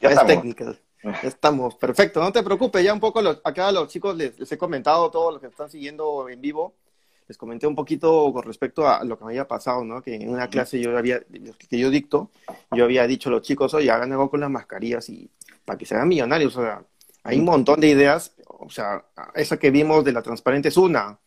Ya 0.00 0.26
técnicas. 0.26 0.76
Estamos, 1.22 1.76
perfecto, 1.76 2.20
no 2.20 2.32
te 2.32 2.42
preocupes, 2.42 2.82
ya 2.82 2.92
un 2.92 2.98
poco 2.98 3.22
los, 3.22 3.40
acá 3.44 3.68
a 3.68 3.72
los 3.72 3.88
chicos 3.88 4.16
les, 4.16 4.38
les 4.40 4.50
he 4.50 4.58
comentado, 4.58 5.08
todos 5.10 5.34
los 5.34 5.40
que 5.40 5.46
están 5.46 5.70
siguiendo 5.70 6.28
en 6.28 6.40
vivo, 6.40 6.74
les 7.28 7.36
comenté 7.36 7.66
un 7.66 7.76
poquito 7.76 8.32
con 8.32 8.42
respecto 8.42 8.88
a 8.88 9.04
lo 9.04 9.18
que 9.18 9.24
me 9.24 9.30
había 9.32 9.46
pasado, 9.46 9.84
¿no? 9.84 10.02
Que 10.02 10.14
en 10.16 10.28
una 10.28 10.48
clase 10.48 10.80
yo 10.80 10.96
había, 10.96 11.20
que 11.68 11.78
yo 11.78 11.90
dicto, 11.90 12.30
yo 12.72 12.84
había 12.84 13.06
dicho 13.06 13.28
a 13.28 13.32
los 13.32 13.42
chicos, 13.42 13.74
oye, 13.74 13.90
hagan 13.90 14.12
algo 14.12 14.30
con 14.30 14.40
las 14.40 14.50
mascarillas 14.50 15.08
y 15.08 15.30
para 15.64 15.78
que 15.78 15.86
se 15.86 15.94
hagan 15.94 16.08
millonarios, 16.08 16.56
o 16.56 16.62
sea, 16.62 16.82
hay 17.22 17.38
un 17.38 17.44
montón 17.44 17.80
de 17.80 17.88
ideas, 17.88 18.34
o 18.46 18.70
sea, 18.70 19.04
esa 19.34 19.58
que 19.58 19.70
vimos 19.70 20.04
de 20.04 20.12
la 20.12 20.22
transparente 20.22 20.68
es 20.68 20.76
una, 20.76 21.18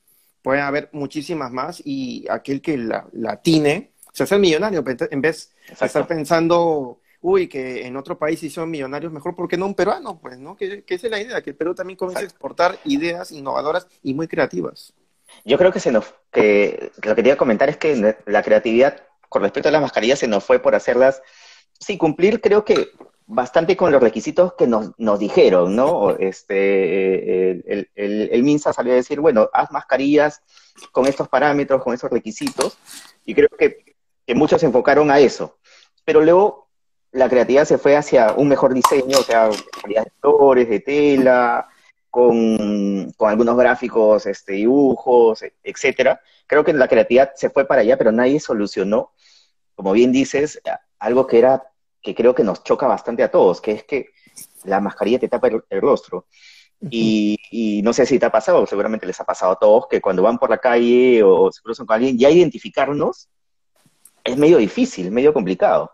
pueden 0.42 0.64
haber 0.64 0.90
muchísimas 0.94 1.52
más 1.52 1.82
y 1.86 2.26
aquel 2.30 2.62
que 2.62 2.78
la, 2.78 3.08
la 3.14 3.42
tiene 3.42 3.92
se 4.14 4.24
hace 4.24 4.38
millonario 4.38 4.84
en 5.12 5.22
vez 5.22 5.52
de 5.80 5.86
estar 5.86 6.08
pensando 6.08 7.00
uy, 7.22 7.48
que 7.48 7.86
en 7.86 7.98
otro 7.98 8.18
país 8.18 8.40
sí 8.40 8.50
son 8.50 8.70
millonarios, 8.70 9.12
mejor 9.12 9.36
porque 9.36 9.58
no 9.58 9.66
un 9.66 9.76
peruano, 9.76 10.20
pues, 10.20 10.38
¿no? 10.40 10.56
Que, 10.56 10.84
esa 10.88 11.08
es 11.08 11.12
la 11.12 11.22
idea, 11.22 11.42
que 11.42 11.52
el 11.52 11.56
Perú 11.56 11.76
también 11.76 11.98
comience 11.98 12.24
a 12.24 12.26
exportar 12.26 12.80
ideas 12.86 13.32
innovadoras 13.32 13.88
y 14.04 14.14
muy 14.14 14.28
creativas. 14.28 14.94
Yo 15.46 15.58
creo 15.58 15.72
que 15.72 15.80
se 15.80 15.92
nos, 15.92 16.14
que 16.32 16.92
lo 17.04 17.12
que 17.12 17.16
quería 17.16 17.38
comentar 17.38 17.70
es 17.70 17.78
que 17.78 18.16
la 18.26 18.44
creatividad 18.44 19.02
con 19.28 19.44
respecto 19.44 19.70
a 19.70 19.72
las 19.72 19.82
mascarillas 19.82 20.20
se 20.20 20.28
nos 20.28 20.44
fue 20.44 20.60
por 20.60 20.76
hacerlas, 20.76 21.22
sí, 21.80 21.98
cumplir 21.98 22.42
creo 22.42 22.66
que 22.66 22.90
bastante 23.28 23.78
con 23.78 23.92
los 23.92 24.02
requisitos 24.02 24.54
que 24.54 24.66
nos, 24.66 24.92
nos 24.98 25.20
dijeron, 25.20 25.76
¿no? 25.76 26.10
Este, 26.18 27.52
el, 27.52 27.90
el, 27.94 28.30
el, 28.32 28.44
MINSA 28.44 28.74
salió 28.74 28.92
a 28.92 28.96
decir, 28.96 29.20
bueno, 29.20 29.50
haz 29.54 29.72
mascarillas 29.72 30.42
con 30.92 31.06
estos 31.06 31.28
parámetros, 31.28 31.84
con 31.84 31.94
esos 31.94 32.10
requisitos, 32.10 32.80
y 33.26 33.36
creo 33.36 33.50
que, 33.50 33.96
que 34.26 34.34
muchos 34.34 34.60
se 34.60 34.66
enfocaron 34.66 35.12
a 35.12 35.20
eso. 35.20 35.60
Pero 36.06 36.22
luego 36.22 36.69
la 37.12 37.30
creatividad 37.30 37.66
se 37.66 37.78
fue 37.78 37.96
hacia 37.96 38.34
un 38.34 38.48
mejor 38.48 38.74
diseño, 38.74 39.18
o 39.20 39.24
sea, 39.24 39.50
calidad 39.82 40.06
de 40.06 40.12
flores, 40.20 40.70
de 40.70 40.80
tela, 40.80 41.68
con, 42.10 43.14
algunos 43.20 43.58
gráficos, 43.58 44.26
este, 44.26 44.54
dibujos, 44.54 45.44
etcétera. 45.64 46.22
Creo 46.48 46.64
que 46.64 46.74
la 46.74 46.88
creatividad 46.88 47.32
se 47.36 47.50
fue 47.50 47.66
para 47.66 47.82
allá, 47.82 47.98
pero 47.98 48.12
nadie 48.12 48.40
solucionó, 48.40 49.12
como 49.76 49.92
bien 49.92 50.12
dices, 50.12 50.62
algo 51.00 51.28
que 51.28 51.40
era, 51.40 51.64
que 52.02 52.16
creo 52.16 52.36
que 52.36 52.44
nos 52.44 52.64
choca 52.64 52.88
bastante 52.88 53.24
a 53.24 53.32
todos, 53.32 53.62
que 53.62 53.72
es 53.72 53.84
que 53.84 54.10
la 54.64 54.80
mascarilla 54.80 55.20
te 55.20 55.28
tapa 55.28 55.48
el, 55.48 55.82
rostro. 55.82 56.28
Y, 56.90 57.82
no 57.84 57.92
sé 57.92 58.06
si 58.06 58.20
te 58.20 58.26
ha 58.26 58.32
pasado, 58.32 58.66
seguramente 58.66 59.06
les 59.06 59.20
ha 59.20 59.26
pasado 59.26 59.54
a 59.54 59.60
todos, 59.60 59.88
que 59.88 60.02
cuando 60.02 60.24
van 60.24 60.38
por 60.38 60.50
la 60.50 60.60
calle 60.60 61.22
o 61.24 61.52
se 61.52 61.62
cruzan 61.62 61.86
con 61.86 61.96
alguien, 61.96 62.18
ya 62.18 62.30
identificarnos 62.30 63.30
es 64.24 64.38
medio 64.38 64.58
difícil, 64.58 65.12
medio 65.12 65.34
complicado. 65.34 65.92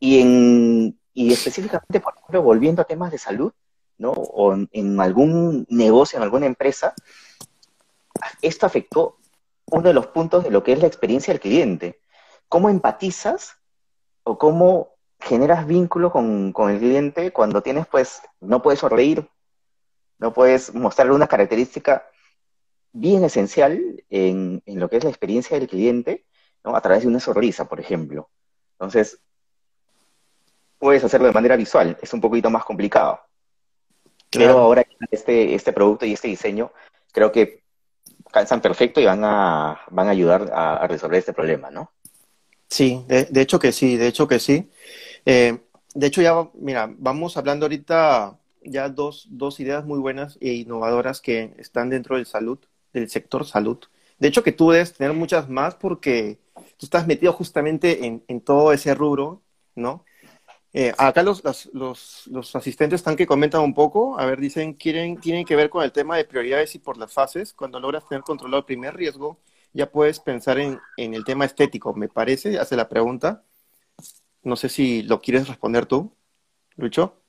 Y, 0.00 0.20
en, 0.20 0.98
y 1.12 1.32
específicamente, 1.32 2.00
por 2.00 2.14
ejemplo, 2.14 2.42
volviendo 2.42 2.82
a 2.82 2.86
temas 2.86 3.12
de 3.12 3.18
salud, 3.18 3.52
¿no? 3.98 4.12
O 4.12 4.54
en, 4.54 5.00
algún 5.00 5.66
negocio, 5.68 6.16
en 6.16 6.22
alguna 6.22 6.46
empresa, 6.46 6.94
esto 8.40 8.64
afectó 8.64 9.18
uno 9.66 9.82
de 9.82 9.94
los 9.94 10.06
puntos 10.08 10.42
de 10.42 10.50
lo 10.50 10.64
que 10.64 10.72
es 10.72 10.80
la 10.80 10.86
experiencia 10.86 11.32
del 11.32 11.40
cliente. 11.40 12.00
¿Cómo 12.48 12.70
empatizas 12.70 13.58
o 14.24 14.38
cómo 14.38 14.94
generas 15.20 15.66
vínculo 15.66 16.10
con, 16.10 16.52
con, 16.52 16.70
el 16.70 16.78
cliente 16.78 17.30
cuando 17.30 17.62
tienes, 17.62 17.86
pues, 17.86 18.22
no 18.40 18.62
puedes 18.62 18.80
sonreír, 18.80 19.28
no 20.18 20.32
puedes 20.32 20.74
mostrarle 20.74 21.12
una 21.12 21.26
característica 21.26 22.06
bien 22.92 23.22
esencial 23.22 24.02
en, 24.08 24.62
en, 24.64 24.80
lo 24.80 24.88
que 24.88 24.96
es 24.96 25.04
la 25.04 25.10
experiencia 25.10 25.58
del 25.58 25.68
cliente, 25.68 26.24
¿no? 26.64 26.74
A 26.74 26.80
través 26.80 27.02
de 27.02 27.08
una 27.08 27.20
sonrisa, 27.20 27.68
por 27.68 27.80
ejemplo. 27.80 28.30
Entonces, 28.72 29.20
puedes 30.80 31.04
hacerlo 31.04 31.28
de 31.28 31.32
manera 31.32 31.54
visual, 31.54 31.96
es 32.02 32.12
un 32.12 32.20
poquito 32.20 32.50
más 32.50 32.64
complicado. 32.64 33.20
Pero 34.30 34.58
ahora 34.58 34.84
este, 35.10 35.54
este 35.54 35.72
producto 35.72 36.06
y 36.06 36.12
este 36.14 36.28
diseño 36.28 36.72
creo 37.12 37.30
que 37.30 37.62
calzan 38.30 38.60
perfecto 38.60 39.00
y 39.00 39.04
van 39.04 39.22
a, 39.24 39.80
van 39.90 40.08
a 40.08 40.10
ayudar 40.10 40.50
a, 40.52 40.86
resolver 40.86 41.18
este 41.18 41.32
problema, 41.32 41.70
¿no? 41.70 41.92
Sí, 42.68 43.04
de, 43.08 43.40
hecho 43.40 43.58
que 43.58 43.72
sí, 43.72 43.96
de 43.96 44.06
hecho 44.06 44.28
que 44.28 44.38
sí. 44.38 44.70
Eh, 45.26 45.58
de 45.94 46.06
hecho 46.06 46.22
ya, 46.22 46.48
mira, 46.54 46.88
vamos 46.96 47.36
hablando 47.36 47.66
ahorita 47.66 48.38
ya 48.62 48.88
dos, 48.88 49.26
dos 49.30 49.58
ideas 49.58 49.84
muy 49.84 49.98
buenas 49.98 50.38
e 50.40 50.52
innovadoras 50.52 51.20
que 51.20 51.52
están 51.58 51.90
dentro 51.90 52.16
del 52.16 52.26
salud, 52.26 52.58
del 52.92 53.10
sector 53.10 53.44
salud. 53.44 53.78
De 54.18 54.28
hecho 54.28 54.44
que 54.44 54.52
tú 54.52 54.70
debes 54.70 54.92
tener 54.92 55.12
muchas 55.12 55.48
más 55.48 55.74
porque 55.74 56.38
tú 56.76 56.86
estás 56.86 57.06
metido 57.08 57.32
justamente 57.32 58.06
en, 58.06 58.22
en 58.28 58.40
todo 58.40 58.72
ese 58.72 58.94
rubro, 58.94 59.42
¿no? 59.74 60.04
Eh, 60.72 60.92
acá 60.98 61.22
los, 61.24 61.42
los, 61.72 62.26
los, 62.26 62.56
asistentes 62.56 63.00
están 63.00 63.16
que 63.16 63.26
comentan 63.26 63.60
un 63.62 63.74
poco. 63.74 64.18
A 64.18 64.26
ver, 64.26 64.38
dicen, 64.40 64.74
quieren, 64.74 65.18
tienen 65.20 65.44
que 65.44 65.56
ver 65.56 65.68
con 65.68 65.82
el 65.82 65.92
tema 65.92 66.16
de 66.16 66.24
prioridades 66.24 66.74
y 66.74 66.78
por 66.78 66.96
las 66.96 67.12
fases. 67.12 67.52
Cuando 67.52 67.80
logras 67.80 68.06
tener 68.08 68.22
controlado 68.22 68.58
el 68.60 68.64
primer 68.64 68.94
riesgo, 68.94 69.38
ya 69.72 69.90
puedes 69.90 70.20
pensar 70.20 70.58
en, 70.58 70.78
en 70.96 71.14
el 71.14 71.24
tema 71.24 71.44
estético, 71.44 71.94
me 71.94 72.08
parece. 72.08 72.58
Hace 72.58 72.76
la 72.76 72.88
pregunta. 72.88 73.44
No 74.42 74.56
sé 74.56 74.68
si 74.68 75.02
lo 75.02 75.20
quieres 75.20 75.48
responder 75.48 75.86
tú, 75.86 76.12
Lucho. 76.76 77.20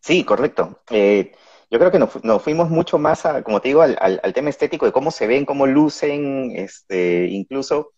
Sí, 0.00 0.24
correcto. 0.24 0.80
Eh, 0.90 1.32
yo 1.70 1.78
creo 1.78 1.90
que 1.90 1.98
nos, 1.98 2.22
nos, 2.24 2.42
fuimos 2.42 2.70
mucho 2.70 2.96
más, 2.98 3.26
a, 3.26 3.42
como 3.42 3.60
te 3.60 3.68
digo, 3.68 3.82
al, 3.82 3.96
al, 4.00 4.20
al, 4.22 4.32
tema 4.32 4.50
estético 4.50 4.86
de 4.86 4.92
cómo 4.92 5.10
se 5.10 5.26
ven, 5.26 5.44
cómo 5.44 5.66
lucen, 5.66 6.52
este, 6.54 7.26
incluso 7.26 7.92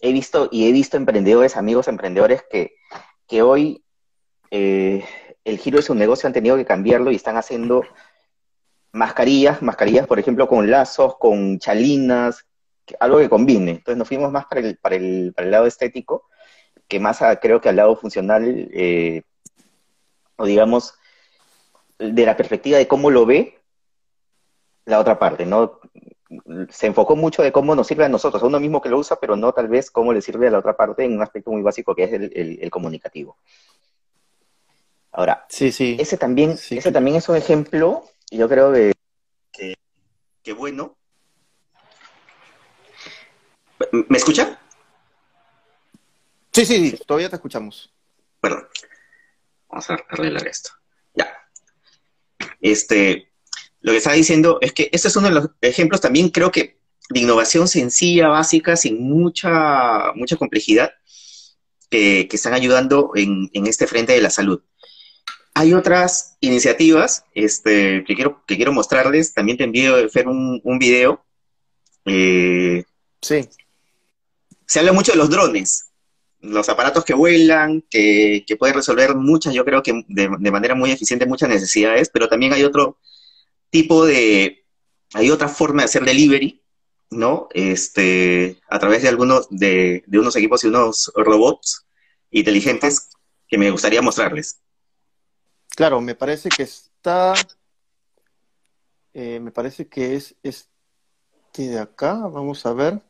he 0.00 0.12
visto 0.12 0.48
y 0.50 0.68
he 0.68 0.72
visto 0.72 0.96
emprendedores, 0.96 1.56
amigos 1.56 1.88
emprendedores 1.88 2.44
que, 2.50 2.76
que 3.26 3.42
hoy 3.42 3.84
eh, 4.50 5.04
el 5.44 5.58
giro 5.58 5.78
de 5.78 5.82
su 5.82 5.94
negocio 5.94 6.26
han 6.26 6.32
tenido 6.32 6.56
que 6.56 6.64
cambiarlo 6.64 7.10
y 7.10 7.16
están 7.16 7.36
haciendo 7.36 7.82
mascarillas, 8.92 9.62
mascarillas, 9.62 10.06
por 10.06 10.18
ejemplo, 10.18 10.48
con 10.48 10.70
lazos, 10.70 11.16
con 11.18 11.58
chalinas, 11.58 12.46
algo 13.00 13.18
que 13.18 13.28
combine. 13.28 13.72
Entonces 13.72 13.96
nos 13.96 14.08
fuimos 14.08 14.32
más 14.32 14.46
para 14.46 14.60
el, 14.60 14.76
para 14.78 14.96
el, 14.96 15.32
para 15.34 15.46
el 15.46 15.52
lado 15.52 15.66
estético, 15.66 16.28
que 16.86 17.00
más 17.00 17.22
creo 17.40 17.60
que 17.60 17.68
al 17.68 17.76
lado 17.76 17.96
funcional, 17.96 18.68
eh, 18.72 19.22
o 20.36 20.46
digamos, 20.46 20.94
de 21.98 22.24
la 22.24 22.36
perspectiva 22.36 22.78
de 22.78 22.88
cómo 22.88 23.10
lo 23.10 23.26
ve 23.26 23.58
la 24.84 24.98
otra 25.00 25.18
parte, 25.18 25.44
¿no? 25.44 25.80
Se 26.70 26.86
enfocó 26.86 27.16
mucho 27.16 27.42
de 27.42 27.52
cómo 27.52 27.74
nos 27.74 27.86
sirve 27.86 28.04
a 28.04 28.08
nosotros, 28.08 28.42
a 28.42 28.46
uno 28.46 28.60
mismo 28.60 28.82
que 28.82 28.88
lo 28.88 28.98
usa, 28.98 29.18
pero 29.18 29.36
no 29.36 29.52
tal 29.52 29.68
vez 29.68 29.90
cómo 29.90 30.12
le 30.12 30.20
sirve 30.20 30.48
a 30.48 30.50
la 30.50 30.58
otra 30.58 30.76
parte 30.76 31.04
en 31.04 31.14
un 31.14 31.22
aspecto 31.22 31.50
muy 31.50 31.62
básico 31.62 31.94
que 31.94 32.04
es 32.04 32.12
el, 32.12 32.70
comunicativo. 32.70 33.38
Ahora, 35.12 35.46
sí, 35.48 35.72
sí. 35.72 35.96
ese 35.98 36.18
también, 36.18 36.50
ese 36.50 36.92
también 36.92 37.16
es 37.16 37.28
un 37.28 37.36
ejemplo, 37.36 38.04
yo 38.30 38.48
creo 38.48 38.72
que, 38.72 38.92
que, 40.42 40.52
bueno. 40.52 40.96
¿Me 43.92 44.18
escucha? 44.18 44.60
Sí, 46.52 46.66
sí, 46.66 46.90
sí, 46.90 47.04
todavía 47.06 47.30
te 47.30 47.36
escuchamos. 47.36 47.92
Perdón. 48.40 48.68
Vamos 49.68 49.90
a 49.90 49.94
arreglar 50.08 50.46
esto. 50.46 50.70
Ya. 51.14 51.36
Este, 52.60 53.27
lo 53.80 53.92
que 53.92 53.98
estaba 53.98 54.16
diciendo 54.16 54.58
es 54.60 54.72
que 54.72 54.88
este 54.92 55.08
es 55.08 55.16
uno 55.16 55.28
de 55.28 55.34
los 55.34 55.50
ejemplos 55.60 56.00
también, 56.00 56.30
creo 56.30 56.50
que, 56.50 56.78
de 57.10 57.20
innovación 57.20 57.68
sencilla, 57.68 58.28
básica, 58.28 58.76
sin 58.76 59.00
mucha, 59.00 60.12
mucha 60.14 60.36
complejidad, 60.36 60.90
que, 61.90 62.28
están 62.30 62.54
ayudando 62.54 63.12
en, 63.14 63.48
este 63.66 63.86
frente 63.86 64.12
de 64.12 64.20
la 64.20 64.30
salud. 64.30 64.62
Hay 65.54 65.74
otras 65.74 66.36
iniciativas 66.40 67.24
este, 67.34 68.04
que, 68.06 68.14
quiero, 68.14 68.44
que 68.46 68.56
quiero 68.56 68.72
mostrarles. 68.72 69.34
También 69.34 69.58
te 69.58 69.64
envío 69.64 70.08
Fer, 70.10 70.28
un, 70.28 70.60
un 70.62 70.78
video. 70.78 71.24
Eh, 72.04 72.84
sí. 73.22 73.48
Se 74.66 74.78
habla 74.78 74.92
mucho 74.92 75.12
de 75.12 75.18
los 75.18 75.30
drones, 75.30 75.88
los 76.40 76.68
aparatos 76.68 77.04
que 77.04 77.14
vuelan, 77.14 77.82
que, 77.88 78.44
pueden 78.58 78.76
resolver 78.76 79.14
muchas, 79.14 79.54
yo 79.54 79.64
creo 79.64 79.82
que 79.82 80.04
de, 80.08 80.28
de, 80.38 80.50
manera 80.50 80.74
muy 80.74 80.90
eficiente, 80.90 81.26
muchas 81.26 81.48
necesidades, 81.48 82.10
pero 82.10 82.28
también 82.28 82.52
hay 82.52 82.64
otro, 82.64 82.98
tipo 83.70 84.06
de, 84.06 84.64
hay 85.14 85.30
otra 85.30 85.48
forma 85.48 85.82
de 85.82 85.86
hacer 85.86 86.04
delivery, 86.04 86.62
¿no? 87.10 87.48
Este, 87.52 88.60
a 88.68 88.78
través 88.78 89.02
de 89.02 89.08
algunos, 89.08 89.48
de, 89.50 90.04
unos 90.12 90.36
equipos 90.36 90.64
y 90.64 90.68
unos 90.68 91.12
robots 91.14 91.86
inteligentes 92.30 93.10
que 93.46 93.58
me 93.58 93.70
gustaría 93.70 94.02
mostrarles. 94.02 94.60
Claro, 95.68 96.00
me 96.00 96.14
parece 96.14 96.48
que 96.48 96.64
está, 96.64 97.34
eh, 99.14 99.40
me 99.40 99.50
parece 99.50 99.88
que 99.88 100.16
es 100.16 100.34
este 100.42 100.68
de 101.56 101.78
acá, 101.78 102.14
vamos 102.14 102.64
a 102.66 102.72
ver. 102.72 103.02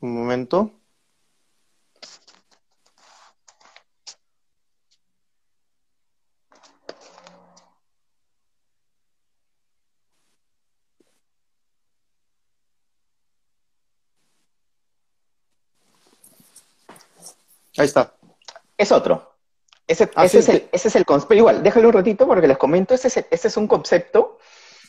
Un 0.00 0.14
momento. 0.14 0.83
Ahí 17.76 17.86
está. 17.86 18.14
Es 18.76 18.92
otro. 18.92 19.34
Ese, 19.86 20.10
Ah, 20.14 20.24
ese 20.24 20.42
sí. 20.42 20.50
es 20.50 20.56
el, 20.56 20.68
ese 20.72 20.88
es 20.88 20.96
el 20.96 21.04
concepto. 21.04 21.34
Igual, 21.34 21.62
déjalo 21.62 21.88
un 21.88 21.94
ratito 21.94 22.26
porque 22.26 22.48
les 22.48 22.56
comento. 22.58 22.94
Ese 22.94 23.08
es, 23.08 23.16
ese 23.30 23.48
es 23.48 23.56
un 23.56 23.66
concepto. 23.68 24.38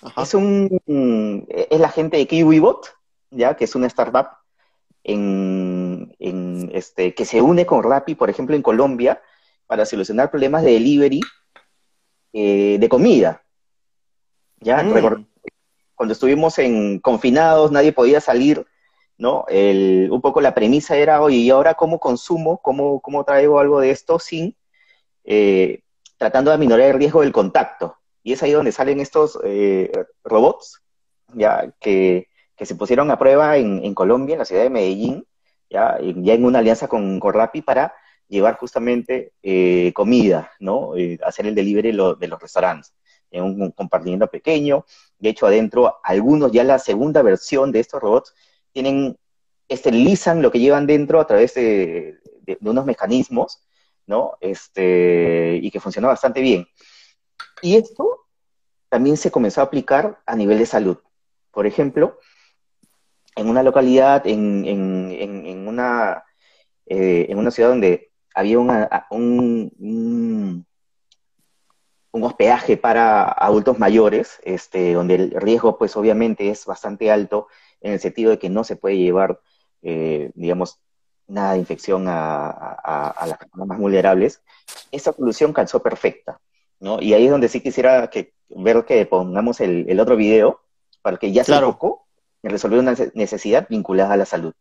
Ajá. 0.02 0.22
Es 0.24 0.34
un 0.34 0.82
mm, 0.86 1.44
es 1.50 1.80
la 1.80 1.90
gente 1.90 2.18
de 2.18 2.28
KiwiBot, 2.28 2.88
ya 3.32 3.56
que 3.56 3.66
es 3.66 3.76
una 3.76 3.88
startup 3.88 4.28
en, 5.04 6.16
en, 6.20 6.70
este, 6.74 7.14
que 7.14 7.26
se 7.26 7.42
une 7.42 7.66
con 7.66 7.84
Rappi, 7.84 8.16
por 8.16 8.30
ejemplo, 8.30 8.56
en 8.56 8.62
Colombia, 8.62 9.22
para 9.68 9.86
solucionar 9.86 10.30
problemas 10.32 10.64
de 10.64 10.72
delivery 10.74 11.22
eh, 12.34 12.78
de 12.80 12.90
comida. 12.90 13.44
Ya, 14.60 14.82
Mm. 14.84 15.26
Cuando 15.96 16.12
estuvimos 16.12 16.58
en 16.60 17.00
confinados, 17.00 17.72
nadie 17.72 17.94
podía 17.94 18.20
salir, 18.20 18.66
¿no? 19.18 19.46
El, 19.48 20.10
un 20.12 20.22
poco 20.22 20.42
la 20.42 20.54
premisa 20.54 20.98
era, 20.98 21.22
oye, 21.22 21.38
¿y 21.38 21.50
ahora 21.50 21.76
cómo 21.76 22.00
consumo? 22.00 22.60
¿Cómo, 22.62 23.00
cómo 23.00 23.24
traigo 23.24 23.60
algo 23.60 23.80
de 23.80 23.92
esto 23.92 24.20
sin 24.20 24.56
eh, 25.24 25.82
tratando 26.18 26.52
de 26.52 26.56
aminorar 26.56 26.90
el 26.90 26.98
riesgo 26.98 27.22
del 27.22 27.32
contacto? 27.32 27.96
Y 28.24 28.34
es 28.34 28.44
ahí 28.44 28.52
donde 28.52 28.72
salen 28.72 29.00
estos 29.00 29.40
eh, 29.44 29.92
robots, 30.24 30.82
ya 31.34 31.74
que, 31.80 32.28
que 32.56 32.66
se 32.66 32.76
pusieron 32.76 33.12
a 33.12 33.20
prueba 33.20 33.58
en, 33.58 33.84
en 33.86 33.94
Colombia, 33.94 34.34
en 34.34 34.40
la 34.40 34.46
ciudad 34.46 34.64
de 34.64 34.70
Medellín, 34.70 35.26
ya, 35.70 35.98
ya 36.02 36.34
en 36.34 36.46
una 36.46 36.60
alianza 36.60 36.88
con, 36.88 37.20
con 37.20 37.34
Rappi 37.34 37.62
para 37.62 37.94
llevar 38.28 38.58
justamente 38.58 39.34
eh, 39.44 39.92
comida, 39.94 40.52
¿no? 40.60 40.94
Hacer 41.24 41.46
el 41.46 41.56
delivery 41.56 41.92
de 41.92 42.28
los 42.28 42.42
restaurantes 42.42 42.94
en 43.30 43.44
un, 43.44 43.62
un 43.62 43.72
compartimiento 43.72 44.28
pequeño. 44.28 44.86
De 45.20 45.30
hecho, 45.30 45.46
adentro, 45.46 45.98
algunos 46.04 46.52
ya 46.52 46.64
la 46.64 46.80
segunda 46.80 47.22
versión 47.22 47.72
de 47.72 47.82
estos 47.82 48.02
robots 48.02 48.34
tienen, 48.76 49.18
esterilizan 49.70 50.42
lo 50.42 50.52
que 50.52 50.60
llevan 50.60 50.86
dentro 50.86 51.22
a 51.22 51.26
través 51.26 51.54
de, 51.54 52.20
de- 52.42 52.58
unos 52.62 52.86
mecanismos, 52.86 53.66
¿no? 54.06 54.34
Este, 54.42 55.60
y 55.64 55.72
que 55.72 55.80
funciona 55.80 56.10
bastante 56.10 56.42
bien. 56.42 56.68
Y 57.62 57.78
esto 57.78 58.26
también 58.90 59.16
se 59.16 59.32
comenzó 59.32 59.62
a 59.62 59.64
aplicar 59.64 60.20
a 60.26 60.36
nivel 60.36 60.60
de 60.60 60.66
salud. 60.66 60.98
Por 61.52 61.66
ejemplo, 61.66 62.20
en 63.38 63.48
una 63.50 63.64
localidad, 63.64 64.28
en, 64.28 64.66
en- 64.66 65.12
en- 65.48 65.68
una, 65.68 66.24
eh, 66.86 67.28
en 67.30 67.38
una 67.38 67.52
ciudad 67.52 67.70
donde 67.70 68.12
había 68.36 68.60
una- 68.60 69.08
un, 69.10 69.72
un- 69.80 70.66
un 72.16 72.24
hospedaje 72.24 72.78
para 72.78 73.24
adultos 73.30 73.78
mayores, 73.78 74.40
este, 74.44 74.94
donde 74.94 75.16
el 75.16 75.32
riesgo, 75.32 75.78
pues 75.78 75.98
obviamente 75.98 76.50
es 76.50 76.66
bastante 76.66 77.12
alto 77.12 77.48
en 77.82 77.92
el 77.94 78.00
sentido 78.00 78.32
de 78.32 78.40
que 78.40 78.50
no 78.50 78.64
se 78.64 78.78
puede 78.78 78.98
llevar, 78.98 79.42
eh, 79.82 80.32
digamos, 80.34 80.80
nada 81.28 81.54
de 81.54 81.60
infección 81.60 82.08
a, 82.08 82.48
a- 82.50 83.10
a 83.10 83.28
las 83.28 83.38
personas 83.38 83.68
más 83.68 83.80
vulnerables, 83.80 84.42
esta 84.92 85.12
solución 85.12 85.52
calzó 85.52 85.84
perfecta, 85.84 86.40
¿no? 86.80 87.02
Y 87.02 87.14
ahí 87.14 87.26
es 87.26 87.32
donde 87.32 87.50
sí 87.50 87.60
quisiera 87.60 88.10
que, 88.10 88.34
ver 88.50 88.86
que 88.86 89.06
pongamos 89.06 89.60
el, 89.60 89.86
el 89.90 90.00
otro 90.00 90.16
video, 90.16 90.62
para 91.02 91.18
que 91.18 91.34
ya 91.34 91.44
se 91.44 91.52
Claro. 91.52 91.68
enfocó 91.68 92.08
en 92.44 92.52
resolver 92.52 92.80
una 92.80 92.94
nece- 92.94 93.12
necesidad 93.14 93.68
vinculada 93.70 94.14
a 94.14 94.18
la 94.18 94.26
salud. 94.26 94.54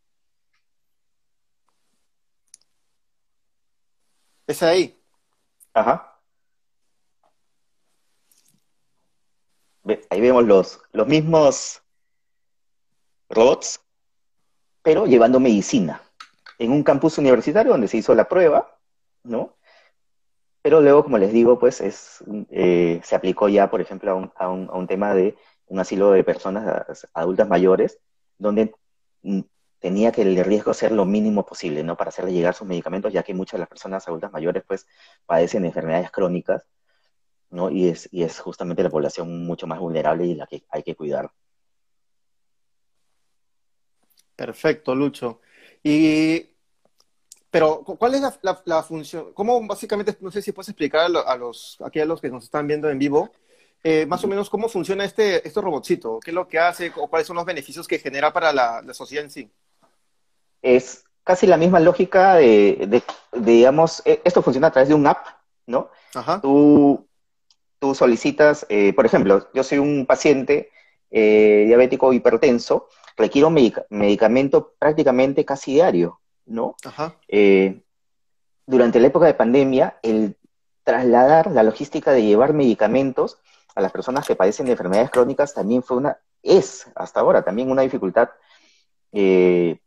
Es 4.47 4.63
ahí. 4.63 4.99
Ajá. 5.73 6.14
Ahí 10.11 10.20
vemos 10.20 10.45
los, 10.45 10.80
los 10.93 11.07
mismos 11.07 11.82
robots, 13.28 13.80
pero 14.82 15.07
llevando 15.07 15.41
medicina 15.41 16.03
en 16.59 16.72
un 16.72 16.82
campus 16.82 17.18
universitario 17.18 17.72
donde 17.72 17.89
se 17.89 17.97
hizo 17.99 18.14
la 18.14 18.28
prueba, 18.28 18.78
¿no? 19.24 19.57
Pero 20.62 20.80
luego, 20.80 21.05
como 21.05 21.18
les 21.18 21.32
digo, 21.32 21.59
pues 21.59 21.80
es, 21.80 22.24
eh, 22.51 23.01
se 23.05 23.14
aplicó 23.14 23.49
ya, 23.49 23.70
por 23.70 23.80
ejemplo, 23.80 24.11
a 24.11 24.14
un, 24.14 24.32
a 24.37 24.49
un- 24.49 24.68
a 24.70 24.76
un 24.76 24.87
tema 24.87 25.12
de 25.14 25.37
un 25.66 25.78
asilo 25.80 26.11
de 26.12 26.24
personas 26.24 27.07
adultas 27.12 27.49
mayores, 27.49 27.99
donde 28.39 28.74
mm, 29.22 29.41
tenía 29.78 30.12
que 30.12 30.22
el 30.22 30.43
riesgo 30.45 30.72
ser 30.72 30.93
lo 30.93 31.05
mínimo 31.05 31.45
posible, 31.45 31.82
¿no? 31.82 31.97
Para 31.97 32.09
hacerle 32.09 32.32
llegar 32.32 32.55
sus 32.55 32.66
medicamentos, 32.66 33.12
ya 33.12 33.22
que 33.22 33.35
muchas 33.35 33.55
de 33.55 33.61
las 33.61 33.68
personas 33.68 34.07
adultas 34.09 34.32
mayores, 34.32 34.62
pues, 34.66 34.87
padecen 35.26 35.64
enfermedades 35.66 36.11
crónicas, 36.11 36.64
¿no? 37.55 37.71
Y 37.71 37.89
es, 37.89 38.09
y 38.13 38.23
es 38.25 38.39
justamente 38.41 38.83
la 38.83 38.91
población 38.91 39.47
mucho 39.47 39.67
más 39.67 39.79
vulnerable 39.79 40.27
y 40.27 40.35
la 40.35 40.47
que 40.47 40.65
hay 40.71 40.83
que 40.83 40.95
cuidar. 40.95 41.31
Perfecto, 44.37 44.95
Lucho. 44.95 45.41
Y, 45.83 46.51
pero, 47.51 47.83
cu- 47.85 47.97
¿cuál 47.97 48.15
es 48.17 48.21
la, 48.21 48.35
la- 48.43 48.63
la 48.65 48.83
función? 48.83 49.33
¿Cómo 49.33 49.65
básicamente, 49.67 50.17
no 50.21 50.31
sé 50.31 50.43
si 50.43 50.53
puedes 50.53 50.69
explicar 50.69 51.03
a, 51.03 51.09
lo- 51.09 51.27
a 51.27 51.37
los, 51.37 51.79
aquí 51.85 52.01
a 52.01 52.05
los 52.05 52.21
que 52.21 52.31
nos 52.31 52.45
están 52.45 52.67
viendo 52.67 52.91
en 52.91 52.99
vivo, 52.99 53.31
eh, 53.85 54.07
más 54.07 54.25
o 54.25 54.29
menos 54.29 54.51
cómo 54.51 54.69
funciona 54.69 55.05
este, 55.05 55.47
este 55.47 55.61
robotcito? 55.61 56.19
¿Qué 56.21 56.31
es 56.31 56.35
lo 56.35 56.49
que 56.49 56.59
hace 56.59 56.91
o 56.97 57.07
cuáles 57.07 57.27
son 57.29 57.37
los 57.37 57.45
beneficios 57.45 57.87
que 57.87 57.99
genera 57.99 58.33
para 58.33 58.53
la, 58.53 58.83
la 58.83 58.95
sociedad 58.95 59.25
en 59.25 59.31
sí? 59.31 59.51
Es 60.63 61.05
casi 61.23 61.47
la 61.47 61.57
misma 61.57 61.79
lógica 61.81 62.35
de, 62.35 62.87
de- 62.89 63.03
de, 63.39 63.53
digamos, 63.53 64.03
eh, 64.05 64.21
esto 64.25 64.43
funciona 64.43 64.67
a 64.69 64.73
través 64.73 64.89
de 64.89 64.95
un 64.95 65.07
app, 65.07 65.25
¿no? 65.67 65.91
Ajá. 66.15 66.41
Tú, 66.41 67.07
tú 67.85 67.95
solicitas, 67.95 68.64
eh, 68.70 68.95
por 68.95 69.05
ejemplo, 69.05 69.47
yo 69.53 69.62
soy 69.62 69.76
un 69.76 70.07
paciente 70.07 70.70
eh, 71.11 71.64
diabético 71.66 72.14
hipertenso, 72.14 72.89
requiero 73.14 73.51
medica- 73.51 73.85
medicamento 73.91 74.72
prácticamente 74.78 75.45
casi 75.45 75.74
diario, 75.74 76.18
¿no? 76.47 76.76
Ajá. 76.82 77.16
Eh, 77.28 77.82
durante 78.64 79.01
la 79.01 79.09
época 79.09 79.26
de 79.26 79.35
pandemia, 79.35 79.99
el 80.03 80.39
trasladar 80.82 81.51
la 81.51 81.62
logística 81.62 82.12
de 82.12 82.22
llevar 82.22 82.55
medicamentos 82.55 83.37
a 83.74 83.82
las 83.82 83.93
personas 83.93 84.26
que 84.26 84.35
padecen 84.35 84.64
de 84.64 84.72
enfermedades 84.72 85.11
crónicas 85.11 85.53
también 85.53 85.82
fue 85.82 85.99
una, 85.99 86.16
es 86.43 86.87
hasta 86.95 87.20
ahora 87.20 87.45
también 87.45 87.70
una 87.70 87.82
dificultad 87.82 88.30
eh, 89.12 89.78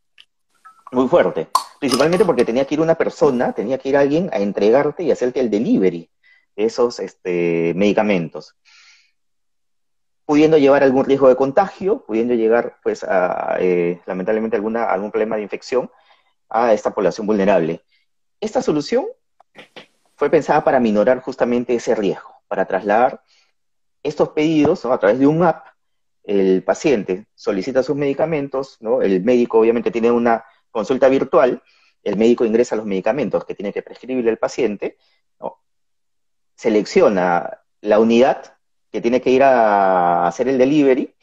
muy 0.91 1.07
fuerte. 1.07 1.47
Principalmente 1.79 2.25
porque 2.25 2.45
tenía 2.45 2.65
que 2.65 2.75
ir 2.75 2.81
una 2.81 2.93
persona, 2.93 3.53
tenía 3.53 3.79
que 3.79 3.89
ir 3.89 3.97
alguien 3.97 4.29
a 4.33 4.37
entregarte 4.37 5.01
y 5.01 5.09
hacerte 5.09 5.39
el 5.39 5.49
delivery 5.49 6.01
de 6.01 6.09
esos 6.57 6.99
este, 6.99 7.73
medicamentos. 7.75 8.55
Pudiendo 10.25 10.57
llevar 10.57 10.83
algún 10.83 11.05
riesgo 11.05 11.29
de 11.29 11.37
contagio, 11.37 12.03
pudiendo 12.05 12.33
llegar, 12.33 12.77
pues, 12.83 13.05
a, 13.05 13.55
eh, 13.59 14.01
lamentablemente, 14.05 14.57
alguna, 14.57 14.83
algún 14.83 15.11
problema 15.11 15.37
de 15.37 15.43
infección 15.43 15.89
a 16.49 16.73
esta 16.73 16.93
población 16.93 17.25
vulnerable. 17.25 17.81
Esta 18.41 18.61
solución 18.61 19.05
fue 20.15 20.29
pensada 20.29 20.63
para 20.63 20.79
minorar 20.79 21.21
justamente 21.21 21.75
ese 21.75 21.95
riesgo, 21.95 22.41
para 22.47 22.65
trasladar 22.65 23.21
estos 24.03 24.29
pedidos 24.29 24.85
a 24.85 24.97
través 24.97 25.19
de 25.19 25.27
un 25.27 25.43
app. 25.43 25.67
El 26.23 26.63
paciente 26.63 27.27
solicita 27.35 27.83
sus 27.83 27.95
medicamentos, 27.95 28.77
¿no? 28.81 29.01
el 29.01 29.23
médico 29.23 29.59
obviamente 29.59 29.91
tiene 29.91 30.11
una 30.11 30.43
consulta 30.71 31.07
virtual, 31.07 31.61
el 32.03 32.17
médico 32.17 32.45
ingresa 32.45 32.75
los 32.75 32.85
medicamentos 32.85 33.45
que 33.45 33.55
tiene 33.55 33.73
que 33.73 33.81
prescribirle 33.81 34.31
el 34.31 34.37
paciente. 34.37 34.97
Selecciona 36.57 37.61
la 37.81 37.99
unidad 37.99 38.57
que 38.91 38.99
tiene 38.99 39.21
que 39.21 39.29
ir 39.29 39.43
a 39.43 40.27
hacer 40.27 40.47
el 40.47 40.57
delivery, 40.57 41.13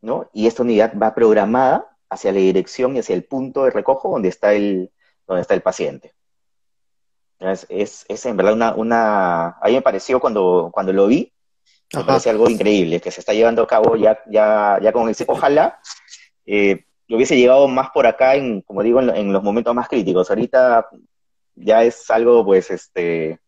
¿no? 0.00 0.30
y 0.32 0.46
esta 0.46 0.62
unidad 0.62 0.94
va 0.96 1.14
programada 1.14 1.96
hacia 2.08 2.32
la 2.32 2.38
dirección 2.38 2.94
y 2.94 3.00
hacia 3.00 3.16
el 3.16 3.24
punto 3.24 3.64
de 3.64 3.72
recojo 3.72 4.10
donde 4.10 4.28
está 4.28 4.54
el, 4.54 4.90
donde 5.26 5.42
está 5.42 5.54
el 5.54 5.62
paciente. 5.62 6.14
Es, 7.40 7.66
es, 7.68 8.06
es 8.08 8.24
en 8.26 8.36
verdad 8.36 8.54
una, 8.54 8.74
una, 8.74 9.46
a 9.48 9.66
mí 9.66 9.74
me 9.74 9.82
pareció 9.82 10.20
cuando, 10.20 10.70
cuando 10.72 10.92
lo 10.92 11.06
vi, 11.08 11.32
me 11.92 12.00
Ajá. 12.00 12.06
parece 12.06 12.30
algo 12.30 12.48
increíble, 12.48 13.00
que 13.00 13.10
se 13.10 13.20
está 13.20 13.32
llevando 13.34 13.62
a 13.62 13.66
cabo 13.66 13.96
ya, 13.96 14.18
ya, 14.26 14.78
ya 14.80 14.92
con 14.92 15.08
ese, 15.08 15.24
ojalá 15.26 15.80
eh, 16.46 16.84
lo 17.08 17.16
hubiese 17.16 17.36
llegado 17.36 17.66
más 17.68 17.90
por 17.90 18.06
acá 18.06 18.36
en, 18.36 18.62
como 18.62 18.82
digo, 18.82 19.00
en, 19.00 19.10
en 19.10 19.32
los 19.32 19.42
momentos 19.42 19.74
más 19.74 19.88
críticos. 19.88 20.30
Ahorita 20.30 20.88
ya 21.54 21.82
es 21.82 22.08
algo, 22.10 22.44
pues, 22.44 22.70
este, 22.70 23.40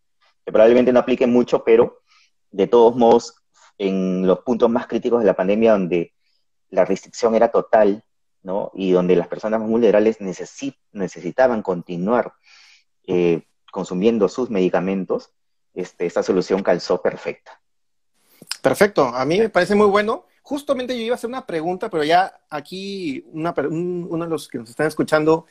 que 0.49 0.53
probablemente 0.53 0.91
no 0.91 0.99
aplique 0.99 1.27
mucho, 1.27 1.63
pero 1.63 2.01
de 2.49 2.65
todos 2.65 2.95
modos, 2.95 3.35
en 3.77 4.25
los 4.25 4.39
puntos 4.39 4.67
más 4.67 4.87
críticos 4.87 5.19
de 5.19 5.27
la 5.27 5.35
pandemia, 5.35 5.73
donde 5.73 6.15
la 6.71 6.85
restricción 6.85 7.35
era 7.35 7.49
total, 7.49 8.03
¿no? 8.41 8.71
Y 8.73 8.89
donde 8.89 9.15
las 9.15 9.27
personas 9.27 9.59
más 9.59 9.69
vulnerables 9.69 10.19
necesi- 10.19 10.75
necesitaban 10.91 11.61
continuar 11.61 12.33
eh, 13.05 13.43
consumiendo 13.71 14.27
sus 14.27 14.49
medicamentos, 14.49 15.29
este, 15.75 16.07
esta 16.07 16.23
solución 16.23 16.63
calzó 16.63 16.99
perfecta. 16.99 17.61
Perfecto, 18.63 19.05
a 19.05 19.23
mí 19.25 19.37
me 19.37 19.49
parece 19.49 19.75
muy 19.75 19.85
bueno. 19.85 20.25
Justamente 20.41 20.97
yo 20.97 21.03
iba 21.03 21.13
a 21.13 21.17
hacer 21.17 21.29
una 21.29 21.45
pregunta, 21.45 21.91
pero 21.91 22.03
ya 22.03 22.41
aquí 22.49 23.23
uno 23.33 23.53
de 23.53 24.27
los 24.27 24.47
que 24.47 24.57
nos 24.57 24.71
están 24.71 24.87
escuchando 24.87 25.45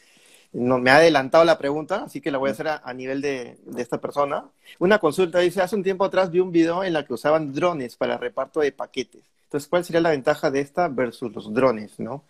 no, 0.52 0.78
me 0.78 0.90
ha 0.90 0.96
adelantado 0.96 1.44
la 1.44 1.58
pregunta, 1.58 2.04
así 2.04 2.20
que 2.20 2.30
la 2.30 2.38
voy 2.38 2.48
a 2.48 2.52
hacer 2.52 2.68
a, 2.68 2.82
a 2.84 2.94
nivel 2.94 3.20
de, 3.20 3.58
de 3.64 3.82
esta 3.82 4.00
persona. 4.00 4.50
Una 4.78 4.98
consulta 4.98 5.40
dice, 5.40 5.60
hace 5.60 5.76
un 5.76 5.82
tiempo 5.82 6.04
atrás 6.04 6.30
vi 6.30 6.40
un 6.40 6.52
video 6.52 6.84
en 6.84 6.92
la 6.92 7.04
que 7.04 7.14
usaban 7.14 7.52
drones 7.52 7.96
para 7.96 8.16
reparto 8.16 8.60
de 8.60 8.72
paquetes. 8.72 9.22
Entonces, 9.44 9.68
¿cuál 9.68 9.84
sería 9.84 10.00
la 10.00 10.10
ventaja 10.10 10.50
de 10.50 10.60
esta 10.60 10.88
versus 10.88 11.34
los 11.34 11.52
drones, 11.54 11.98
no? 11.98 12.24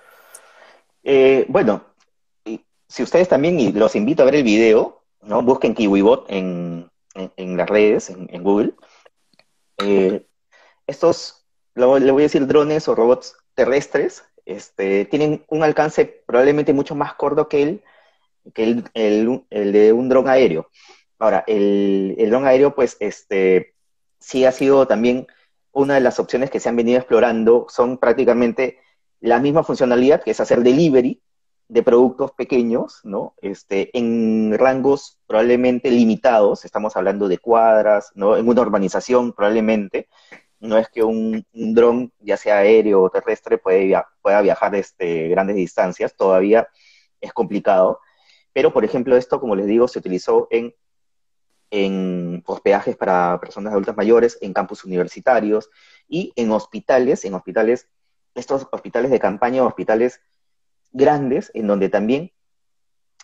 Eh, 1.03 1.47
bueno, 1.49 1.85
si 2.89 3.03
ustedes 3.03 3.29
también, 3.29 3.59
y 3.61 3.73
los 3.73 3.95
invito 3.97 4.23
a 4.23 4.27
ver 4.27 4.37
el 4.37 4.45
video, 4.45 5.03
¿no? 5.23 5.43
Busquen 5.43 5.75
KiwiBot 5.75 6.27
en, 6.31 6.91
en, 7.14 7.57
las 7.57 7.69
redes, 7.69 8.11
en, 8.11 8.43
Google. 8.43 8.75
Eh, 9.79 10.27
estos, 10.87 11.45
le 11.75 11.85
voy 11.87 12.23
a 12.23 12.27
decir 12.27 12.47
drones 12.47 12.89
o 12.89 12.95
robots 12.95 13.37
terrestres, 13.55 14.25
este, 14.47 15.05
tienen 15.05 15.45
un 15.49 15.62
alcance 15.62 16.07
probablemente 16.07 16.73
mucho 16.73 16.95
más 16.95 17.14
corto 17.14 17.49
que 17.49 17.62
el, 17.62 17.83
que 18.55 18.82
el, 18.94 19.44
de 19.51 19.92
un 19.92 20.09
dron 20.09 20.28
aéreo. 20.28 20.68
Ahora, 21.18 21.44
el, 21.46 22.14
el 22.18 22.30
dron 22.30 22.46
aéreo, 22.46 22.74
pues, 22.74 22.96
este, 23.01 23.74
sí 24.18 24.44
ha 24.44 24.53
sido 24.53 24.86
también 24.86 25.26
una 25.72 25.94
de 25.94 26.01
las 26.01 26.18
opciones 26.18 26.51
que 26.51 26.61
se 26.61 26.68
han 26.68 26.76
venido 26.76 26.99
explorando, 26.99 27.66
son 27.68 27.99
prácticamente 27.99 28.78
la 29.20 29.38
misma 29.38 29.64
funcionalidad, 29.64 30.22
que 30.22 30.32
es 30.32 30.40
hacer 30.40 30.62
delivery 30.62 31.20
de 31.68 31.82
productos 31.82 32.32
pequeños, 32.32 33.01
¿no? 33.05 33.34
Este, 33.42 33.96
en 33.96 34.57
rangos 34.59 35.18
probablemente 35.26 35.90
limitados, 35.90 36.64
estamos 36.64 36.96
hablando 36.96 37.28
de 37.28 37.38
cuadras, 37.38 38.11
¿no? 38.14 38.36
En 38.36 38.49
una 38.49 38.62
urbanización 38.62 39.32
probablemente, 39.32 40.09
no 40.61 40.78
es 40.78 40.88
que 40.88 41.03
un, 41.05 41.46
dron, 41.53 42.12
ya 42.18 42.36
sea 42.36 42.59
aéreo 42.59 43.03
o 43.03 43.11
terrestre, 43.11 43.59
puede 43.59 43.94
pueda 44.22 44.40
viajar 44.40 44.74
este, 44.74 45.28
grandes 45.28 45.57
distancias, 45.57 46.16
todavía 46.16 46.68
es 47.20 47.32
complicado, 47.32 48.01
pero 48.53 48.72
por 48.72 48.84
ejemplo 48.84 49.16
esto, 49.16 49.40
como 49.40 49.57
les 49.57 49.66
digo, 49.66 49.88
se 49.88 49.99
utilizó 49.99 50.49
en, 50.51 50.74
en 51.70 52.42
hospedajes 52.46 52.96
para 52.96 53.38
personas 53.40 53.72
adultas 53.72 53.96
mayores, 53.96 54.38
en 54.40 54.53
campus 54.53 54.84
universitarios 54.84 55.70
y 56.09 56.32
en 56.36 56.51
hospitales, 56.51 57.24
en 57.24 57.34
hospitales, 57.34 57.88
estos 58.34 58.66
hospitales 58.70 59.11
de 59.11 59.20
campaña, 59.20 59.64
hospitales 59.64 60.20
grandes 60.92 61.51
en 61.55 61.66
donde 61.66 61.88
también 61.88 62.32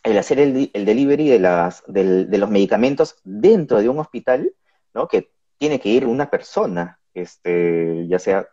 el 0.03 0.19
hacer 0.19 0.39
el, 0.39 0.71
delivery 0.73 1.31
de, 1.31 1.39
las, 1.39 1.83
de 1.87 2.39
los 2.39 2.51
medicamentos 2.51 3.17
dentro 3.25 3.81
de 3.81 3.89
un 3.89 3.99
hospital, 3.99 4.53
¿no? 4.93 5.09
que 5.09 5.31
tiene 5.57 5.81
que 5.81 5.89
ir 5.89 6.07
una 6.07 6.29
persona, 6.29 7.01
este, 7.15 8.07
ya 8.07 8.19
sea 8.19 8.47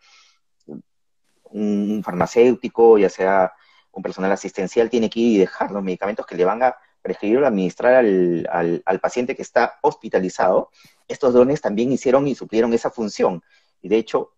un 1.43 2.01
farmacéutico, 2.05 2.97
ya 2.97 3.09
sea 3.09 3.51
un 3.91 4.03
personal 4.03 4.31
asistencial, 4.31 4.89
tiene 4.89 5.09
que 5.09 5.19
ir 5.19 5.35
y 5.35 5.39
dejar 5.39 5.71
los 5.71 5.83
medicamentos 5.83 6.25
que 6.25 6.35
le 6.35 6.45
van 6.45 6.63
a 6.63 6.75
prescribir 7.01 7.39
o 7.39 7.47
administrar 7.47 7.95
al, 7.95 8.81
al, 8.85 8.99
paciente 8.99 9.35
que 9.35 9.41
está 9.41 9.79
hospitalizado. 9.81 10.69
Estos 11.07 11.33
drones 11.33 11.61
también 11.61 11.91
hicieron 11.91 12.27
y 12.27 12.35
suplieron 12.35 12.73
esa 12.73 12.91
función. 12.91 13.43
Y 13.81 13.89
de 13.89 13.97
hecho, 13.97 14.33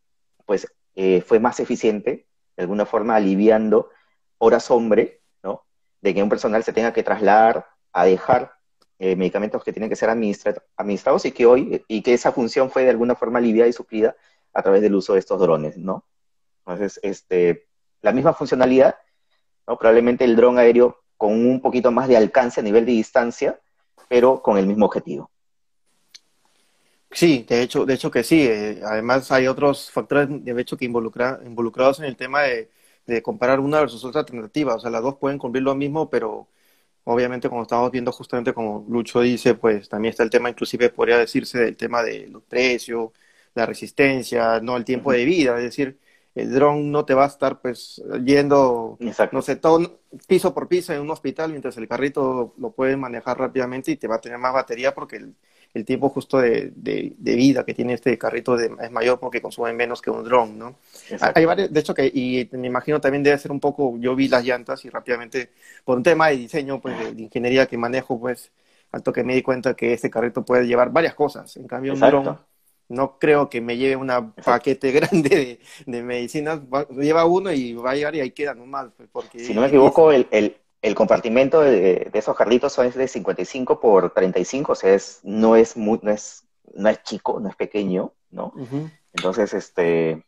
pues 0.46 0.68
eh, 0.96 1.22
fue 1.22 1.40
más 1.40 1.60
eficiente, 1.60 2.28
de 2.56 2.64
alguna 2.64 2.86
forma 2.86 3.16
aliviando 3.16 3.90
horas 4.38 4.70
hombre, 4.72 5.22
¿no? 5.44 5.66
De 6.02 6.14
que 6.14 6.24
un 6.24 6.30
personal 6.30 6.64
se 6.64 6.74
tenga 6.74 6.94
que 6.94 7.04
trasladar 7.04 7.68
a 7.92 8.06
dejar 8.06 8.54
eh, 9.00 9.16
medicamentos 9.16 9.64
que 9.64 9.74
tienen 9.74 9.90
que 9.90 9.96
ser 9.96 10.10
administrados 10.10 11.26
y 11.26 11.32
que 11.32 11.46
hoy, 11.46 11.84
y 11.88 12.02
que 12.02 12.14
esa 12.14 12.32
función 12.32 12.70
fue 12.70 12.84
de 12.84 12.90
alguna 12.90 13.16
forma 13.16 13.40
aliviada 13.40 13.68
y 13.68 13.74
suplida 13.74 14.16
a 14.54 14.62
través 14.62 14.82
del 14.82 14.96
uso 14.96 15.14
de 15.14 15.20
estos 15.20 15.40
drones, 15.40 15.78
¿no? 15.78 16.06
Entonces, 16.60 17.00
este, 17.04 17.68
la 18.02 18.12
misma 18.12 18.34
funcionalidad, 18.34 18.96
¿no? 19.68 19.78
Probablemente 19.78 20.24
el 20.24 20.36
dron 20.36 20.58
aéreo 20.58 21.04
con 21.18 21.32
un 21.34 21.62
poquito 21.62 21.92
más 21.92 22.08
de 22.08 22.18
alcance 22.18 22.60
a 22.60 22.64
nivel 22.64 22.86
de 22.86 22.92
distancia, 22.94 23.60
pero 24.10 24.42
con 24.42 24.58
el 24.58 24.68
mismo 24.68 24.86
objetivo. 24.86 25.30
Sí, 27.12 27.46
de 27.48 27.62
hecho, 27.62 27.86
de 27.86 27.94
hecho 27.94 28.10
que 28.10 28.24
sí. 28.24 28.46
Eh, 28.48 28.82
además 28.84 29.32
hay 29.32 29.48
otros 29.48 29.92
factores 29.92 30.28
de 30.30 30.62
hecho 30.62 30.76
que 30.76 30.86
involucra, 30.86 31.40
involucrados 31.46 32.00
en 32.00 32.06
el 32.06 32.16
tema 32.16 32.42
de 32.42 32.70
de 33.06 33.22
comparar 33.22 33.60
una 33.60 33.80
versus 33.82 34.04
otra 34.06 34.22
alternativa. 34.22 34.76
O 34.76 34.80
sea, 34.80 34.90
las 34.90 35.02
dos 35.02 35.16
pueden 35.18 35.38
cumplir 35.38 35.64
lo 35.64 35.76
mismo, 35.76 36.10
pero 36.10 36.48
obviamente 37.04 37.50
como 37.50 37.64
estamos 37.64 37.92
viendo 37.92 38.12
justamente 38.12 38.54
como 38.54 38.86
Lucho 38.90 39.22
dice, 39.22 39.56
pues 39.56 39.90
también 39.90 40.12
está 40.12 40.24
el 40.24 40.30
tema, 40.30 40.50
inclusive 40.50 40.90
podría 40.90 41.18
decirse 41.18 41.60
del 41.60 41.78
tema 41.78 42.04
de 42.04 42.28
los 42.28 42.44
precios, 42.44 43.12
la 43.56 43.66
resistencia, 43.66 44.60
no 44.62 44.78
el 44.78 44.86
tiempo 44.86 45.12
de 45.12 45.26
vida, 45.26 45.58
es 45.58 45.64
decir, 45.64 46.00
el 46.36 46.52
dron 46.52 46.92
no 46.92 47.06
te 47.06 47.14
va 47.14 47.26
a 47.26 47.28
estar 47.28 47.62
pues 47.62 48.02
yendo, 48.24 48.98
no 49.32 49.42
sé, 49.42 49.56
todo 49.56 50.00
piso 50.28 50.54
por 50.54 50.68
piso 50.68 50.94
en 50.94 51.02
un 51.02 51.12
hospital, 51.12 51.52
mientras 51.52 51.78
el 51.78 51.88
carrito 51.88 52.54
lo 52.58 52.72
puede 52.72 52.98
manejar 52.98 53.38
rápidamente 53.38 53.92
y 53.92 53.98
te 53.98 54.08
va 54.08 54.16
a 54.16 54.22
tener 54.22 54.40
más 54.40 54.54
batería 54.54 54.96
porque 54.96 55.18
el, 55.18 55.36
el 55.74 55.86
tiempo 55.86 56.10
justo 56.10 56.40
de, 56.40 56.72
de, 56.76 57.36
vida 57.36 57.64
que 57.64 57.74
tiene 57.74 57.94
este 57.94 58.18
carrito 58.18 58.58
es 58.60 58.92
mayor 58.92 59.20
porque 59.20 59.42
consume 59.42 59.74
menos 59.74 60.02
que 60.02 60.10
un 60.10 60.24
dron, 60.24 60.58
¿no? 60.58 60.76
Hay 61.36 61.46
varios, 61.46 61.72
de 61.72 61.80
hecho 61.80 61.94
que, 61.94 62.06
y 62.06 62.50
me 62.54 62.68
imagino 62.68 63.00
también 63.00 63.24
debe 63.24 63.38
ser 63.38 63.52
un 63.52 63.60
poco, 63.60 63.96
yo 64.00 64.16
vi 64.16 64.28
las 64.28 64.44
llantas 64.44 64.86
y 64.86 64.90
rápidamente, 64.90 65.52
por 65.84 65.98
un 65.98 66.04
tema 66.04 66.30
de 66.30 66.38
diseño, 66.38 66.82
pues 66.82 66.98
de, 67.16 67.22
ingeniería 67.22 67.68
que 67.68 67.78
manejo, 67.78 68.20
pues, 68.20 68.52
alto 68.92 69.12
que 69.14 69.24
me 69.24 69.34
di 69.36 69.42
cuenta 69.42 69.76
que 69.76 69.94
este 69.94 70.10
carrito 70.10 70.46
puede 70.46 70.66
llevar 70.68 70.92
varias 70.92 71.16
cosas, 71.16 71.58
en 71.58 71.68
cambio 71.68 71.94
un 71.94 72.00
dron 72.00 72.40
no 72.90 73.18
creo 73.18 73.50
que 73.50 73.62
me 73.62 73.78
lleve 73.78 73.96
un 73.96 74.34
paquete 74.44 74.92
grande 74.94 75.60
de, 75.86 76.04
medicinas, 76.04 76.62
lleva 76.92 77.26
uno 77.26 77.52
y 77.52 77.74
va 77.74 77.92
a 77.92 77.96
llegar 77.96 78.16
y 78.16 78.22
ahí 78.22 78.32
queda 78.32 78.54
nomás. 78.54 78.88
Pues, 78.96 79.10
porque 79.12 79.40
si 79.40 79.54
no 79.54 79.62
me 79.62 79.68
equivoco, 79.68 80.12
el, 80.12 80.28
el 80.84 80.96
compartimento 80.96 81.62
de, 81.62 82.12
esos 82.14 82.36
carritos 82.36 82.78
es 82.80 82.94
de 82.94 83.08
55 83.08 83.80
por 83.80 84.14
35, 84.14 84.74
o 84.74 84.76
sea, 84.76 84.94
es, 84.94 85.22
no, 85.24 85.56
es 85.56 85.78
muy, 85.78 85.98
no, 86.04 86.12
es, 86.12 86.46
no 86.76 86.90
es 86.90 87.02
chico, 87.04 87.40
no 87.40 87.48
es 87.48 87.56
pequeño, 87.56 88.14
¿no? 88.30 88.54
Entonces, 89.14 89.54
este, 89.54 90.26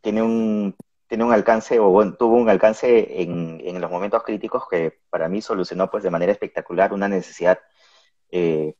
tiene 0.00 0.22
un, 0.22 0.74
tiene 1.08 1.24
un 1.24 1.32
alcance, 1.34 1.78
o 1.78 1.90
bueno, 1.90 2.14
tuvo 2.14 2.36
un 2.36 2.48
alcance 2.48 3.20
en, 3.20 3.60
en, 3.62 3.82
los 3.82 3.90
momentos 3.90 4.22
críticos 4.22 4.64
que 4.70 4.98
para 5.10 5.28
mí 5.28 5.42
solucionó 5.42 5.90
pues 5.90 6.02
de 6.02 6.10
manera 6.10 6.32
espectacular 6.32 6.94
una 6.94 7.08
necesidad 7.08 7.58
eh, 8.30 8.74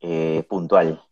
eh, 0.00 0.42
puntual. 0.48 1.04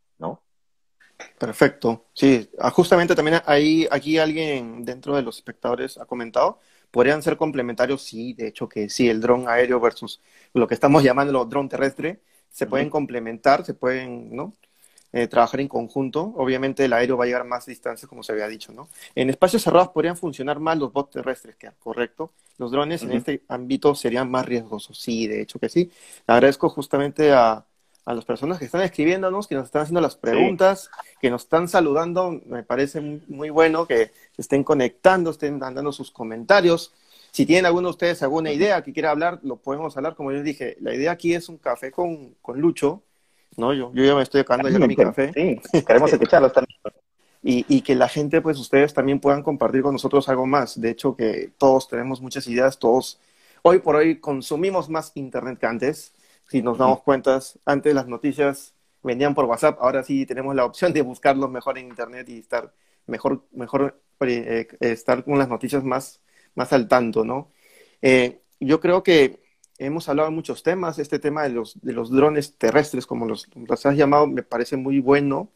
Perfecto. 1.39 2.07
Sí, 2.13 2.49
ah, 2.59 2.71
justamente 2.71 3.15
también 3.15 3.41
ahí, 3.47 3.87
aquí 3.91 4.19
alguien 4.19 4.85
dentro 4.85 5.17
de 5.17 5.23
los 5.23 5.37
espectadores 5.37 5.99
ha 5.99 6.07
comentado 6.07 6.61
¿Podrían 6.91 7.23
ser 7.23 7.37
complementarios? 7.37 8.03
Sí, 8.03 8.35
de 8.35 8.49
hecho 8.49 8.69
que 8.69 8.89
sí, 8.89 9.09
el 9.09 9.21
dron 9.21 9.49
aéreo 9.49 9.81
versus 9.81 10.21
lo 10.55 10.67
que 10.67 10.75
estamos 10.75 11.03
llamando 11.05 11.43
el 11.43 11.49
dron 11.49 11.69
terrestre, 11.69 12.21
se 12.51 12.67
pueden 12.67 12.91
complementar, 12.91 13.65
se 13.65 13.75
pueden, 13.75 14.35
¿no? 14.35 14.57
Eh, 15.13 15.27
trabajar 15.27 15.61
en 15.61 15.69
conjunto. 15.69 16.33
Obviamente 16.37 16.85
el 16.85 16.93
aéreo 16.93 17.17
va 17.17 17.25
a 17.25 17.27
llegar 17.27 17.45
más 17.45 17.67
distancias, 17.67 18.09
como 18.09 18.23
se 18.23 18.33
había 18.33 18.47
dicho, 18.49 18.73
¿no? 18.73 18.89
En 19.15 19.31
espacios 19.31 19.63
cerrados 19.63 19.89
podrían 19.89 20.17
funcionar 20.17 20.61
más 20.61 20.79
los 20.79 20.93
bots 20.93 21.13
terrestres, 21.13 21.57
que 21.57 21.71
correcto. 21.79 22.33
Los 22.59 22.71
drones 22.71 23.03
en 23.03 23.13
este 23.13 23.43
ámbito 23.49 23.95
serían 23.95 24.31
más 24.31 24.47
riesgosos. 24.47 24.99
Sí, 24.99 25.27
de 25.27 25.43
hecho 25.43 25.59
que 25.59 25.69
sí. 25.69 25.91
agradezco 26.27 26.69
justamente 26.69 27.33
a, 27.33 27.65
a 28.05 28.15
las 28.15 28.25
personas 28.25 28.59
que 28.59 28.65
están 28.65 28.83
escribiéndonos, 28.83 29.47
que 29.47 29.55
nos 29.55 29.67
están 29.67 29.83
haciendo 29.83 30.01
las 30.01 30.17
preguntas, 30.17 30.91
que 31.21 31.31
nos 31.31 31.43
están 31.43 31.69
saludando. 31.69 32.41
Me 32.47 32.63
parece 32.63 33.01
muy, 33.01 33.51
bueno 33.51 33.87
que 33.87 34.11
se 34.33 34.43
estén 34.43 34.65
conectando, 34.65 35.31
estén 35.31 35.59
dando 35.59 35.93
sus 35.93 36.11
comentarios. 36.11 36.93
Si 37.31 37.47
tienen 37.47 37.67
alguno 37.67 37.89
de 37.89 37.93
ustedes 37.93 38.23
alguna 38.23 38.53
idea 38.53 38.83
que 38.83 38.93
quiera 38.93 39.11
hablar, 39.11 39.39
lo 39.43 39.57
podemos 39.57 39.97
hablar. 39.97 40.15
Como 40.15 40.33
yo 40.33 40.43
dije, 40.43 40.77
la 40.81 40.95
idea 40.95 41.13
aquí 41.13 41.35
es 41.35 41.49
un 41.49 41.59
café 41.59 41.91
con, 41.93 42.35
con 42.43 42.61
Lucho. 42.61 43.03
¿no? 43.57 43.73
Yo, 43.75 43.93
yo 43.95 44.05
ya 44.05 44.15
me 44.15 44.23
estoy 44.23 44.41
acabando 44.41 44.69
ya 44.69 44.87
mi 44.87 44.97
café. 44.97 45.33
Sí, 45.35 45.83
queremos 45.83 46.13
escucharlos 46.13 46.53
también. 46.55 46.79
Y, 47.43 47.65
y, 47.75 47.81
que 47.81 47.95
la 47.95 48.09
gente, 48.09 48.43
pues 48.43 48.59
ustedes 48.59 48.93
también 48.93 49.19
puedan 49.19 49.43
compartir 49.43 49.81
con 49.81 49.95
nosotros 49.95 50.29
algo 50.29 50.47
más. 50.47 50.79
De 50.79 50.91
hecho, 50.91 51.17
que 51.17 51.53
todos 51.57 51.89
tenemos 51.89 52.21
muchas 52.21 52.47
ideas, 52.47 52.79
todos 52.79 53.19
hoy 53.63 53.79
por 53.79 53.97
hoy 53.97 54.21
consumimos 54.21 54.89
más 54.89 55.13
Internet 55.15 55.59
que 55.59 55.67
antes 55.67 56.13
si 56.51 56.63
nos 56.63 56.79
damos 56.79 57.03
cuenta, 57.03 57.39
antes 57.65 57.95
las 57.95 58.09
noticias 58.09 58.75
venían 59.03 59.35
por 59.35 59.45
WhatsApp, 59.45 59.79
ahora 59.81 60.03
sí 60.03 60.27
tenemos 60.27 60.55
la 60.57 60.65
opción 60.65 60.93
de 60.93 61.03
buscarlos 61.03 61.49
mejor 61.51 61.79
en 61.79 61.87
Internet 61.89 62.29
y 62.29 62.39
estar 62.41 62.75
mejor, 63.07 63.47
mejor 63.53 64.03
eh, 64.21 64.67
estar 64.81 65.25
con 65.25 65.39
las 65.39 65.49
noticias 65.49 65.85
más, 65.85 66.21
más 66.57 66.73
al 66.73 66.89
tanto, 66.89 67.25
¿no? 67.25 67.53
Eh, 68.03 68.41
yo 68.59 68.81
creo 68.81 69.03
que 69.05 69.41
hemos 69.79 70.09
hablado 70.09 70.29
de 70.29 70.35
muchos 70.35 70.63
temas, 70.65 70.99
este 70.99 71.21
tema 71.21 71.45
de 71.45 71.51
los, 71.51 71.81
de 71.83 71.93
los 71.93 72.11
drones 72.11 72.59
terrestres, 72.59 73.07
como 73.07 73.27
los, 73.27 73.49
los 73.55 73.87
has 73.87 73.97
llamado, 73.97 74.27
me 74.27 74.43
parece 74.43 74.77
muy 74.77 75.01
bueno. 75.01 75.53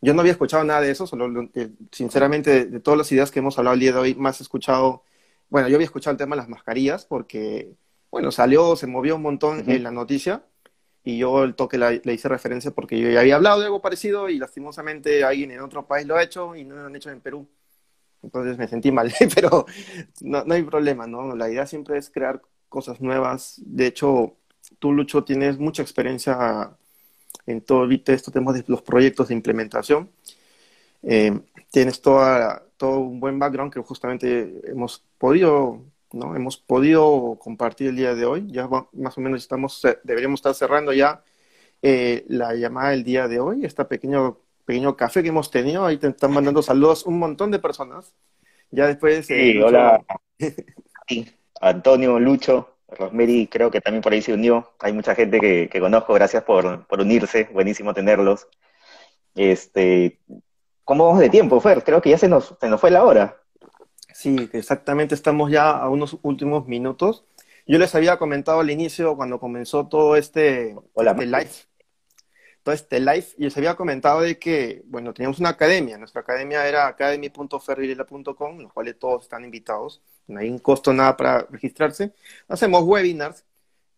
Yo 0.00 0.14
no 0.14 0.20
había 0.20 0.32
escuchado 0.32 0.64
nada 0.64 0.80
de 0.80 0.90
eso, 0.90 1.06
solo, 1.06 1.50
eh, 1.54 1.70
sinceramente, 1.92 2.64
de, 2.66 2.80
todas 2.80 2.98
las 2.98 3.12
ideas 3.12 3.30
que 3.30 3.40
hemos 3.40 3.58
hablado 3.58 3.74
el 3.74 3.80
día 3.80 3.92
de 3.92 3.98
hoy, 3.98 4.14
más 4.14 4.40
he 4.40 4.44
escuchado, 4.44 5.04
bueno, 5.50 5.68
yo 5.68 5.76
había 5.76 5.84
escuchado 5.86 6.12
el 6.12 6.18
tema 6.18 6.36
de 6.36 6.42
las 6.42 6.48
mascarillas, 6.48 7.04
porque 7.04 7.74
bueno, 8.10 8.32
salió, 8.32 8.76
se 8.76 8.86
movió 8.86 9.16
un 9.16 9.22
montón 9.22 9.70
en 9.70 9.82
la 9.82 9.90
noticia 9.90 10.44
y 11.04 11.18
yo 11.18 11.44
el 11.44 11.54
toque 11.54 11.78
le 11.78 12.12
hice 12.12 12.28
referencia 12.28 12.72
porque 12.72 12.98
yo 12.98 13.08
ya 13.10 13.20
había 13.20 13.36
hablado 13.36 13.60
de 13.60 13.66
algo 13.66 13.80
parecido 13.80 14.28
y 14.28 14.38
lastimosamente 14.38 15.24
alguien 15.24 15.50
en 15.50 15.60
otro 15.60 15.86
país 15.86 16.06
lo 16.06 16.16
ha 16.16 16.22
hecho 16.22 16.54
y 16.54 16.64
no 16.64 16.76
lo 16.76 16.86
han 16.86 16.96
hecho 16.96 17.10
en 17.10 17.20
Perú. 17.20 17.48
Entonces 18.22 18.58
me 18.58 18.68
sentí 18.68 18.92
mal, 18.92 19.12
pero 19.34 19.66
no, 20.20 20.44
no 20.44 20.54
hay 20.54 20.62
problema, 20.62 21.06
¿no? 21.06 21.34
La 21.34 21.50
idea 21.50 21.66
siempre 21.66 21.98
es 21.98 22.10
crear 22.10 22.42
cosas 22.68 23.00
nuevas. 23.00 23.60
De 23.64 23.86
hecho, 23.86 24.36
tú, 24.78 24.92
Lucho, 24.92 25.24
tienes 25.24 25.58
mucha 25.58 25.82
experiencia 25.82 26.76
en 27.46 27.60
todo 27.62 27.88
estos 27.90 28.32
temas 28.32 28.54
de 28.54 28.64
los 28.66 28.82
proyectos 28.82 29.28
de 29.28 29.34
implementación. 29.34 30.10
Eh, 31.02 31.40
tienes 31.70 32.02
toda, 32.02 32.62
todo 32.76 33.00
un 33.00 33.20
buen 33.20 33.38
background 33.38 33.72
que 33.72 33.80
justamente 33.80 34.60
hemos 34.64 35.04
podido 35.18 35.82
¿no? 36.12 36.34
Hemos 36.36 36.56
podido 36.56 37.38
compartir 37.40 37.88
el 37.88 37.96
día 37.96 38.14
de 38.14 38.24
hoy, 38.24 38.46
ya 38.48 38.68
más 38.92 39.18
o 39.18 39.20
menos 39.20 39.40
estamos, 39.40 39.82
deberíamos 40.04 40.38
estar 40.38 40.54
cerrando 40.54 40.92
ya 40.92 41.22
eh, 41.82 42.24
la 42.28 42.54
llamada 42.54 42.90
del 42.90 43.04
día 43.04 43.26
de 43.28 43.40
hoy, 43.40 43.64
este 43.64 43.84
pequeño, 43.84 44.38
pequeño 44.64 44.96
café 44.96 45.22
que 45.22 45.28
hemos 45.30 45.50
tenido. 45.50 45.86
Ahí 45.86 45.96
te 45.96 46.08
están 46.08 46.32
mandando 46.32 46.62
saludos 46.62 47.06
un 47.06 47.18
montón 47.18 47.50
de 47.50 47.58
personas. 47.58 48.14
Ya 48.70 48.86
después... 48.86 49.26
Sí, 49.26 49.58
hola. 49.60 50.04
Antonio, 51.60 52.18
Lucho, 52.18 52.76
Rosemary 52.88 53.46
creo 53.46 53.70
que 53.70 53.80
también 53.80 54.02
por 54.02 54.12
ahí 54.12 54.22
se 54.22 54.32
unió. 54.32 54.72
Hay 54.78 54.92
mucha 54.92 55.14
gente 55.14 55.40
que, 55.40 55.80
conozco, 55.80 56.14
gracias 56.14 56.42
por, 56.44 56.86
por, 56.86 57.00
unirse, 57.00 57.48
buenísimo 57.52 57.92
tenerlos. 57.94 58.48
Este, 59.34 60.20
¿Cómo 60.84 61.06
vamos 61.06 61.20
de 61.20 61.28
tiempo, 61.28 61.60
Fer? 61.60 61.84
Creo 61.84 62.00
que 62.00 62.10
ya 62.10 62.18
se 62.18 62.28
nos, 62.28 62.54
se 62.60 62.68
nos 62.68 62.80
fue 62.80 62.90
la 62.90 63.04
hora. 63.04 63.39
Sí, 64.20 64.50
exactamente, 64.52 65.14
estamos 65.14 65.50
ya 65.50 65.70
a 65.70 65.88
unos 65.88 66.18
últimos 66.20 66.68
minutos. 66.68 67.24
Yo 67.66 67.78
les 67.78 67.94
había 67.94 68.18
comentado 68.18 68.60
al 68.60 68.70
inicio, 68.70 69.16
cuando 69.16 69.40
comenzó 69.40 69.88
todo 69.88 70.14
este, 70.14 70.76
este 70.94 71.26
live, 71.26 71.50
todo 72.62 72.74
este 72.74 73.00
live, 73.00 73.26
y 73.38 73.44
les 73.44 73.56
había 73.56 73.76
comentado 73.76 74.20
de 74.20 74.38
que, 74.38 74.82
bueno, 74.84 75.14
teníamos 75.14 75.38
una 75.40 75.48
academia. 75.48 75.96
Nuestra 75.96 76.20
academia 76.20 76.68
era 76.68 76.86
academy.ferrilela.com, 76.86 78.58
los 78.58 78.72
cuales 78.74 78.98
todos 78.98 79.22
están 79.22 79.42
invitados. 79.42 80.02
No 80.26 80.40
hay 80.40 80.50
un 80.50 80.58
costo 80.58 80.92
nada 80.92 81.16
para 81.16 81.46
registrarse. 81.50 82.12
Hacemos 82.46 82.82
webinars. 82.84 83.46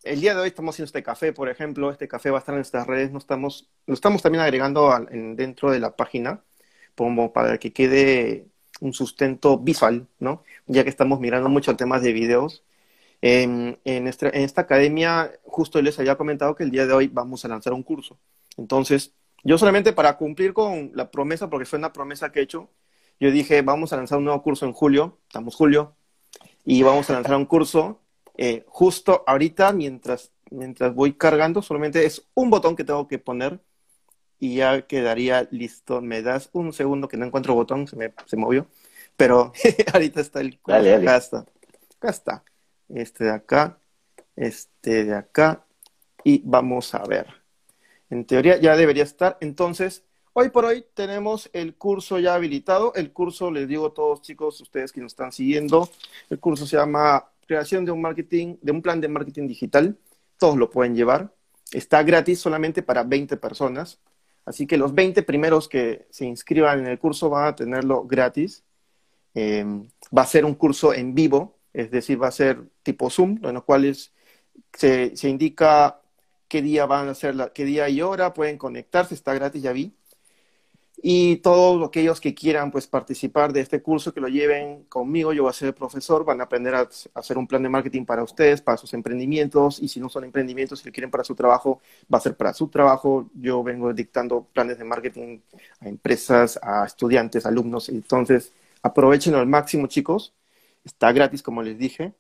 El 0.05 0.21
día 0.21 0.37
de 0.37 0.43
hoy 0.43 0.49
estamos 0.49 0.77
haciendo 0.77 0.87
este 0.87 1.03
café, 1.03 1.33
por 1.33 1.49
ejemplo. 1.49 1.91
Este 1.91 2.07
café 2.07 2.31
va 2.31 2.39
a 2.39 2.41
estar 2.41 2.55
en 2.55 2.59
nuestras 2.59 2.87
redes. 2.87 3.11
No 3.11 3.19
estamos, 3.19 3.69
lo 3.87 3.95
estamos 3.95 4.23
también 4.23 4.43
agregando 4.45 4.97
dentro 5.11 5.73
de 5.73 5.81
la 5.81 5.97
página 5.97 6.45
como 6.95 7.33
para 7.33 7.59
que 7.59 7.73
quede 7.73 8.52
un 8.83 8.93
sustento 8.93 9.59
visual, 9.59 10.09
¿no? 10.19 10.43
Ya 10.67 10.83
que 10.83 10.91
estamos 10.91 11.21
mirando 11.21 11.49
mucho 11.49 11.77
temas 11.77 12.03
de 12.03 12.13
videos. 12.13 12.65
En, 13.21 13.79
esta 13.85 14.61
academia, 14.63 15.33
justo 15.45 15.81
les 15.81 15.99
había 16.01 16.17
comentado 16.17 16.57
que 16.57 16.65
el 16.65 16.73
día 16.73 16.87
de 16.87 16.93
hoy 16.93 17.07
vamos 17.07 17.45
a 17.45 17.49
lanzar 17.49 17.73
un 17.73 17.85
curso. 17.85 18.19
Entonces, 18.57 19.15
yo 19.45 19.57
solamente 19.57 19.93
para 19.93 20.17
cumplir 20.17 20.53
con 20.53 20.91
la 20.95 21.11
promesa, 21.13 21.49
porque 21.49 21.65
fue 21.65 21.79
una 21.79 21.93
promesa 21.93 22.33
que 22.33 22.41
he 22.41 22.43
hecho, 22.43 22.71
yo 23.21 23.31
dije, 23.31 23.63
vamos 23.63 23.93
a 23.93 23.97
lanzar 23.97 24.19
un 24.19 24.25
nuevo 24.25 24.43
curso 24.43 24.67
en 24.67 24.73
julio, 24.73 25.21
estamos 25.29 25.55
julio, 25.55 25.95
y 26.65 26.83
vamos 26.83 27.09
a 27.09 27.13
lanzar 27.13 27.37
un 27.37 27.47
curso 27.47 28.01
eh, 28.37 28.65
justo 28.67 29.23
ahorita, 29.29 29.73
mientras, 29.73 30.33
mientras 30.51 30.93
voy 30.93 31.13
cargando, 31.13 31.63
solamente 31.63 32.05
es 32.05 32.27
un 32.35 32.51
botón 32.51 32.75
que 32.75 32.83
tengo 32.83 33.07
que 33.07 33.21
poner 33.21 33.61
y 34.43 34.57
ya 34.57 34.83
quedaría 34.89 35.47
listo. 35.53 36.01
Me 36.01 36.21
das 36.21 36.51
un 36.53 36.73
segundo 36.73 37.07
que 37.07 37.17
no 37.17 37.25
encuentro 37.25 37.55
botón, 37.55 37.87
se 37.87 37.95
me 37.95 38.13
se 38.27 38.37
movió, 38.37 38.67
pero 39.17 39.53
ahorita 39.95 40.21
está 40.21 40.41
el 40.41 40.59
dale, 40.67 40.97
acá 40.97 41.17
está. 41.17 41.47
Acá 41.97 42.11
está. 42.11 42.45
Este 42.89 43.23
de 43.23 43.31
acá, 43.31 43.79
este 44.35 45.05
de 45.05 45.15
acá 45.15 45.65
y 46.25 46.43
vamos 46.45 46.93
a 46.97 47.05
ver. 47.05 47.29
En 48.11 48.25
teoría 48.25 48.59
ya 48.61 48.75
debería 48.75 49.05
estar. 49.05 49.39
Entonces, 49.41 50.03
hoy 50.33 50.49
por 50.49 50.65
hoy 50.65 50.85
tenemos 50.93 51.49
el 51.53 51.77
curso 51.77 52.19
ya 52.19 52.35
habilitado. 52.35 52.93
El 52.97 53.13
curso, 53.13 53.49
les 53.49 53.69
digo 53.69 53.87
a 53.87 53.95
todos 53.95 54.23
chicos, 54.23 54.61
ustedes 54.61 54.91
que 54.91 55.01
nos 55.01 55.13
están 55.13 55.31
siguiendo, 55.31 55.89
el 56.31 56.41
curso 56.41 56.67
se 56.67 56.77
llama 56.77 57.31
Creación 57.47 57.85
de 57.85 57.93
un 57.93 58.01
marketing, 58.01 58.57
de 58.61 58.73
un 58.73 58.83
plan 58.83 59.01
de 59.01 59.07
marketing 59.07 59.47
digital. 59.47 59.97
Todos 60.37 60.57
lo 60.57 60.69
pueden 60.69 60.97
llevar. 60.97 61.33
Está 61.71 62.03
gratis 62.03 62.41
solamente 62.41 62.83
para 62.83 63.05
20 63.05 63.37
personas. 63.37 64.01
Así 64.45 64.67
que 64.67 64.77
los 64.77 64.95
20 64.95 65.23
primeros 65.23 65.69
que 65.69 66.07
se 66.11 66.25
inscriban 66.25 66.81
en 66.81 66.87
el 66.87 66.99
curso 66.99 67.31
van 67.31 67.47
a 67.47 67.57
tenerlo 67.57 68.05
gratis. 68.05 68.65
Em, 69.35 69.89
va 70.17 70.23
a 70.23 70.27
ser 70.27 70.45
un 70.45 70.55
curso 70.55 70.93
en 70.93 71.15
vivo, 71.15 71.59
es 71.73 71.91
decir, 71.91 72.23
va 72.23 72.29
a 72.29 72.33
ser 72.33 72.63
tipo 72.83 73.09
Zoom, 73.09 73.39
en 73.45 73.55
los 73.55 73.65
cuales 73.65 74.13
se, 74.75 75.17
se 75.17 75.29
indica 75.29 76.01
qué 76.49 76.61
día 76.61 76.87
van 76.87 77.09
a 77.09 77.13
hacer, 77.13 77.35
qué 77.55 77.65
día 77.65 77.89
y 77.89 78.03
hora, 78.03 78.35
pueden 78.35 78.59
conectarse, 78.59 79.15
está 79.15 79.33
gratis, 79.35 79.63
ya 79.63 79.73
vi. 79.73 79.95
Y 81.05 81.37
todos 81.39 81.87
aquellos 81.87 82.21
que 82.21 82.33
quieran 82.33 82.71
pues 82.71 82.87
participar 82.87 83.53
de 83.53 83.61
este 83.61 83.83
curso, 83.83 84.15
que 84.15 84.21
lo 84.21 84.29
lleven 84.29 84.85
conmigo, 84.85 85.33
yo 85.33 85.43
voy 85.43 85.51
a 85.51 85.53
ser 85.53 85.69
el 85.69 85.75
profesor, 85.75 86.25
van 86.25 86.41
a 86.41 86.45
aprender 86.45 86.77
a 86.77 86.89
hacer 87.15 87.37
un 87.39 87.49
plan 87.49 87.61
de 87.63 87.69
marketing 87.69 88.05
para 88.05 88.23
ustedes, 88.23 88.63
para 88.63 88.77
sus 88.77 88.95
emprendimientos, 88.95 89.83
y 89.83 89.89
si 89.89 89.99
no 89.99 90.09
son 90.09 90.23
emprendimientos, 90.25 90.79
si 90.79 90.87
lo 90.87 90.93
quieren 90.93 91.11
para 91.11 91.25
su 91.25 91.35
trabajo, 91.35 91.81
va 92.13 92.19
a 92.19 92.21
ser 92.21 92.37
para 92.37 92.55
su 92.55 92.69
trabajo. 92.69 93.29
Yo 93.35 93.65
vengo 93.65 93.93
dictando 93.93 94.47
planes 94.53 94.79
de 94.79 94.85
marketing 94.85 95.41
a 95.81 95.89
empresas, 95.89 96.59
a 96.63 96.87
estudiantes, 96.87 97.47
alumnos, 97.47 97.89
entonces 97.89 98.53
aprovechen 98.83 99.35
al 99.35 99.49
máximo 99.49 99.89
chicos, 99.89 100.33
está 100.85 101.11
gratis 101.13 101.43
como 101.43 101.63
les 101.63 101.77
dije. 101.79 102.15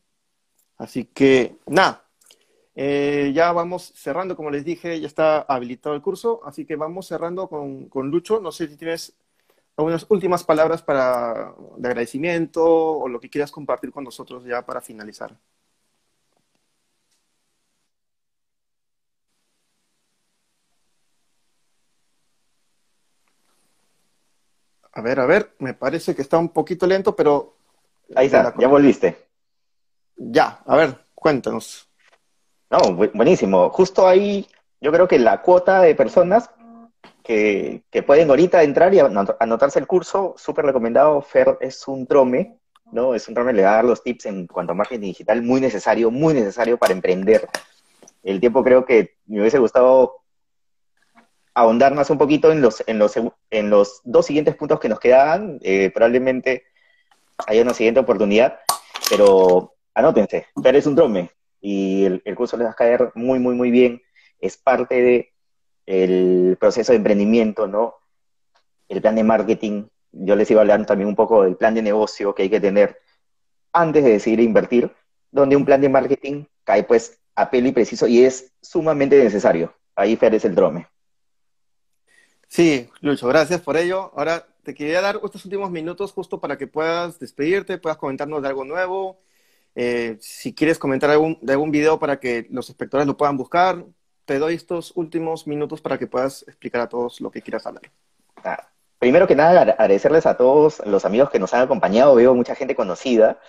Así 0.76 1.04
que 1.04 1.56
nada, 1.66 2.01
eh, 2.74 3.32
ya 3.34 3.52
vamos 3.52 3.92
cerrando, 3.94 4.36
como 4.36 4.50
les 4.50 4.64
dije, 4.64 5.00
ya 5.00 5.06
está 5.06 5.40
habilitado 5.42 5.94
el 5.94 6.02
curso, 6.02 6.40
así 6.44 6.64
que 6.64 6.76
vamos 6.76 7.06
cerrando 7.06 7.48
con, 7.48 7.88
con 7.88 8.10
Lucho. 8.10 8.40
No 8.40 8.52
sé 8.52 8.68
si 8.68 8.76
tienes 8.76 9.14
algunas 9.76 10.06
últimas 10.08 10.44
palabras 10.44 10.82
para, 10.82 11.54
de 11.76 11.88
agradecimiento 11.88 12.64
o 12.64 13.08
lo 13.08 13.20
que 13.20 13.30
quieras 13.30 13.50
compartir 13.50 13.92
con 13.92 14.04
nosotros 14.04 14.44
ya 14.44 14.64
para 14.64 14.80
finalizar. 14.80 15.36
A 24.94 25.00
ver, 25.00 25.20
a 25.20 25.26
ver, 25.26 25.54
me 25.58 25.72
parece 25.72 26.14
que 26.14 26.22
está 26.22 26.36
un 26.38 26.50
poquito 26.50 26.86
lento, 26.86 27.16
pero... 27.16 27.56
Ahí 28.14 28.26
está, 28.26 28.54
ya 28.58 28.68
volviste. 28.68 29.16
Ya, 30.16 30.62
a 30.66 30.76
ver, 30.76 31.06
cuéntanos. 31.14 31.88
No, 32.72 32.94
buenísimo. 32.94 33.68
Justo 33.68 34.08
ahí 34.08 34.48
yo 34.80 34.90
creo 34.92 35.06
que 35.06 35.18
la 35.18 35.42
cuota 35.42 35.82
de 35.82 35.94
personas 35.94 36.48
que, 37.22 37.82
pueden 38.06 38.30
ahorita 38.30 38.62
entrar 38.62 38.94
y 38.94 38.98
anotarse 38.98 39.78
el 39.78 39.86
curso, 39.86 40.34
súper 40.38 40.64
recomendado. 40.64 41.20
Fer 41.20 41.58
es 41.60 41.86
un 41.86 42.06
trome, 42.06 42.56
¿no? 42.90 43.14
Es 43.14 43.28
un 43.28 43.34
trome, 43.34 43.52
le 43.52 43.62
va 43.62 43.72
a 43.72 43.74
dar 43.74 43.84
los 43.84 44.02
tips 44.02 44.24
en 44.24 44.46
cuanto 44.46 44.72
a 44.72 44.74
marketing 44.74 45.08
digital, 45.08 45.42
muy 45.42 45.60
necesario, 45.60 46.10
muy 46.10 46.32
necesario 46.32 46.78
para 46.78 46.94
emprender. 46.94 47.46
El 48.22 48.40
tiempo 48.40 48.64
creo 48.64 48.86
que 48.86 49.16
me 49.26 49.40
hubiese 49.40 49.58
gustado 49.58 50.22
ahondar 51.52 51.94
más 51.94 52.08
un 52.08 52.16
poquito 52.16 52.50
en 52.52 52.62
los, 52.62 52.82
en 52.86 52.98
los, 52.98 53.12
en 53.50 53.68
los 53.68 54.00
dos 54.04 54.24
siguientes 54.24 54.56
puntos 54.56 54.80
que 54.80 54.88
nos 54.88 54.98
quedaban. 54.98 55.58
Eh, 55.60 55.90
probablemente 55.92 56.64
haya 57.46 57.60
una 57.60 57.74
siguiente 57.74 58.00
oportunidad, 58.00 58.60
pero 59.10 59.74
anótense, 59.92 60.46
Fer 60.62 60.76
es 60.76 60.86
un 60.86 60.96
trome 60.96 61.30
y 61.62 62.04
el, 62.04 62.22
curso 62.34 62.56
les 62.58 62.66
va 62.66 62.72
a 62.72 62.74
caer 62.74 63.12
muy, 63.14 63.38
muy, 63.38 63.54
muy 63.54 63.70
bien. 63.70 64.02
Es 64.40 64.58
parte 64.58 65.00
de 65.00 65.32
el 65.86 66.56
proceso 66.60 66.92
de 66.92 66.96
emprendimiento, 66.96 67.66
¿no? 67.66 67.94
El 68.88 69.00
plan 69.00 69.14
de 69.14 69.24
marketing. 69.24 69.86
Yo 70.10 70.36
les 70.36 70.50
iba 70.50 70.60
hablando 70.60 70.86
también 70.86 71.08
un 71.08 71.16
poco 71.16 71.44
del 71.44 71.56
plan 71.56 71.74
de 71.74 71.82
negocio 71.82 72.34
que 72.34 72.42
hay 72.42 72.50
que 72.50 72.60
tener 72.60 72.98
antes 73.72 74.04
de 74.04 74.10
decidir 74.10 74.40
invertir, 74.40 74.92
donde 75.30 75.56
un 75.56 75.64
plan 75.64 75.80
de 75.80 75.88
marketing 75.88 76.44
cae 76.64 76.82
pues 76.82 77.20
a 77.34 77.48
pelo 77.48 77.68
y 77.68 77.72
preciso 77.72 78.06
y 78.06 78.24
es 78.24 78.52
sumamente 78.60 79.22
necesario. 79.22 79.74
Ahí 79.94 80.16
Fer 80.16 80.34
es 80.34 80.44
el 80.44 80.54
drome. 80.54 80.88
Sí, 82.48 82.90
Lucho, 83.00 83.28
gracias 83.28 83.60
por 83.62 83.76
ello. 83.76 84.12
Ahora 84.14 84.46
te 84.62 84.74
quería 84.74 85.00
dar 85.00 85.20
estos 85.24 85.44
últimos 85.44 85.70
minutos 85.70 86.12
justo 86.12 86.40
para 86.40 86.58
que 86.58 86.66
puedas 86.66 87.18
despedirte, 87.18 87.78
puedas 87.78 87.96
comentarnos 87.96 88.42
de 88.42 88.48
algo 88.48 88.64
nuevo, 88.64 89.21
eh, 89.74 90.16
si 90.20 90.54
quieres 90.54 90.78
comentar 90.78 91.10
algún, 91.10 91.38
de 91.40 91.52
algún 91.52 91.70
video 91.70 91.98
para 91.98 92.20
que 92.20 92.46
los 92.50 92.68
espectadores 92.68 93.06
lo 93.06 93.16
puedan 93.16 93.36
buscar, 93.36 93.84
te 94.24 94.38
doy 94.38 94.54
estos 94.54 94.92
últimos 94.96 95.46
minutos 95.46 95.80
para 95.80 95.98
que 95.98 96.06
puedas 96.06 96.42
explicar 96.46 96.82
a 96.82 96.88
todos 96.88 97.20
lo 97.20 97.30
que 97.30 97.42
quieras 97.42 97.66
hablar. 97.66 97.82
Ah, 98.44 98.68
primero 98.98 99.26
que 99.26 99.34
nada, 99.34 99.62
agradecerles 99.62 100.26
a 100.26 100.36
todos 100.36 100.82
los 100.86 101.04
amigos 101.04 101.30
que 101.30 101.38
nos 101.38 101.52
han 101.54 101.62
acompañado. 101.62 102.14
Veo 102.14 102.34
mucha 102.34 102.54
gente 102.54 102.76
conocida. 102.76 103.40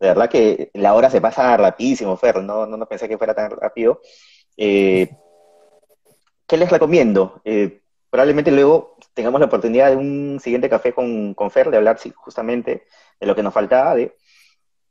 De 0.00 0.08
verdad 0.08 0.30
que 0.30 0.70
la 0.74 0.94
hora 0.94 1.10
se 1.10 1.20
pasa 1.20 1.56
rapidísimo, 1.56 2.16
Fer. 2.16 2.42
No, 2.42 2.66
no, 2.66 2.86
pensé 2.86 3.08
que 3.08 3.18
fuera 3.18 3.34
tan 3.34 3.50
rápido. 3.50 4.00
Eh, 4.56 5.10
¿Qué 6.46 6.56
les 6.56 6.70
recomiendo? 6.70 7.40
Eh, 7.44 7.82
probablemente 8.10 8.50
luego 8.50 8.96
tengamos 9.14 9.40
la 9.40 9.46
oportunidad 9.46 9.90
de 9.90 9.96
un 9.96 10.40
siguiente 10.42 10.68
café 10.68 10.92
con, 10.92 11.34
con 11.34 11.50
Fer, 11.50 11.70
de 11.70 11.76
hablar 11.76 11.98
justamente 12.16 12.86
de 13.20 13.26
lo 13.26 13.34
que 13.34 13.42
nos 13.42 13.54
faltaba, 13.54 13.94
de 13.94 14.16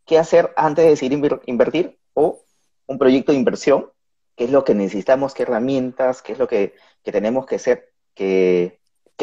qué 0.05 0.17
hacer 0.17 0.53
antes 0.55 0.83
de 0.83 0.91
decidir 0.91 1.39
invertir 1.45 1.99
o 2.13 2.41
un 2.87 2.97
proyecto 2.97 3.31
de 3.31 3.37
inversión, 3.37 3.89
qué 4.35 4.45
es 4.45 4.51
lo 4.51 4.63
que 4.63 4.75
necesitamos, 4.75 5.33
qué 5.33 5.43
herramientas, 5.43 6.21
qué 6.21 6.33
es 6.33 6.39
lo 6.39 6.47
que, 6.47 6.75
tenemos 7.03 7.45
que, 7.45 7.55
hacer, 7.55 7.91
que, 8.13 8.79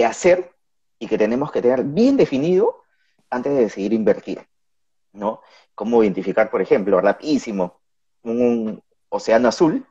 hacer 0.07 0.53
y 0.99 1.07
que 1.07 1.19
tenemos 1.19 1.51
que 1.51 1.61
tener 1.61 1.85
bien 1.85 2.17
definido 2.17 2.83
antes 3.31 3.53
de 3.53 3.61
decidir 3.61 3.93
invertir, 3.93 4.47
¿no? 5.13 5.43
Cómo 5.75 6.03
identificar, 6.03 6.51
por 6.51 6.63
ejemplo, 6.63 7.01
rapidísimo, 7.01 7.81
un 8.23 8.83
océano 9.09 9.49
azul 9.49 9.87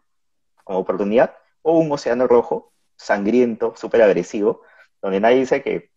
como 0.63 0.79
oportunidad 0.79 1.35
o 1.61 1.77
un 1.79 1.91
océano 1.91 2.27
rojo, 2.27 2.71
sangriento, 2.95 3.73
súper 3.75 4.01
agresivo, 4.01 4.61
donde 5.01 5.19
nadie 5.19 5.39
dice 5.39 5.61
que, 5.61 5.91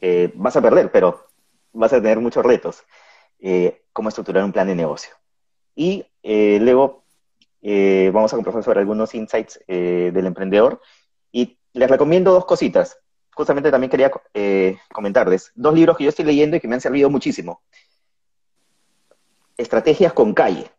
que 0.00 0.32
vas 0.34 0.56
a 0.56 0.62
perder, 0.62 0.90
pero 0.92 1.26
vas 1.72 1.92
a 1.92 2.02
tener 2.02 2.20
muchos 2.20 2.44
retos. 2.44 2.84
Eh, 3.40 3.82
cómo 3.92 4.08
estructurar 4.08 4.44
un 4.44 4.52
plan 4.52 4.66
de 4.66 4.74
negocio. 4.74 5.14
Y 5.74 6.06
eh, 6.22 6.58
luego 6.60 7.04
eh, 7.62 8.10
vamos 8.12 8.32
a 8.32 8.36
conversar 8.36 8.62
sobre 8.62 8.80
algunos 8.80 9.14
insights 9.14 9.60
del 9.66 10.26
emprendedor 10.26 10.80
Y 11.32 11.58
les 11.72 11.90
recomiendo 11.90 12.32
dos 12.32 12.44
cositas. 12.44 12.98
Justamente 13.34 13.70
también 13.70 13.90
quería 13.90 14.12
eh, 14.32 14.78
comentarles. 14.92 15.50
Dos 15.54 15.74
libros 15.74 15.96
que 15.96 16.04
yo 16.04 16.10
estoy 16.10 16.24
leyendo 16.24 16.56
y 16.56 16.60
que 16.60 16.68
me 16.68 16.74
han 16.74 16.80
servido 16.80 17.10
muchísimo. 17.10 17.62
Estrategias 19.56 20.12
con 20.12 20.34
calle. 20.34 20.70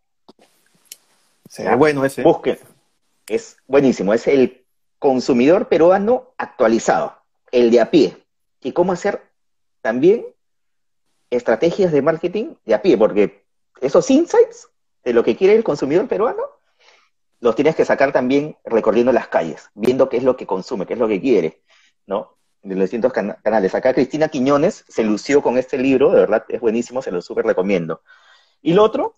Será 1.50 1.76
bueno 1.76 2.06
ese. 2.06 2.24
Busquen. 2.24 2.58
Es 3.28 3.58
buenísimo. 3.68 4.14
Es 4.14 4.28
el 4.28 4.66
consumidor 5.00 5.68
peruano 5.68 6.34
actualizado, 6.38 7.18
el 7.52 7.72
de 7.72 7.82
a 7.82 7.92
pie. 7.92 8.18
Y 8.62 8.72
cómo 8.72 8.94
hacer 8.94 9.22
también 9.82 10.26
estrategias 11.30 11.92
de 11.92 12.02
marketing 12.02 12.56
de 12.66 12.74
a 12.76 12.82
pie, 12.82 12.98
porque 12.98 13.46
esos 13.82 14.10
insights 14.10 14.70
de 15.04 15.14
lo 15.14 15.24
que 15.24 15.36
quiere 15.36 15.56
el 15.56 15.64
consumidor 15.64 16.08
peruano, 16.08 16.44
los 17.40 17.56
tienes 17.56 17.76
que 17.76 17.86
sacar 17.86 18.12
también 18.12 18.58
recorriendo 18.64 19.12
las 19.12 19.28
calles, 19.28 19.70
viendo 19.76 20.10
qué 20.10 20.18
es 20.18 20.24
lo 20.24 20.36
que 20.36 20.48
consume, 20.48 20.86
qué 20.86 20.94
es 20.94 21.00
lo 21.00 21.08
que 21.08 21.22
quiere, 21.22 21.62
¿no? 22.08 22.38
De 22.64 22.74
los 22.74 22.86
distintos 22.86 23.14
canales. 23.14 23.76
Acá 23.76 23.94
Cristina 23.94 24.30
Quiñones 24.30 24.84
se 24.88 25.04
lució 25.04 25.44
con 25.44 25.58
este 25.58 25.78
libro, 25.78 26.12
de 26.12 26.22
verdad 26.22 26.46
es 26.50 26.60
buenísimo, 26.60 27.02
se 27.02 27.12
lo 27.12 27.22
súper 27.22 27.46
recomiendo. 27.46 28.02
Y 28.62 28.74
lo 28.74 28.84
otro, 28.84 29.14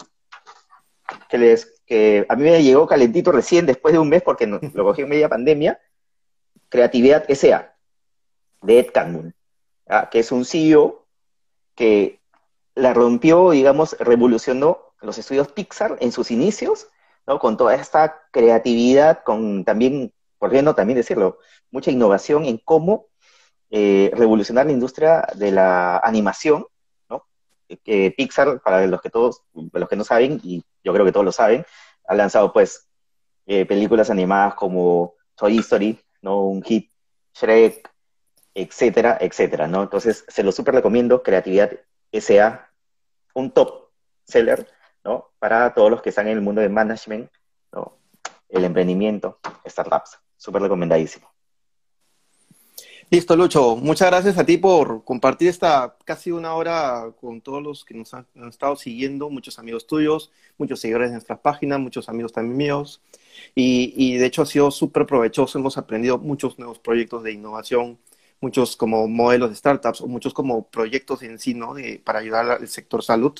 que, 1.30 1.38
les, 1.38 1.82
que 1.86 2.26
a 2.28 2.36
mí 2.36 2.43
me 2.43 2.62
llegó 2.62 2.86
calentito 2.86 3.32
recién 3.32 3.66
después 3.66 3.93
de 3.93 3.99
un 3.99 4.10
mes 4.10 4.22
porque 4.22 4.45
lo 4.74 4.84
cogí 4.84 5.03
en 5.03 5.10
media 5.10 5.30
pandemia, 5.30 5.80
Creatividad 6.70 7.24
S.A., 7.30 7.74
de 8.62 8.80
Ed 8.80 8.88
¿ah? 9.88 10.10
que 10.12 10.20
es 10.20 10.32
un 10.32 10.43
CEO 10.43 11.07
que 11.78 12.19
la 12.75 12.93
rompió, 12.93 13.51
digamos, 13.51 13.95
revolucionó 13.99 14.80
los 14.99 15.17
estudios 15.17 15.49
Pixar 15.49 15.95
en 16.01 16.11
sus 16.11 16.32
inicios, 16.32 16.88
¿no? 17.25 17.39
Con 17.39 17.55
toda 17.55 17.75
esta 17.75 18.23
creatividad, 18.32 19.23
con 19.23 19.63
también, 19.63 20.11
por 20.39 20.51
qué 20.51 20.61
no 20.61 20.75
también 20.75 20.97
decirlo, 20.97 21.38
mucha 21.71 21.91
innovación 21.91 22.45
en 22.45 22.57
cómo 22.57 23.05
eh, 23.69 24.11
revolucionar 24.15 24.65
la 24.65 24.71
industria 24.71 25.28
de 25.36 25.51
la 25.51 25.99
animación, 25.99 26.65
¿no? 27.09 27.25
Que 27.84 28.13
Pixar, 28.15 28.59
para 28.61 28.86
los 28.88 29.01
que 29.01 29.09
todos, 29.09 29.43
los 29.53 29.88
que 29.88 29.95
no 29.95 30.03
saben, 30.03 30.41
y 30.43 30.63
yo 30.84 30.93
creo 30.93 31.05
que 31.05 31.11
todos 31.11 31.25
lo 31.25 31.32
saben, 31.32 31.65
ha 32.07 32.15
lanzado 32.15 32.51
pues 32.51 32.89
eh, 33.45 33.65
películas 33.65 34.09
animadas 34.09 34.55
como 34.55 35.13
Toy 35.36 35.59
Story, 35.59 35.99
¿no? 36.21 36.41
Un 36.45 36.63
hit, 36.63 36.91
Shrek, 37.36 37.88
etcétera, 38.58 39.20
etcétera, 39.22 39.68
¿no? 39.68 39.84
Entonces, 39.84 40.26
se 40.28 40.41
lo 40.41 40.51
súper 40.51 40.74
recomiendo, 40.74 41.22
Creatividad 41.22 41.74
S.A., 42.12 42.72
un 43.36 43.51
top 43.51 43.89
seller, 44.26 44.68
¿no? 45.03 45.30
Para 45.38 45.76
todos 45.76 45.91
los 45.91 46.01
que 46.01 46.10
están 46.10 46.28
en 46.28 46.38
el 46.38 46.41
mundo 46.41 46.62
del 46.62 46.72
management, 46.72 47.30
¿no? 47.72 47.99
El 48.49 48.66
emprendimiento, 48.66 49.38
startups, 49.68 50.18
súper 50.38 50.64
recomendadísimo. 50.64 51.32
Listo, 53.12 53.36
Lucho. 53.36 53.76
Muchas 53.76 54.10
gracias 54.10 54.39
a 54.39 54.43
ti 54.43 54.58
por 54.58 55.03
compartir 55.03 55.49
esta 55.49 55.95
casi 56.03 56.32
una 56.32 56.55
hora 56.55 57.12
con 57.22 57.41
todos 57.41 57.62
los 57.62 57.86
que 57.86 57.93
nos 57.93 58.12
han, 58.16 58.26
estado 58.49 58.76
siguiendo, 58.76 59.30
muchos 59.30 59.60
amigos 59.60 59.86
tuyos, 59.86 60.32
muchos 60.58 60.80
seguidores 60.80 61.10
de 61.10 61.14
nuestras 61.14 61.39
páginas, 61.39 61.80
muchos 61.80 62.10
amigos 62.10 62.34
también 62.34 62.58
míos. 62.58 63.03
Y, 63.53 63.93
y 63.95 64.18
de 64.18 64.26
hecho 64.26 64.41
ha 64.41 64.47
sido 64.47 64.72
súper 64.72 65.05
provechoso, 65.05 65.60
hemos 65.60 65.78
aprendido 65.78 66.18
muchos 66.18 66.58
nuevos 66.58 66.80
proyectos 66.80 67.22
de 67.22 67.34
innovación 67.34 67.99
muchos 68.41 68.75
como 68.75 69.07
modelos 69.07 69.49
de 69.49 69.55
startups 69.55 70.01
o 70.01 70.07
muchos 70.07 70.33
como 70.33 70.67
proyectos 70.67 71.23
en 71.23 71.39
sí, 71.39 71.53
¿no? 71.53 71.73
De, 71.73 72.01
para 72.03 72.19
ayudar 72.19 72.49
al 72.49 72.67
sector 72.67 73.03
salud. 73.03 73.33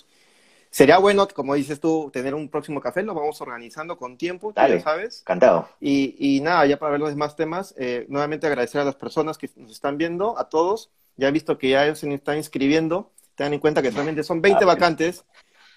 Sería 0.70 0.98
bueno, 0.98 1.28
como 1.30 1.56
dices 1.56 1.80
tú, 1.80 2.10
tener 2.12 2.36
un 2.36 2.50
próximo 2.50 2.82
café, 2.82 3.02
lo 3.02 3.14
vamos 3.14 3.40
organizando 3.42 3.98
con 3.98 4.18
tiempo, 4.18 4.54
ya 4.56 4.80
sabes. 4.82 5.22
Encantado. 5.22 5.70
Y, 5.80 6.16
y, 6.20 6.42
nada, 6.42 6.66
ya 6.66 6.78
para 6.78 6.92
ver 6.92 7.00
los 7.00 7.10
demás 7.10 7.36
temas, 7.36 7.74
eh, 7.78 8.06
nuevamente 8.10 8.48
agradecer 8.48 8.82
a 8.82 8.84
las 8.84 8.96
personas 8.96 9.38
que 9.38 9.50
nos 9.56 9.72
están 9.72 9.98
viendo, 9.98 10.38
a 10.38 10.50
todos. 10.50 10.92
Ya 11.16 11.30
he 11.30 11.32
visto 11.32 11.58
que 11.58 11.70
ya 11.70 11.96
se 11.96 12.14
están 12.14 12.38
inscribiendo. 12.38 13.12
Tengan 13.36 13.54
en 13.54 13.60
cuenta 13.60 13.82
que 13.82 13.92
solamente 13.92 14.24
son 14.24 14.42
20 14.42 14.64
ah, 14.64 14.68
vacantes. 14.68 15.26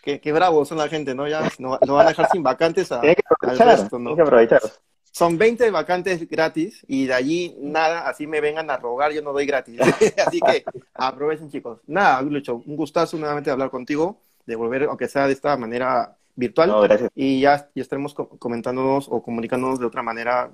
Qué, 0.03 0.21
qué 0.21 0.33
bravos 0.33 0.69
son 0.69 0.79
la 0.79 0.89
gente, 0.89 1.15
¿no? 1.15 1.29
Ya 1.29 1.51
no, 1.59 1.79
lo 1.87 1.95
van 1.95 2.07
a 2.07 2.11
dejar 2.11 2.29
sin 2.31 2.43
vacantes 2.43 2.91
a, 2.91 3.01
que 3.01 3.17
aprovechar, 3.25 3.69
al 3.69 3.79
resto, 3.79 3.99
¿no? 3.99 4.17
que 4.17 4.23
aprovechar. 4.23 4.61
Son 5.13 5.37
20 5.37 5.71
vacantes 5.71 6.29
gratis 6.29 6.85
y 6.87 7.07
de 7.07 7.15
allí 7.15 7.57
nada, 7.59 8.09
así 8.09 8.27
me 8.27 8.41
vengan 8.41 8.71
a 8.71 8.77
rogar, 8.77 9.13
yo 9.13 9.23
no 9.23 9.33
doy 9.33 9.45
gratis. 9.45 9.81
así 10.27 10.41
que 10.41 10.65
aprovechen, 10.95 11.51
chicos. 11.51 11.81
Nada, 11.87 12.23
Lucho, 12.23 12.63
un 12.65 12.77
gustazo 12.77 13.17
nuevamente 13.17 13.51
hablar 13.51 13.71
contigo, 13.71 14.21
de 14.47 14.57
volver, 14.57 14.85
aunque 14.85 15.09
sea 15.09 15.27
de 15.27 15.33
esta 15.33 15.57
manera 15.57 16.17
virtual. 16.37 16.73
gracias. 16.83 17.11
Y 17.15 17.41
ya, 17.41 17.69
ya 17.75 17.83
estaremos 17.83 18.15
comentándonos 18.15 19.09
o 19.11 19.23
comunicándonos 19.23 19.81
de 19.81 19.87
otra 19.87 20.03
manera. 20.03 20.51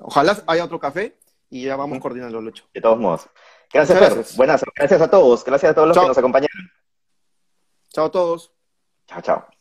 Ojalá 0.00 0.36
haya 0.46 0.64
otro 0.64 0.80
café 0.80 1.16
y 1.48 1.64
ya 1.64 1.76
vamos 1.76 2.00
coordinando, 2.00 2.40
Lucho. 2.40 2.64
De 2.74 2.80
todos 2.80 2.98
modos. 2.98 3.28
Gracias, 3.72 3.98
Fer. 3.98 4.36
Buenas, 4.36 4.64
gracias 4.74 5.00
a 5.00 5.08
todos. 5.08 5.44
Gracias 5.44 5.70
a 5.70 5.74
todos 5.74 5.88
los 5.88 5.98
que 5.98 6.06
nos 6.06 6.18
acompañaron. 6.18 6.70
Chao 7.92 8.06
a 8.06 8.10
todos. 8.10 8.52
Chao, 9.06 9.20
chao. 9.22 9.53